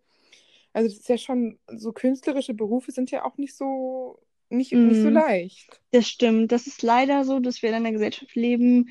Also 0.73 0.87
das 0.89 0.99
ist 0.99 1.09
ja 1.09 1.17
schon, 1.17 1.59
so 1.67 1.91
künstlerische 1.91 2.53
Berufe 2.53 2.91
sind 2.91 3.11
ja 3.11 3.25
auch 3.25 3.37
nicht 3.37 3.55
so, 3.55 4.19
nicht, 4.49 4.71
nicht 4.73 5.01
so 5.01 5.09
mm, 5.09 5.13
leicht. 5.13 5.81
das 5.91 6.07
stimmt. 6.07 6.51
Das 6.51 6.67
ist 6.67 6.81
leider 6.81 7.25
so, 7.25 7.39
dass 7.39 7.61
wir 7.61 7.69
in 7.69 7.75
einer 7.75 7.91
Gesellschaft 7.91 8.35
leben, 8.35 8.89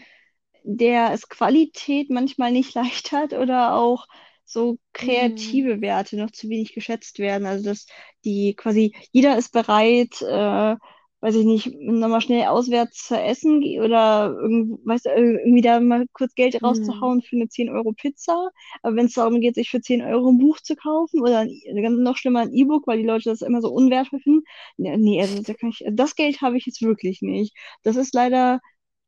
der 0.63 1.13
es 1.13 1.29
Qualität 1.29 2.11
manchmal 2.11 2.53
nicht 2.53 2.75
leicht 2.75 3.13
hat 3.13 3.33
oder 3.33 3.75
auch 3.75 4.07
so 4.53 4.79
Mhm. 5.03 5.61
kreative 5.73 5.81
Werte 5.81 6.17
noch 6.17 6.31
zu 6.31 6.49
wenig 6.49 6.75
geschätzt 6.75 7.19
werden. 7.19 7.47
Also 7.47 7.65
dass 7.65 7.87
die 8.25 8.55
quasi, 8.57 8.95
jeder 9.13 9.39
ist 9.39 9.53
bereit, 9.53 10.21
äh, 10.23 10.77
weiß 11.23 11.35
ich 11.35 11.45
nicht, 11.45 11.67
nochmal 11.81 12.23
schnell 12.23 12.47
auswärts 12.47 13.07
zu 13.09 13.15
essen 13.21 13.63
oder 13.81 14.35
irgend, 14.41 14.81
weißt 14.87 15.05
du, 15.07 15.11
irgendwie 15.11 15.61
da 15.61 15.79
mal 15.81 16.07
kurz 16.15 16.35
Geld 16.35 16.63
Mhm. 16.63 16.65
rauszuhauen 16.65 17.21
für 17.23 17.37
eine 17.37 17.49
10 17.49 17.69
Euro 17.69 17.93
Pizza. 17.93 18.49
Aber 18.83 18.97
wenn 18.97 19.05
es 19.07 19.15
darum 19.15 19.41
geht, 19.41 19.55
sich 19.55 19.69
für 19.71 19.83
10 19.83 20.01
Euro 20.03 20.31
ein 20.31 20.39
Buch 20.39 20.61
zu 20.61 20.77
kaufen 20.77 21.21
oder 21.21 21.41
ein, 21.41 21.51
ganz 21.83 21.99
noch 21.99 22.17
schlimmer 22.17 22.41
ein 22.41 22.55
E-Book, 22.55 22.87
weil 22.87 22.99
die 22.99 23.05
Leute 23.07 23.29
das 23.31 23.43
immer 23.43 23.61
so 23.61 23.69
unwertvoll 23.71 24.21
finden, 24.21 24.45
nee, 24.79 24.97
nee, 24.97 25.21
also 25.21 25.43
da 25.43 25.53
kann 25.55 25.71
ich, 25.71 25.85
also 25.85 25.95
das 25.97 26.15
Geld 26.17 26.41
habe 26.41 26.57
ich 26.57 26.65
jetzt 26.67 26.81
wirklich 26.83 27.21
nicht. 27.23 27.55
Das 27.83 27.97
ist 27.97 28.15
leider 28.15 28.61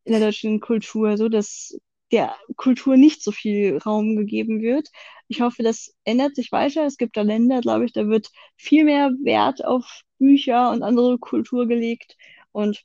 in 0.05 0.13
der 0.13 0.21
deutschen 0.21 0.61
Kultur 0.61 1.17
so, 1.17 1.29
dass 1.29 1.79
der 2.13 2.37
Kultur 2.57 2.97
nicht 2.97 3.23
so 3.23 3.33
viel 3.33 3.79
Raum 3.79 4.17
gegeben 4.17 4.63
wird. 4.63 4.89
Ich 5.29 5.41
hoffe, 5.41 5.63
das 5.63 5.95
ändert 6.05 6.37
sich 6.37 6.53
weiter. 6.53 6.85
Es 6.87 6.99
gibt 6.99 7.17
da 7.17 7.23
Länder, 7.23 7.61
glaube 7.63 7.85
ich, 7.87 7.93
da 7.93 8.09
wird 8.09 8.29
viel 8.57 8.85
mehr 8.85 9.11
Wert 9.23 9.65
auf 9.65 10.03
Bücher 10.19 10.71
und 10.71 10.83
andere 10.83 11.19
Kultur 11.19 11.67
gelegt. 11.69 12.17
Und 12.53 12.85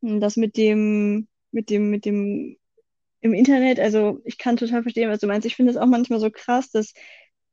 das 0.00 0.36
mit 0.36 0.56
dem, 0.56 1.28
mit 1.50 1.70
dem, 1.70 1.90
mit 1.90 2.04
dem 2.04 2.56
im 3.20 3.34
Internet, 3.34 3.80
also 3.80 4.20
ich 4.24 4.38
kann 4.38 4.56
total 4.56 4.82
verstehen, 4.82 5.10
was 5.10 5.20
du 5.20 5.26
meinst. 5.26 5.46
Ich 5.46 5.56
finde 5.56 5.72
es 5.72 5.78
auch 5.78 5.86
manchmal 5.86 6.20
so 6.20 6.30
krass, 6.30 6.70
dass 6.70 6.94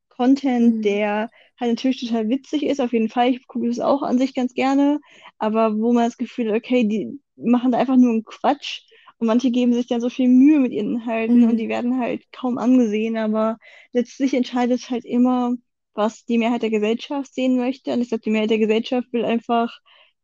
Content, 0.09 0.77
Mhm. 0.77 0.81
der 0.83 1.29
halt 1.59 1.71
natürlich 1.71 1.99
total 2.01 2.29
witzig 2.29 2.63
ist, 2.63 2.79
auf 2.81 2.93
jeden 2.93 3.09
Fall, 3.09 3.29
ich 3.31 3.47
gucke 3.47 3.67
das 3.67 3.79
auch 3.79 4.01
an 4.03 4.17
sich 4.17 4.33
ganz 4.35 4.53
gerne, 4.53 4.99
aber 5.39 5.77
wo 5.77 5.93
man 5.93 6.05
das 6.05 6.17
Gefühl 6.17 6.49
hat, 6.49 6.57
okay, 6.57 6.85
die 6.87 7.19
machen 7.35 7.71
da 7.71 7.79
einfach 7.79 7.97
nur 7.97 8.11
einen 8.11 8.23
Quatsch 8.23 8.81
Und 9.17 9.27
manche 9.27 9.51
geben 9.51 9.73
sich 9.73 9.87
dann 9.87 10.01
so 10.01 10.09
viel 10.09 10.27
Mühe 10.27 10.59
mit 10.59 10.73
ihren 10.73 10.95
Inhalten 10.95 11.45
und 11.45 11.57
die 11.57 11.67
Mhm. 11.67 11.69
werden 11.69 11.99
halt 11.99 12.23
kaum 12.33 12.57
angesehen, 12.57 13.17
aber 13.17 13.57
letztlich 13.93 14.33
entscheidet 14.33 14.89
halt 14.89 15.05
immer, 15.05 15.53
was 15.93 16.25
die 16.25 16.37
Mehrheit 16.37 16.61
der 16.63 16.69
Gesellschaft 16.69 17.33
sehen 17.33 17.57
möchte. 17.57 17.93
Und 17.93 18.01
ich 18.01 18.09
glaube, 18.09 18.21
die 18.23 18.31
Mehrheit 18.31 18.49
der 18.49 18.59
Gesellschaft 18.59 19.11
will 19.13 19.23
einfach 19.25 19.79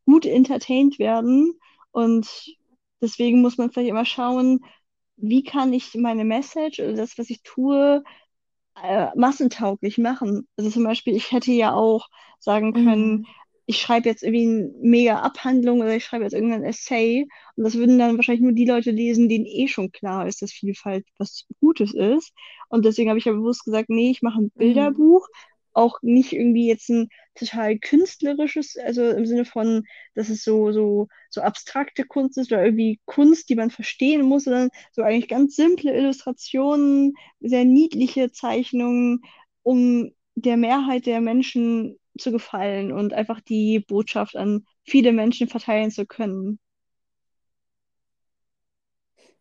gut 0.06 0.26
entertained 0.26 1.00
werden. 1.00 1.54
Und 1.92 2.28
deswegen 3.02 3.42
muss 3.42 3.58
man 3.58 3.72
vielleicht 3.72 3.89
immer 3.89 4.06
schauen, 4.06 4.66
wie 5.18 5.44
kann 5.44 5.72
ich 5.74 5.94
meine 5.96 6.26
Message 6.26 6.80
oder 6.80 6.94
das, 6.94 7.18
was 7.18 7.30
ich 7.30 7.44
tue, 7.44 8.04
äh, 8.82 9.08
massentauglich 9.16 9.98
machen. 9.98 10.48
Also 10.58 10.70
zum 10.72 10.84
Beispiel, 10.84 11.16
ich 11.16 11.32
hätte 11.32 11.52
ja 11.52 11.74
auch 11.74 12.08
sagen 12.39 12.74
können, 12.74 13.24
Mhm. 13.24 13.26
Ich 13.66 13.80
schreibe 13.80 14.09
jetzt 14.09 14.24
irgendwie 14.24 14.47
eine 14.47 14.72
mega 14.82 15.20
Abhandlung 15.22 15.80
oder 15.82 15.95
ich 15.95 16.03
schreibe 16.05 16.24
jetzt 16.24 16.34
irgendein 16.34 16.64
Essay 16.64 17.28
und 17.55 17.64
das 17.64 17.76
würden 17.76 17.99
dann 17.99 18.18
wahrscheinlich 18.18 18.41
nur 18.41 18.53
die 18.53 18.66
Leute 18.66 18.91
lesen, 18.91 19.30
denen 19.30 19.45
eh 19.45 19.68
schon 19.68 19.91
klar 19.91 20.28
ist, 20.28 20.41
dass 20.41 20.51
Vielfalt 20.51 21.05
was 21.18 21.45
Gutes 21.59 21.93
ist. 21.93 22.34
Und 22.70 22.86
deswegen 22.86 23.09
habe 23.09 23.20
ich 23.20 23.26
ja 23.26 23.32
bewusst 23.34 23.64
gesagt, 23.66 23.89
nee, 23.89 24.12
ich 24.12 24.22
mache 24.22 24.41
ein 24.41 24.51
Mhm. 24.55 24.95
Bilderbuch, 24.97 25.28
auch 25.74 25.99
nicht 26.01 26.34
irgendwie 26.34 26.68
jetzt 26.68 26.89
ein 26.89 27.07
total 27.36 27.78
künstlerisches, 27.80 28.76
also 28.78 29.09
im 29.09 29.26
Sinne 29.26 29.45
von, 29.45 29.84
dass 30.16 30.28
es 30.30 30.43
so, 30.43 30.72
so, 30.74 31.07
so 31.30 31.41
abstrakte 31.41 32.03
Kunst 32.03 32.38
ist 32.38 32.51
oder 32.51 32.66
irgendwie 32.66 32.99
Kunst, 33.05 33.47
die 33.49 33.55
man 33.55 33.72
verstehen 33.72 34.24
muss, 34.24 34.43
sondern 34.45 34.70
so 34.91 35.01
eigentlich 35.01 35.30
ganz 35.30 35.55
simple 35.55 35.93
Illustrationen, 35.95 37.14
sehr 37.39 37.64
niedliche 37.64 38.32
Zeichnungen, 38.32 39.22
um 39.64 40.12
der 40.36 40.57
Mehrheit 40.57 41.05
der 41.05 41.22
Menschen 41.22 41.97
zu 42.22 42.32
gefallen 42.32 42.91
und 42.91 43.13
einfach 43.13 43.41
die 43.41 43.80
Botschaft 43.80 44.36
an 44.36 44.65
viele 44.84 45.13
Menschen 45.13 45.47
verteilen 45.49 45.91
zu 45.91 46.05
können. 46.05 46.59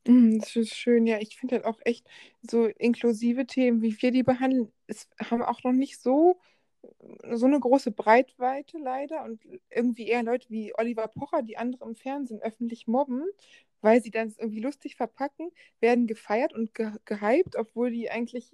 Mhm, 0.06 0.38
Das 0.40 0.56
ist 0.56 0.74
schön, 0.74 1.06
ja. 1.06 1.18
Ich 1.20 1.36
finde 1.38 1.56
halt 1.56 1.64
auch 1.66 1.80
echt 1.84 2.06
so 2.42 2.66
inklusive 2.66 3.46
Themen, 3.46 3.82
wie 3.82 4.00
wir 4.00 4.10
die 4.12 4.22
behandeln, 4.22 4.72
es 4.86 5.08
haben 5.30 5.42
auch 5.42 5.62
noch 5.64 5.72
nicht 5.72 6.00
so, 6.00 6.40
so 7.34 7.46
eine 7.46 7.60
große 7.60 7.92
Breitweite 7.92 8.78
leider 8.78 9.24
und 9.24 9.42
irgendwie 9.70 10.08
eher 10.08 10.22
Leute 10.24 10.48
wie 10.50 10.72
Oliver 10.78 11.08
Pocher, 11.08 11.42
die 11.42 11.58
andere 11.58 11.84
im 11.88 11.96
Fernsehen 11.96 12.40
öffentlich 12.42 12.86
mobben, 12.88 13.24
weil 13.82 14.02
sie 14.02 14.10
dann 14.10 14.34
irgendwie 14.38 14.60
lustig 14.60 14.96
verpacken, 14.96 15.50
werden 15.80 16.06
gefeiert 16.06 16.54
und 16.54 16.74
ge 16.74 16.92
gehypt, 17.06 17.56
obwohl 17.56 17.90
die 17.90 18.10
eigentlich 18.10 18.52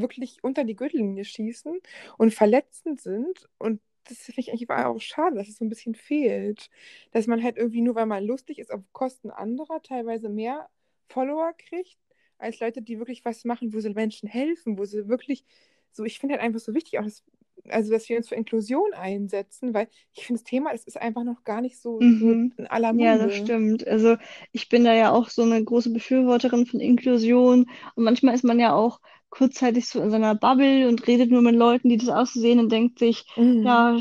wirklich 0.00 0.42
unter 0.44 0.64
die 0.64 0.76
Gürtellinie 0.76 1.24
schießen 1.24 1.80
und 2.18 2.34
verletzend 2.34 3.00
sind 3.00 3.48
und 3.58 3.80
das 4.08 4.18
finde 4.18 4.40
ich 4.40 4.50
eigentlich 4.50 4.70
auch 4.70 5.00
schade, 5.00 5.34
dass 5.36 5.48
es 5.48 5.56
so 5.58 5.64
ein 5.64 5.68
bisschen 5.68 5.96
fehlt. 5.96 6.70
Dass 7.10 7.26
man 7.26 7.42
halt 7.42 7.56
irgendwie 7.56 7.80
nur, 7.80 7.96
weil 7.96 8.06
man 8.06 8.24
lustig 8.24 8.58
ist, 8.60 8.72
auf 8.72 8.82
Kosten 8.92 9.30
anderer 9.30 9.82
teilweise 9.82 10.28
mehr 10.28 10.68
Follower 11.08 11.52
kriegt, 11.58 11.98
als 12.38 12.60
Leute, 12.60 12.82
die 12.82 12.98
wirklich 12.98 13.24
was 13.24 13.44
machen, 13.44 13.72
wo 13.74 13.80
sie 13.80 13.90
Menschen 13.90 14.28
helfen, 14.28 14.78
wo 14.78 14.84
sie 14.84 15.08
wirklich 15.08 15.44
so, 15.92 16.04
ich 16.04 16.18
finde 16.18 16.34
halt 16.34 16.42
einfach 16.44 16.60
so 16.60 16.74
wichtig, 16.74 16.98
auch 16.98 17.04
das, 17.04 17.24
also 17.68 17.90
dass 17.90 18.08
wir 18.08 18.16
uns 18.18 18.28
für 18.28 18.34
Inklusion 18.34 18.92
einsetzen, 18.94 19.74
weil 19.74 19.88
ich 20.14 20.26
finde 20.26 20.40
das 20.42 20.48
Thema, 20.48 20.72
das 20.72 20.84
ist 20.84 20.98
einfach 21.00 21.24
noch 21.24 21.44
gar 21.44 21.60
nicht 21.60 21.78
so, 21.80 22.06
so 22.12 22.38
Mhm. 22.38 22.52
in 22.56 22.66
aller 22.66 22.92
Ja, 22.92 23.18
das 23.18 23.34
Munde. 23.34 23.34
stimmt. 23.34 23.86
Also 23.86 24.16
ich 24.52 24.68
bin 24.68 24.84
da 24.84 24.94
ja 24.94 25.12
auch 25.12 25.28
so 25.30 25.42
eine 25.42 25.62
große 25.64 25.90
Befürworterin 25.92 26.66
von 26.66 26.80
Inklusion 26.80 27.70
und 27.94 28.04
manchmal 28.04 28.34
ist 28.34 28.44
man 28.44 28.60
ja 28.60 28.74
auch 28.74 29.00
kurzzeitig 29.30 29.86
so 29.88 30.00
in 30.02 30.10
seiner 30.10 30.34
Bubble 30.34 30.88
und 30.88 31.06
redet 31.06 31.30
nur 31.30 31.42
mit 31.42 31.54
Leuten, 31.56 31.88
die 31.88 31.96
das 31.98 32.08
auch 32.08 32.26
so 32.26 32.40
sehen 32.40 32.58
und 32.60 32.70
denkt 32.72 32.98
sich, 32.98 33.24
Mhm. 33.36 33.56
ja, 33.62 33.98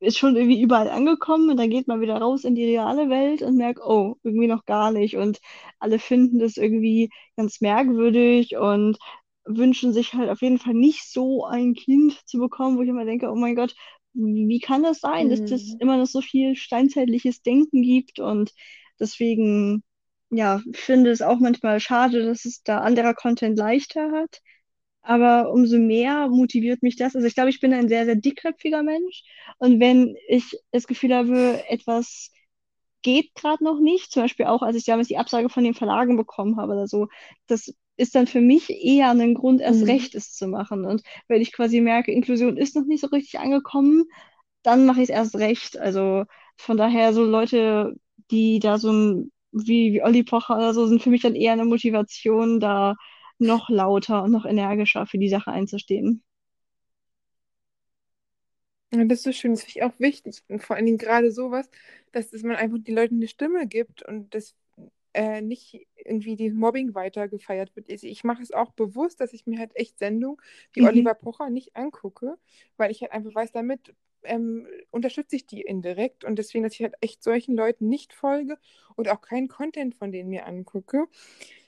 ist 0.00 0.18
schon 0.18 0.36
irgendwie 0.36 0.60
überall 0.60 0.90
angekommen 0.90 1.50
und 1.50 1.56
dann 1.58 1.70
geht 1.70 1.86
man 1.88 2.00
wieder 2.00 2.18
raus 2.18 2.44
in 2.44 2.54
die 2.56 2.64
reale 2.64 3.08
Welt 3.08 3.42
und 3.42 3.56
merkt, 3.56 3.80
oh, 3.80 4.16
irgendwie 4.24 4.48
noch 4.48 4.64
gar 4.66 4.90
nicht 4.90 5.16
und 5.16 5.40
alle 5.78 5.98
finden 6.00 6.38
das 6.40 6.56
irgendwie 6.56 7.10
ganz 7.36 7.60
merkwürdig 7.60 8.56
und 8.56 8.98
wünschen 9.44 9.92
sich 9.92 10.14
halt 10.14 10.28
auf 10.30 10.40
jeden 10.42 10.58
Fall 10.58 10.74
nicht 10.74 11.04
so 11.10 11.44
ein 11.44 11.74
Kind 11.74 12.20
zu 12.26 12.38
bekommen, 12.38 12.78
wo 12.78 12.82
ich 12.82 12.88
immer 12.88 13.04
denke, 13.04 13.30
oh 13.30 13.36
mein 13.36 13.54
Gott, 13.56 13.74
wie, 14.14 14.60
kann 14.60 14.82
das 14.82 15.00
sein, 15.00 15.30
dass 15.30 15.44
das 15.44 15.74
Mhm. 15.74 15.78
immer 15.78 15.96
noch 15.96 16.06
so 16.06 16.20
viel 16.20 16.56
steinzeitliches 16.56 17.42
Denken 17.42 17.82
gibt 17.82 18.18
und 18.20 18.52
deswegen, 19.00 19.82
ja, 20.32 20.62
ich 20.72 20.80
finde 20.80 21.10
es 21.10 21.22
auch 21.22 21.38
manchmal 21.40 21.80
schade, 21.80 22.24
dass 22.26 22.44
es 22.46 22.62
da 22.64 22.78
anderer 22.80 23.14
Content 23.14 23.58
leichter 23.58 24.12
hat. 24.12 24.40
Aber 25.02 25.52
umso 25.52 25.78
mehr 25.78 26.28
motiviert 26.28 26.82
mich 26.82 26.96
das. 26.96 27.16
Also 27.16 27.26
ich 27.28 27.34
glaube, 27.34 27.50
ich 27.50 27.60
bin 27.60 27.74
ein 27.74 27.88
sehr, 27.88 28.06
sehr 28.06 28.16
dickköpfiger 28.16 28.82
Mensch. 28.84 29.24
Und 29.58 29.80
wenn 29.80 30.16
ich 30.28 30.58
das 30.72 30.86
Gefühl 30.88 31.14
habe, 31.14 31.64
etwas 31.68 32.32
geht 33.02 33.34
gerade 33.34 33.64
noch 33.64 33.80
nicht, 33.80 34.12
zum 34.12 34.22
Beispiel 34.24 34.46
auch, 34.46 34.62
als 34.62 34.76
ich 34.76 34.84
damals 34.84 35.08
die 35.08 35.18
Absage 35.18 35.48
von 35.50 35.64
den 35.64 35.74
Verlagen 35.74 36.16
bekommen 36.16 36.56
habe 36.58 36.72
oder 36.74 36.88
so, 36.88 37.08
das 37.48 37.74
ist 37.96 38.14
dann 38.14 38.26
für 38.28 38.40
mich 38.42 38.70
eher 38.70 39.10
ein 39.10 39.34
Grund, 39.34 39.60
erst 39.60 39.82
Mhm. 39.82 39.88
recht 39.88 40.14
es 40.14 40.34
zu 40.34 40.48
machen. 40.48 40.84
Und 40.86 41.02
wenn 41.28 41.42
ich 41.42 41.52
quasi 41.52 41.80
merke, 41.80 42.12
Inklusion 42.12 42.56
ist 42.56 42.76
noch 42.76 42.86
nicht 42.86 43.00
so 43.02 43.08
richtig 43.08 43.38
angekommen, 43.40 44.04
dann 44.62 44.86
mache 44.86 44.98
ich 45.02 45.04
es 45.10 45.14
erst 45.14 45.36
recht. 45.36 45.78
Also 45.78 46.24
von 46.56 46.76
daher 46.76 47.12
so 47.12 47.24
Leute, 47.24 47.94
die 48.30 48.58
da 48.60 48.78
so 48.78 48.92
ein, 48.92 49.32
wie, 49.52 49.92
wie 49.94 50.02
Olli 50.02 50.24
Pocher 50.24 50.56
oder 50.56 50.74
so, 50.74 50.86
sind 50.86 51.02
für 51.02 51.10
mich 51.10 51.22
dann 51.22 51.34
eher 51.36 51.52
eine 51.52 51.64
Motivation, 51.64 52.60
da 52.60 52.94
noch 53.38 53.68
lauter 53.70 54.22
und 54.24 54.32
noch 54.32 54.44
energischer 54.46 55.06
für 55.06 55.18
die 55.18 55.28
Sache 55.28 55.50
einzustehen. 55.52 56.22
Ja, 58.92 59.04
das 59.04 59.18
ist 59.20 59.24
so 59.24 59.32
schön, 59.32 59.52
das 59.52 59.62
finde 59.64 59.78
ich 59.78 59.82
auch 59.84 59.98
wichtig. 60.00 60.42
Und 60.48 60.62
vor 60.62 60.76
allen 60.76 60.84
Dingen 60.86 60.98
gerade 60.98 61.32
sowas, 61.32 61.68
dass, 62.12 62.30
dass 62.30 62.42
man 62.42 62.56
einfach 62.56 62.78
den 62.80 62.94
Leuten 62.94 63.16
eine 63.16 63.28
Stimme 63.28 63.66
gibt 63.66 64.02
und 64.02 64.34
das 64.34 64.54
äh, 65.14 65.40
nicht 65.42 65.86
irgendwie 65.96 66.36
die 66.36 66.50
Mobbing 66.50 66.94
weiter 66.94 67.28
gefeiert 67.28 67.74
wird. 67.76 67.88
Ich, 67.90 68.04
ich 68.04 68.24
mache 68.24 68.42
es 68.42 68.52
auch 68.52 68.72
bewusst, 68.72 69.20
dass 69.20 69.32
ich 69.32 69.46
mir 69.46 69.58
halt 69.58 69.72
echt 69.76 69.98
Sendungen 69.98 70.38
wie 70.72 70.82
Mhm. 70.82 70.82
Oliver 70.84 71.14
Pocher 71.14 71.50
nicht 71.50 71.76
angucke, 71.76 72.38
weil 72.76 72.90
ich 72.90 73.02
halt 73.02 73.12
einfach 73.12 73.34
weiß, 73.34 73.52
damit 73.52 73.94
ähm, 74.24 74.66
unterstütze 74.90 75.36
ich 75.36 75.46
die 75.46 75.62
indirekt 75.62 76.24
und 76.24 76.36
deswegen, 76.36 76.64
dass 76.64 76.74
ich 76.74 76.82
halt 76.82 76.94
echt 77.00 77.22
solchen 77.22 77.56
Leuten 77.56 77.88
nicht 77.88 78.12
folge 78.12 78.58
und 78.96 79.08
auch 79.08 79.20
keinen 79.20 79.48
Content 79.48 79.94
von 79.94 80.12
denen 80.12 80.30
mir 80.30 80.46
angucke, 80.46 81.06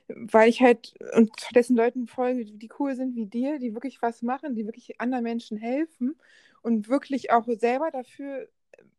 weil 0.09 0.49
ich 0.49 0.61
halt 0.61 0.95
und 1.15 1.33
stattdessen 1.39 1.77
Leuten 1.77 2.07
folge, 2.07 2.45
die 2.45 2.71
cool 2.79 2.95
sind 2.95 3.17
wie 3.17 3.27
dir, 3.27 3.59
die 3.59 3.75
wirklich 3.75 4.03
was 4.03 4.23
machen, 4.23 4.55
die 4.55 4.67
wirklich 4.67 5.01
anderen 5.01 5.25
Menschen 5.25 5.57
helfen 5.57 6.17
und 6.63 6.89
wirklich 6.89 7.33
auch 7.33 7.47
selber 7.47 7.91
dafür 7.91 8.49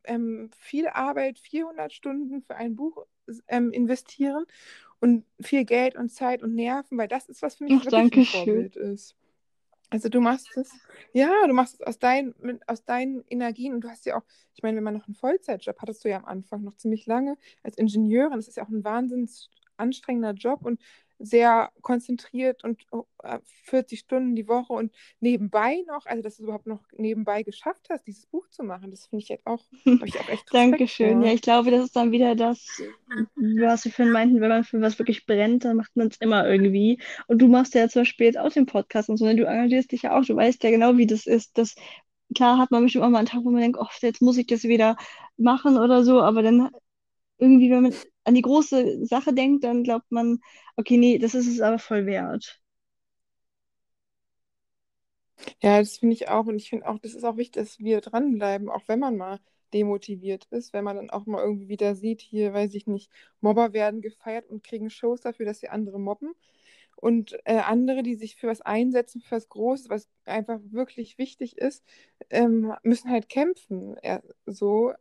ähm, 0.03 0.49
viel 0.57 0.87
Arbeit, 0.87 1.39
400 1.39 1.91
Stunden 1.91 2.41
für 2.41 2.55
ein 2.55 2.75
Buch 2.75 3.05
ähm, 3.47 3.71
investieren 3.71 4.45
und 4.99 5.25
viel 5.41 5.65
Geld 5.65 5.95
und 5.95 6.09
Zeit 6.09 6.43
und 6.43 6.55
Nerven, 6.55 6.97
weil 6.97 7.07
das 7.07 7.27
ist, 7.27 7.41
was 7.41 7.55
für 7.55 7.65
mich 7.65 7.73
Ach, 7.73 7.85
wirklich 7.85 8.13
ein 8.13 8.25
schön. 8.25 8.71
Vorbild 8.71 8.75
ist. 8.75 9.15
Also 9.89 10.09
du 10.09 10.19
machst 10.19 10.55
es, 10.57 10.71
ja, 11.13 11.29
du 11.47 11.53
machst 11.53 11.75
es 11.75 11.81
aus, 11.81 11.99
dein, 11.99 12.33
mit, 12.39 12.67
aus 12.67 12.83
deinen 12.83 13.23
Energien 13.29 13.73
und 13.73 13.81
du 13.81 13.89
hast 13.89 14.05
ja 14.05 14.17
auch, 14.17 14.23
ich 14.53 14.63
meine, 14.63 14.77
wenn 14.77 14.83
man 14.83 14.95
noch 14.95 15.07
einen 15.07 15.15
Vollzeitjob 15.15 15.79
hattest 15.79 16.03
du 16.03 16.09
ja 16.09 16.17
am 16.17 16.25
Anfang 16.25 16.63
noch 16.63 16.75
ziemlich 16.75 17.05
lange 17.05 17.37
als 17.63 17.77
Ingenieurin, 17.77 18.37
das 18.37 18.47
ist 18.47 18.57
ja 18.57 18.63
auch 18.63 18.69
ein 18.69 18.83
wahnsinnig 18.83 19.49
anstrengender 19.77 20.31
Job 20.31 20.65
und 20.65 20.79
sehr 21.19 21.71
konzentriert 21.81 22.63
und 22.63 22.83
oh, 22.91 23.05
äh, 23.23 23.39
40 23.63 23.99
Stunden 23.99 24.35
die 24.35 24.47
Woche 24.47 24.73
und 24.73 24.91
nebenbei 25.19 25.83
noch, 25.87 26.05
also 26.05 26.21
dass 26.21 26.37
du 26.37 26.43
überhaupt 26.43 26.67
noch 26.67 26.81
nebenbei 26.97 27.43
geschafft 27.43 27.87
hast, 27.89 28.05
dieses 28.05 28.25
Buch 28.25 28.47
zu 28.49 28.63
machen, 28.63 28.91
das 28.91 29.07
finde 29.07 29.23
ich 29.23 29.29
jetzt 29.29 29.45
auch, 29.47 29.63
habe 29.85 30.07
ich 30.07 30.19
auch 30.19 30.29
echt 30.29 30.53
Dankeschön. 30.53 31.21
Ja, 31.21 31.31
ich 31.31 31.41
glaube, 31.41 31.71
das 31.71 31.85
ist 31.85 31.95
dann 31.95 32.11
wieder 32.11 32.35
das, 32.35 32.81
was 33.35 33.85
wir 33.85 33.91
vorhin 33.91 34.13
meinten, 34.13 34.41
wenn 34.41 34.49
man 34.49 34.63
für 34.63 34.81
was 34.81 34.99
wirklich 34.99 35.25
brennt, 35.25 35.65
dann 35.65 35.77
macht 35.77 35.95
man 35.95 36.07
es 36.07 36.17
immer 36.17 36.47
irgendwie. 36.47 37.01
Und 37.27 37.41
du 37.41 37.47
machst 37.47 37.73
ja 37.75 37.87
zum 37.87 38.01
Beispiel 38.01 38.27
jetzt 38.27 38.37
auch 38.37 38.51
den 38.51 38.65
Podcast 38.65 39.09
und 39.09 39.17
so, 39.17 39.25
ne? 39.25 39.35
Du 39.35 39.45
engagierst 39.45 39.91
dich 39.91 40.03
ja 40.03 40.17
auch, 40.17 40.25
du 40.25 40.35
weißt 40.35 40.63
ja 40.63 40.71
genau, 40.71 40.97
wie 40.97 41.07
das 41.07 41.25
ist. 41.25 41.57
Das, 41.57 41.75
klar 42.33 42.57
hat 42.57 42.71
man 42.71 42.83
bestimmt 42.83 43.03
auch 43.03 43.09
mal 43.09 43.19
einen 43.19 43.27
Tag, 43.27 43.43
wo 43.43 43.49
man 43.49 43.61
denkt, 43.61 43.77
oh, 43.79 43.87
jetzt 44.01 44.21
muss 44.21 44.37
ich 44.37 44.47
das 44.47 44.63
wieder 44.63 44.97
machen 45.37 45.77
oder 45.77 46.03
so, 46.03 46.21
aber 46.21 46.41
dann 46.43 46.69
irgendwie, 47.37 47.69
wenn 47.69 47.83
man 47.83 47.93
an 48.25 48.35
die 48.35 48.41
große 48.41 49.05
Sache 49.05 49.33
denkt, 49.33 49.63
dann 49.63 49.83
glaubt 49.83 50.11
man, 50.11 50.39
okay, 50.77 50.97
nee, 50.97 51.17
das 51.19 51.35
ist 51.35 51.47
es 51.47 51.61
aber 51.61 51.79
voll 51.79 52.05
wert. 52.05 52.61
Ja, 55.61 55.79
das 55.79 55.97
finde 55.97 56.13
ich 56.15 56.29
auch. 56.29 56.45
Und 56.45 56.55
ich 56.57 56.69
finde 56.69 56.87
auch, 56.87 56.99
das 56.99 57.13
ist 57.13 57.23
auch 57.23 57.37
wichtig, 57.37 57.63
dass 57.63 57.79
wir 57.79 58.01
dranbleiben, 58.01 58.69
auch 58.69 58.83
wenn 58.87 58.99
man 58.99 59.17
mal 59.17 59.39
demotiviert 59.73 60.45
ist, 60.51 60.71
wenn 60.73 60.83
man 60.83 60.95
dann 60.95 61.09
auch 61.09 61.25
mal 61.25 61.41
irgendwie 61.43 61.67
wieder 61.67 61.95
sieht, 61.95 62.21
hier, 62.21 62.53
weiß 62.53 62.73
ich 62.75 62.87
nicht, 62.87 63.11
Mobber 63.41 63.73
werden 63.73 64.01
gefeiert 64.01 64.47
und 64.49 64.63
kriegen 64.63 64.89
Shows 64.89 65.21
dafür, 65.21 65.45
dass 65.45 65.59
sie 65.59 65.69
andere 65.69 65.99
mobben. 65.99 66.33
Und 66.97 67.33
äh, 67.45 67.57
andere, 67.59 68.03
die 68.03 68.15
sich 68.15 68.35
für 68.37 68.47
was 68.47 68.61
einsetzen, 68.61 69.21
für 69.21 69.35
was 69.35 69.49
Großes, 69.49 69.89
was 69.89 70.09
einfach 70.25 70.59
wirklich 70.71 71.17
wichtig 71.17 71.57
ist, 71.57 71.83
ähm, 72.29 72.73
müssen 72.83 73.11
halt 73.11 73.29
kämpfen. 73.29 73.97
Ja, 74.03 74.21
so. 74.45 74.93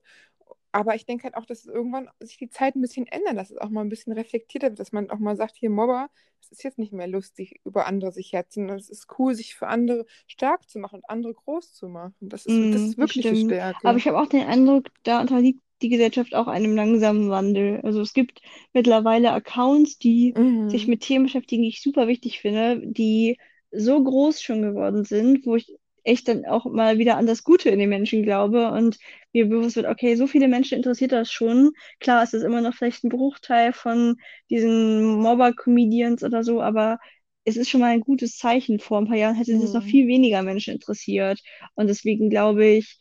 Aber 0.74 0.94
ich 0.96 1.06
denke 1.06 1.24
halt 1.24 1.36
auch, 1.36 1.46
dass 1.46 1.66
irgendwann 1.66 2.10
sich 2.20 2.36
die 2.38 2.50
Zeit 2.50 2.74
ein 2.76 2.80
bisschen 2.80 3.06
ändern, 3.06 3.36
dass 3.36 3.50
es 3.50 3.58
auch 3.58 3.70
mal 3.70 3.82
ein 3.82 3.88
bisschen 3.88 4.12
reflektierter 4.12 4.68
wird, 4.70 4.80
dass 4.80 4.92
man 4.92 5.10
auch 5.10 5.18
mal 5.20 5.36
sagt, 5.36 5.56
hier 5.56 5.70
Mobber, 5.70 6.10
es 6.40 6.50
ist 6.50 6.64
jetzt 6.64 6.78
nicht 6.78 6.92
mehr 6.92 7.06
lustig, 7.06 7.60
über 7.64 7.86
andere 7.86 8.12
sich 8.12 8.32
herziehen. 8.32 8.68
Es 8.70 8.90
ist 8.90 9.06
cool, 9.18 9.34
sich 9.34 9.54
für 9.54 9.68
andere 9.68 10.04
stark 10.26 10.68
zu 10.68 10.78
machen 10.80 10.96
und 10.96 11.08
andere 11.10 11.34
groß 11.34 11.72
zu 11.74 11.88
machen. 11.88 12.14
Das 12.20 12.46
ist, 12.46 12.60
das 12.70 12.84
Mm, 12.84 12.90
ist 12.90 12.98
das 12.98 13.12
wirkliche 13.12 13.36
stimmt. 13.36 13.58
Aber 13.82 13.96
Stärke. 13.96 13.98
ich 13.98 14.06
habe 14.06 14.18
auch 14.20 14.26
den 14.28 14.46
Eindruck, 14.46 14.88
da 15.02 15.20
unterliegt 15.20 15.60
die 15.82 15.88
Gesellschaft 15.88 16.34
auch 16.34 16.46
einem 16.46 16.74
langsamen 16.76 17.30
Wandel. 17.30 17.80
Also 17.82 18.00
es 18.00 18.12
gibt 18.14 18.40
mittlerweile 18.72 19.32
Accounts, 19.32 19.98
die 19.98 20.38
sich 20.66 20.86
Mhm. 20.86 20.88
mit 20.88 21.02
Themen 21.02 21.24
beschäftigen, 21.26 21.62
die 21.62 21.68
ich 21.70 21.82
super 21.82 22.06
wichtig 22.08 22.40
finde, 22.40 22.80
die 22.86 23.38
so 23.70 24.02
groß 24.02 24.40
schon 24.42 24.62
geworden 24.62 25.04
sind, 25.04 25.44
wo 25.46 25.56
ich 25.56 25.74
echt 26.04 26.28
dann 26.28 26.44
auch 26.46 26.66
mal 26.66 26.98
wieder 26.98 27.16
an 27.16 27.26
das 27.26 27.44
Gute 27.44 27.70
in 27.70 27.78
den 27.78 27.88
Menschen 27.88 28.22
glaube 28.22 28.70
und 28.70 28.98
mir 29.32 29.46
bewusst 29.48 29.76
wird, 29.76 29.86
okay, 29.86 30.16
so 30.16 30.26
viele 30.26 30.48
Menschen 30.48 30.76
interessiert 30.76 31.12
das 31.12 31.30
schon. 31.32 31.72
Klar, 32.00 32.22
es 32.22 32.34
ist 32.34 32.42
immer 32.42 32.60
noch 32.60 32.74
vielleicht 32.74 33.04
ein 33.04 33.08
Bruchteil 33.10 33.72
von 33.72 34.16
diesen 34.50 35.16
Mobber-Comedians 35.16 36.22
oder 36.22 36.44
so, 36.44 36.62
aber 36.62 36.98
es 37.44 37.56
ist 37.56 37.68
schon 37.70 37.80
mal 37.80 37.90
ein 37.90 38.00
gutes 38.00 38.38
Zeichen. 38.38 38.78
Vor 38.80 38.98
ein 38.98 39.06
paar 39.06 39.16
Jahren 39.16 39.34
hätte 39.34 39.52
noch 39.56 39.82
Mhm. 39.82 39.82
viel 39.82 40.06
weniger 40.06 40.42
Menschen 40.42 40.74
interessiert. 40.74 41.40
Und 41.74 41.88
deswegen 41.88 42.30
glaube 42.30 42.64
ich, 42.66 42.98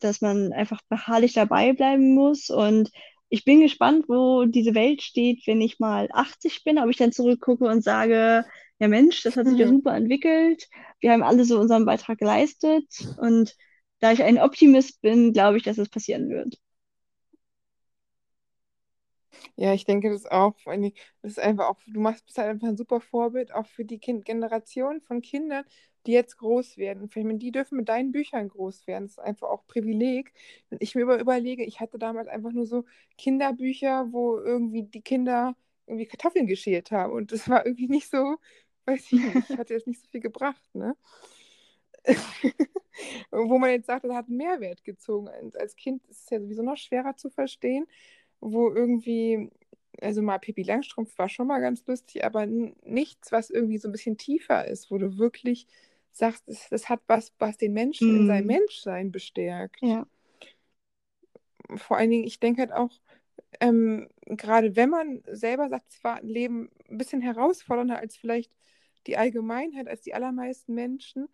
dass 0.00 0.20
man 0.20 0.52
einfach 0.52 0.80
beharrlich 0.88 1.32
dabei 1.32 1.72
bleiben 1.72 2.14
muss. 2.14 2.50
Und 2.50 2.90
ich 3.28 3.44
bin 3.44 3.60
gespannt, 3.60 4.06
wo 4.08 4.44
diese 4.46 4.74
Welt 4.74 5.02
steht, 5.02 5.46
wenn 5.46 5.60
ich 5.60 5.78
mal 5.80 6.08
80 6.12 6.64
bin, 6.64 6.78
ob 6.78 6.90
ich 6.90 6.96
dann 6.96 7.12
zurückgucke 7.12 7.64
und 7.66 7.82
sage, 7.82 8.44
ja 8.78 8.88
Mensch, 8.88 9.22
das 9.22 9.36
hat 9.36 9.48
sich 9.48 9.58
ja 9.58 9.66
Mhm. 9.66 9.68
super 9.68 9.94
entwickelt. 9.96 10.68
Wir 11.00 11.12
haben 11.12 11.22
alle 11.22 11.44
so 11.44 11.58
unseren 11.60 11.84
Beitrag 11.86 12.18
geleistet. 12.18 12.84
Und 13.16 13.54
da 14.00 14.12
ich 14.12 14.22
ein 14.22 14.38
Optimist 14.38 15.00
bin, 15.02 15.32
glaube 15.32 15.56
ich, 15.58 15.62
dass 15.64 15.78
es 15.78 15.88
passieren 15.88 16.28
wird. 16.30 16.56
Ja, 19.56 19.72
ich 19.74 19.84
denke 19.84 20.10
das 20.10 20.26
auch. 20.26 20.56
Vor 20.58 20.72
allen 20.72 20.92
Das 21.22 21.32
ist 21.32 21.38
einfach 21.40 21.68
auch, 21.68 21.78
du 21.86 22.00
machst 22.00 22.24
bist 22.26 22.38
halt 22.38 22.48
einfach 22.50 22.68
ein 22.68 22.76
super 22.76 23.00
Vorbild, 23.00 23.52
auch 23.52 23.66
für 23.66 23.84
die 23.84 23.98
kind 23.98 24.24
Generation 24.24 25.00
von 25.00 25.22
Kindern, 25.22 25.64
die 26.06 26.12
jetzt 26.12 26.36
groß 26.38 26.76
werden. 26.76 27.08
Wenn 27.14 27.38
die 27.38 27.50
dürfen 27.52 27.76
mit 27.78 27.88
deinen 27.88 28.12
Büchern 28.12 28.48
groß 28.48 28.86
werden. 28.86 29.04
Das 29.04 29.12
ist 29.12 29.18
einfach 29.18 29.48
auch 29.48 29.66
Privileg. 29.66 30.32
Wenn 30.70 30.78
ich 30.80 30.94
mir 30.94 31.02
über 31.02 31.18
überlege, 31.20 31.64
ich 31.64 31.80
hatte 31.80 31.98
damals 31.98 32.28
einfach 32.28 32.52
nur 32.52 32.66
so 32.66 32.84
Kinderbücher, 33.18 34.12
wo 34.12 34.38
irgendwie 34.38 34.84
die 34.84 35.02
Kinder 35.02 35.56
irgendwie 35.86 36.06
Kartoffeln 36.06 36.46
geschält 36.46 36.90
haben. 36.90 37.12
Und 37.12 37.32
das 37.32 37.48
war 37.48 37.64
irgendwie 37.66 37.88
nicht 37.88 38.10
so, 38.10 38.36
weiß 38.86 39.12
ich 39.12 39.12
nicht, 39.34 39.56
hatte 39.58 39.74
jetzt 39.74 39.86
nicht 39.86 40.00
so 40.00 40.08
viel 40.08 40.20
gebracht, 40.20 40.62
ne? 40.74 40.96
Wo 43.30 43.58
man 43.58 43.70
jetzt 43.70 43.86
sagt, 43.86 44.04
das 44.04 44.12
hat 44.14 44.28
einen 44.28 44.36
Mehrwert 44.38 44.84
gezogen. 44.84 45.28
Als 45.58 45.76
Kind 45.76 46.04
ist 46.06 46.24
es 46.24 46.30
ja 46.30 46.40
sowieso 46.40 46.62
noch 46.62 46.76
schwerer 46.76 47.16
zu 47.16 47.30
verstehen, 47.30 47.86
wo 48.40 48.70
irgendwie, 48.72 49.50
also 50.00 50.22
mal 50.22 50.38
Pippi 50.38 50.62
Langstrumpf 50.62 51.16
war 51.18 51.28
schon 51.28 51.46
mal 51.48 51.60
ganz 51.60 51.86
lustig, 51.86 52.24
aber 52.24 52.46
nichts, 52.46 53.32
was 53.32 53.50
irgendwie 53.50 53.78
so 53.78 53.88
ein 53.88 53.92
bisschen 53.92 54.18
tiefer 54.18 54.66
ist, 54.68 54.90
wo 54.90 54.98
du 54.98 55.18
wirklich 55.18 55.66
sagst, 56.12 56.44
das, 56.48 56.68
das 56.70 56.88
hat 56.88 57.00
was, 57.08 57.32
was 57.38 57.56
den 57.58 57.72
Menschen 57.74 58.14
in 58.14 58.26
seinem 58.26 58.46
Hm, 58.46 58.48
Menschsein 58.48 59.12
bestärkt. 59.12 59.80
ja, 59.80 60.06
Vor 61.76 61.96
allen 61.96 62.10
Dingen, 62.10 62.24
ich 62.24 62.40
denke 62.40 62.62
halt 62.62 62.72
auch, 62.72 62.90
ähm, 63.60 64.08
gerade 64.26 64.76
wenn 64.76 64.90
man 64.90 65.22
selber 65.30 65.68
sagt, 65.68 65.86
es 65.92 66.04
war 66.04 66.16
ein 66.18 66.28
Leben 66.28 66.70
ein 66.90 66.98
bisschen 66.98 67.20
herausfordernder 67.22 67.98
als 67.98 68.16
vielleicht 68.16 68.52
die 69.06 69.16
Allgemeinheit, 69.16 69.88
als 69.88 70.02
die 70.02 70.14
allermeisten 70.14 70.74
Menschen, 70.74 71.28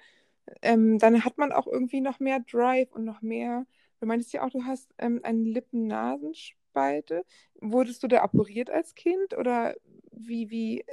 ähm, 0.62 0.98
dann 0.98 1.24
hat 1.24 1.38
man 1.38 1.52
auch 1.52 1.66
irgendwie 1.66 2.00
noch 2.00 2.20
mehr 2.20 2.40
Drive 2.40 2.92
und 2.92 3.04
noch 3.04 3.22
mehr. 3.22 3.66
Du 4.00 4.06
meintest 4.06 4.32
ja 4.34 4.44
auch, 4.44 4.50
du 4.50 4.64
hast 4.64 4.92
ähm, 4.98 5.20
eine 5.24 5.38
Lippen-Nasenspalte. 6.74 7.24
Wurdest 7.60 8.02
du 8.02 8.08
da 8.08 8.24
operiert 8.24 8.70
als 8.70 8.94
Kind 8.94 9.36
oder 9.36 9.74
wie, 10.12 10.50
wie, 10.50 10.84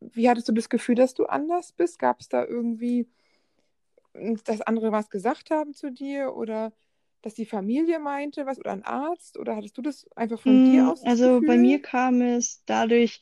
wie 0.00 0.28
hattest 0.28 0.48
du 0.48 0.52
das 0.52 0.68
Gefühl, 0.68 0.94
dass 0.96 1.14
du 1.14 1.26
anders 1.26 1.72
bist? 1.72 1.98
Gab 1.98 2.20
es 2.20 2.28
da 2.28 2.44
irgendwie, 2.44 3.08
dass 4.44 4.60
andere 4.62 4.92
was 4.92 5.10
gesagt 5.10 5.50
haben 5.50 5.74
zu 5.74 5.90
dir 5.90 6.34
oder 6.34 6.72
dass 7.22 7.34
die 7.34 7.46
Familie 7.46 7.98
meinte 7.98 8.46
was 8.46 8.58
oder 8.58 8.72
ein 8.72 8.84
Arzt 8.84 9.38
oder 9.38 9.56
hattest 9.56 9.76
du 9.78 9.82
das 9.82 10.06
einfach 10.16 10.40
von 10.40 10.62
dir 10.62 10.86
Hm, 10.86 10.98
aus 11.04 11.04
also 11.04 11.42
bei 11.44 11.58
mir 11.58 11.80
Gefühl? 11.80 11.82
kam 11.82 12.20
es 12.22 12.62
dadurch, 12.66 13.20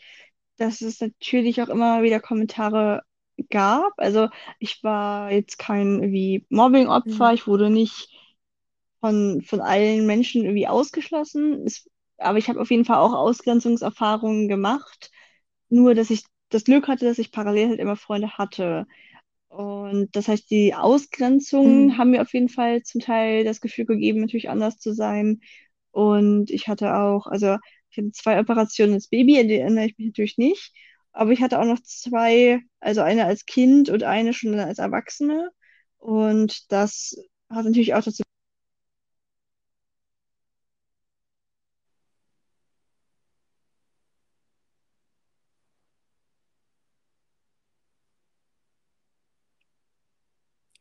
dass 0.56 0.80
es 0.82 1.00
natürlich 1.00 1.62
auch 1.62 1.68
immer 1.68 2.02
wieder 2.02 2.20
Kommentare 2.20 3.02
gab. 3.50 3.92
Also 3.98 4.28
ich 4.58 4.82
war 4.84 5.30
jetzt 5.32 5.58
kein 5.58 6.02
irgendwie 6.02 6.46
Mobbing-Opfer, 6.50 7.32
Mhm. 7.32 7.34
ich 7.34 7.46
wurde 7.46 7.70
nicht 7.70 8.10
von, 9.00 9.42
von 9.42 9.60
allen 9.60 10.06
Menschen 10.06 10.44
irgendwie 10.44 10.68
ausgeschlossen. 10.68 11.64
Es, 11.66 11.88
aber 12.18 12.38
ich 12.38 12.48
habe 12.48 12.60
auf 12.60 12.70
jeden 12.70 12.84
Fall 12.84 12.98
auch 12.98 13.12
Ausgrenzungserfahrungen 13.14 14.48
gemacht. 14.48 15.10
Nur, 15.70 15.94
dass 15.94 16.10
ich 16.10 16.24
das 16.50 16.64
Glück 16.64 16.88
hatte, 16.88 17.04
dass 17.06 17.18
ich 17.18 17.32
parallel 17.32 17.68
halt 17.70 17.80
immer 17.80 17.96
Freunde 17.96 18.38
hatte. 18.38 18.86
Und 19.48 20.14
das 20.16 20.28
heißt, 20.28 20.50
die 20.50 20.74
Ausgrenzungen 20.74 21.96
Mhm. 21.96 21.98
haben 21.98 22.10
mir 22.10 22.22
auf 22.22 22.32
jeden 22.34 22.48
Fall 22.48 22.82
zum 22.82 23.00
Teil 23.00 23.44
das 23.44 23.60
Gefühl 23.60 23.86
gegeben, 23.86 24.20
natürlich 24.20 24.50
anders 24.50 24.78
zu 24.78 24.92
sein. 24.94 25.40
Und 25.90 26.50
ich 26.50 26.68
hatte 26.68 26.94
auch, 26.96 27.26
also 27.26 27.56
ich 27.90 27.98
hatte 27.98 28.12
zwei 28.12 28.40
Operationen 28.40 28.94
als 28.94 29.08
Baby, 29.08 29.40
an 29.40 29.48
die 29.48 29.56
erinnere 29.56 29.86
ich 29.86 29.98
mich 29.98 30.08
natürlich 30.08 30.38
nicht. 30.38 30.72
Aber 31.12 31.32
ich 31.32 31.42
hatte 31.42 31.58
auch 31.60 31.64
noch 31.64 31.80
zwei, 31.82 32.60
also 32.80 33.00
eine 33.02 33.24
als 33.24 33.46
Kind 33.46 33.88
und 33.90 34.02
eine 34.04 34.34
schon 34.34 34.54
als 34.58 34.78
Erwachsene. 34.78 35.50
Und 35.98 36.70
das 36.72 37.16
hat 37.50 37.64
natürlich 37.64 37.94
auch 37.94 38.04
dazu. 38.04 38.22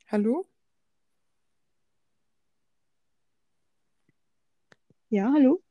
Hallo? 0.08 0.44
Ja, 5.10 5.32
hallo? 5.34 5.62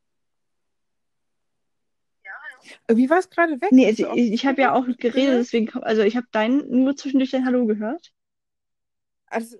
Wie 2.88 3.08
war 3.10 3.18
es 3.18 3.30
gerade 3.30 3.60
weg? 3.60 3.70
Nee, 3.70 3.86
also 3.86 4.04
ich, 4.12 4.32
ich 4.32 4.46
habe 4.46 4.62
ja 4.62 4.72
auch 4.74 4.86
geredet, 4.98 5.38
gehört? 5.38 5.40
deswegen, 5.40 5.70
also 5.82 6.02
ich 6.02 6.16
habe 6.16 6.26
dein, 6.32 6.68
nur 6.68 6.96
zwischendurch 6.96 7.30
dein 7.30 7.44
Hallo 7.46 7.66
gehört. 7.66 8.12
Also, 9.30 9.58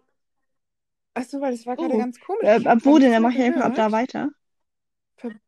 ach 1.14 1.24
so, 1.24 1.41
weil 1.41 1.51
das 1.53 1.66
war 1.66 1.77
gerade 1.77 1.97
Oh, 1.97 1.97
ganz 1.97 2.20
komisch. 2.20 2.57
äh, 2.57 2.61
Ich 2.61 2.68
habe 2.68 2.79
ab 2.79 2.85
wo 2.85 2.99
denn? 2.99 3.11
nichts 3.11 3.12
Dann 3.12 3.22
mehr 3.22 3.22
mache 3.22 3.37
ich 3.39 3.43
einfach 3.45 3.62
ab 3.62 3.74
da 3.74 3.91
gehört. 3.91 3.93
weiter. 3.93 4.31
Ver- 5.18 5.41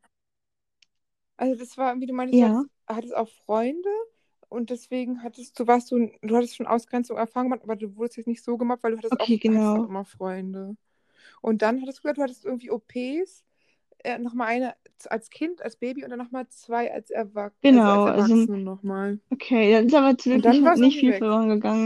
Also 1.37 1.57
das 1.59 1.76
war, 1.76 1.99
wie 2.01 2.07
du 2.07 2.12
meintest, 2.14 2.41
du 2.41 2.45
Ja, 2.45 2.47
hattest, 2.47 2.68
hattest 2.89 3.14
auch 3.16 3.29
Freunde 3.47 3.89
und 4.49 4.70
deswegen 4.70 5.22
hattest 5.22 5.59
du, 5.59 5.66
warst 5.66 5.90
du, 5.90 6.11
du 6.22 6.36
hattest 6.36 6.57
schon 6.57 6.66
Ausgrenzung 6.66 7.16
gemacht, 7.16 7.61
aber 7.62 7.76
du 7.76 7.96
wurdest 7.96 8.16
jetzt 8.16 8.26
nicht 8.26 8.42
so 8.42 8.57
gemacht, 8.57 8.80
weil 8.82 8.92
du 8.92 8.99
hattest 8.99 9.12
okay, 9.12 9.36
auch, 9.36 9.40
genau. 9.40 9.84
immer 9.84 10.05
Freunde. 10.05 10.76
Und 11.40 11.62
dann 11.62 11.80
hattest 11.82 11.99
du 11.99 12.03
gesagt, 12.03 12.18
du 12.18 12.22
hattest 12.22 12.44
irgendwie 12.44 12.70
OPs, 12.70 13.44
äh, 14.05 14.18
nochmal 14.18 14.49
eine 14.49 14.74
als 15.07 15.30
Kind, 15.30 15.62
als 15.62 15.76
Baby 15.76 16.05
und 16.05 16.11
dann 16.11 16.18
nochmal 16.18 16.49
zwei 16.49 16.92
als 16.92 17.11
Erwach 17.11 17.53
also 17.62 17.80
als 17.80 18.01
Genau, 18.01 18.05
also 18.05 18.34
Erwachsene 18.34 18.59
nochmal. 18.59 19.20
okay, 19.30 19.72
da 19.72 19.78
ist 19.80 19.94
aber 19.94 20.14
dann 20.14 20.64
war 20.64 20.74
es 20.74 20.80
nicht 20.80 20.99
irgendwie 20.99 20.99
viel 20.99 21.12
weg. 21.12 21.18
verloren 21.18 21.49
gegangen. 21.49 21.84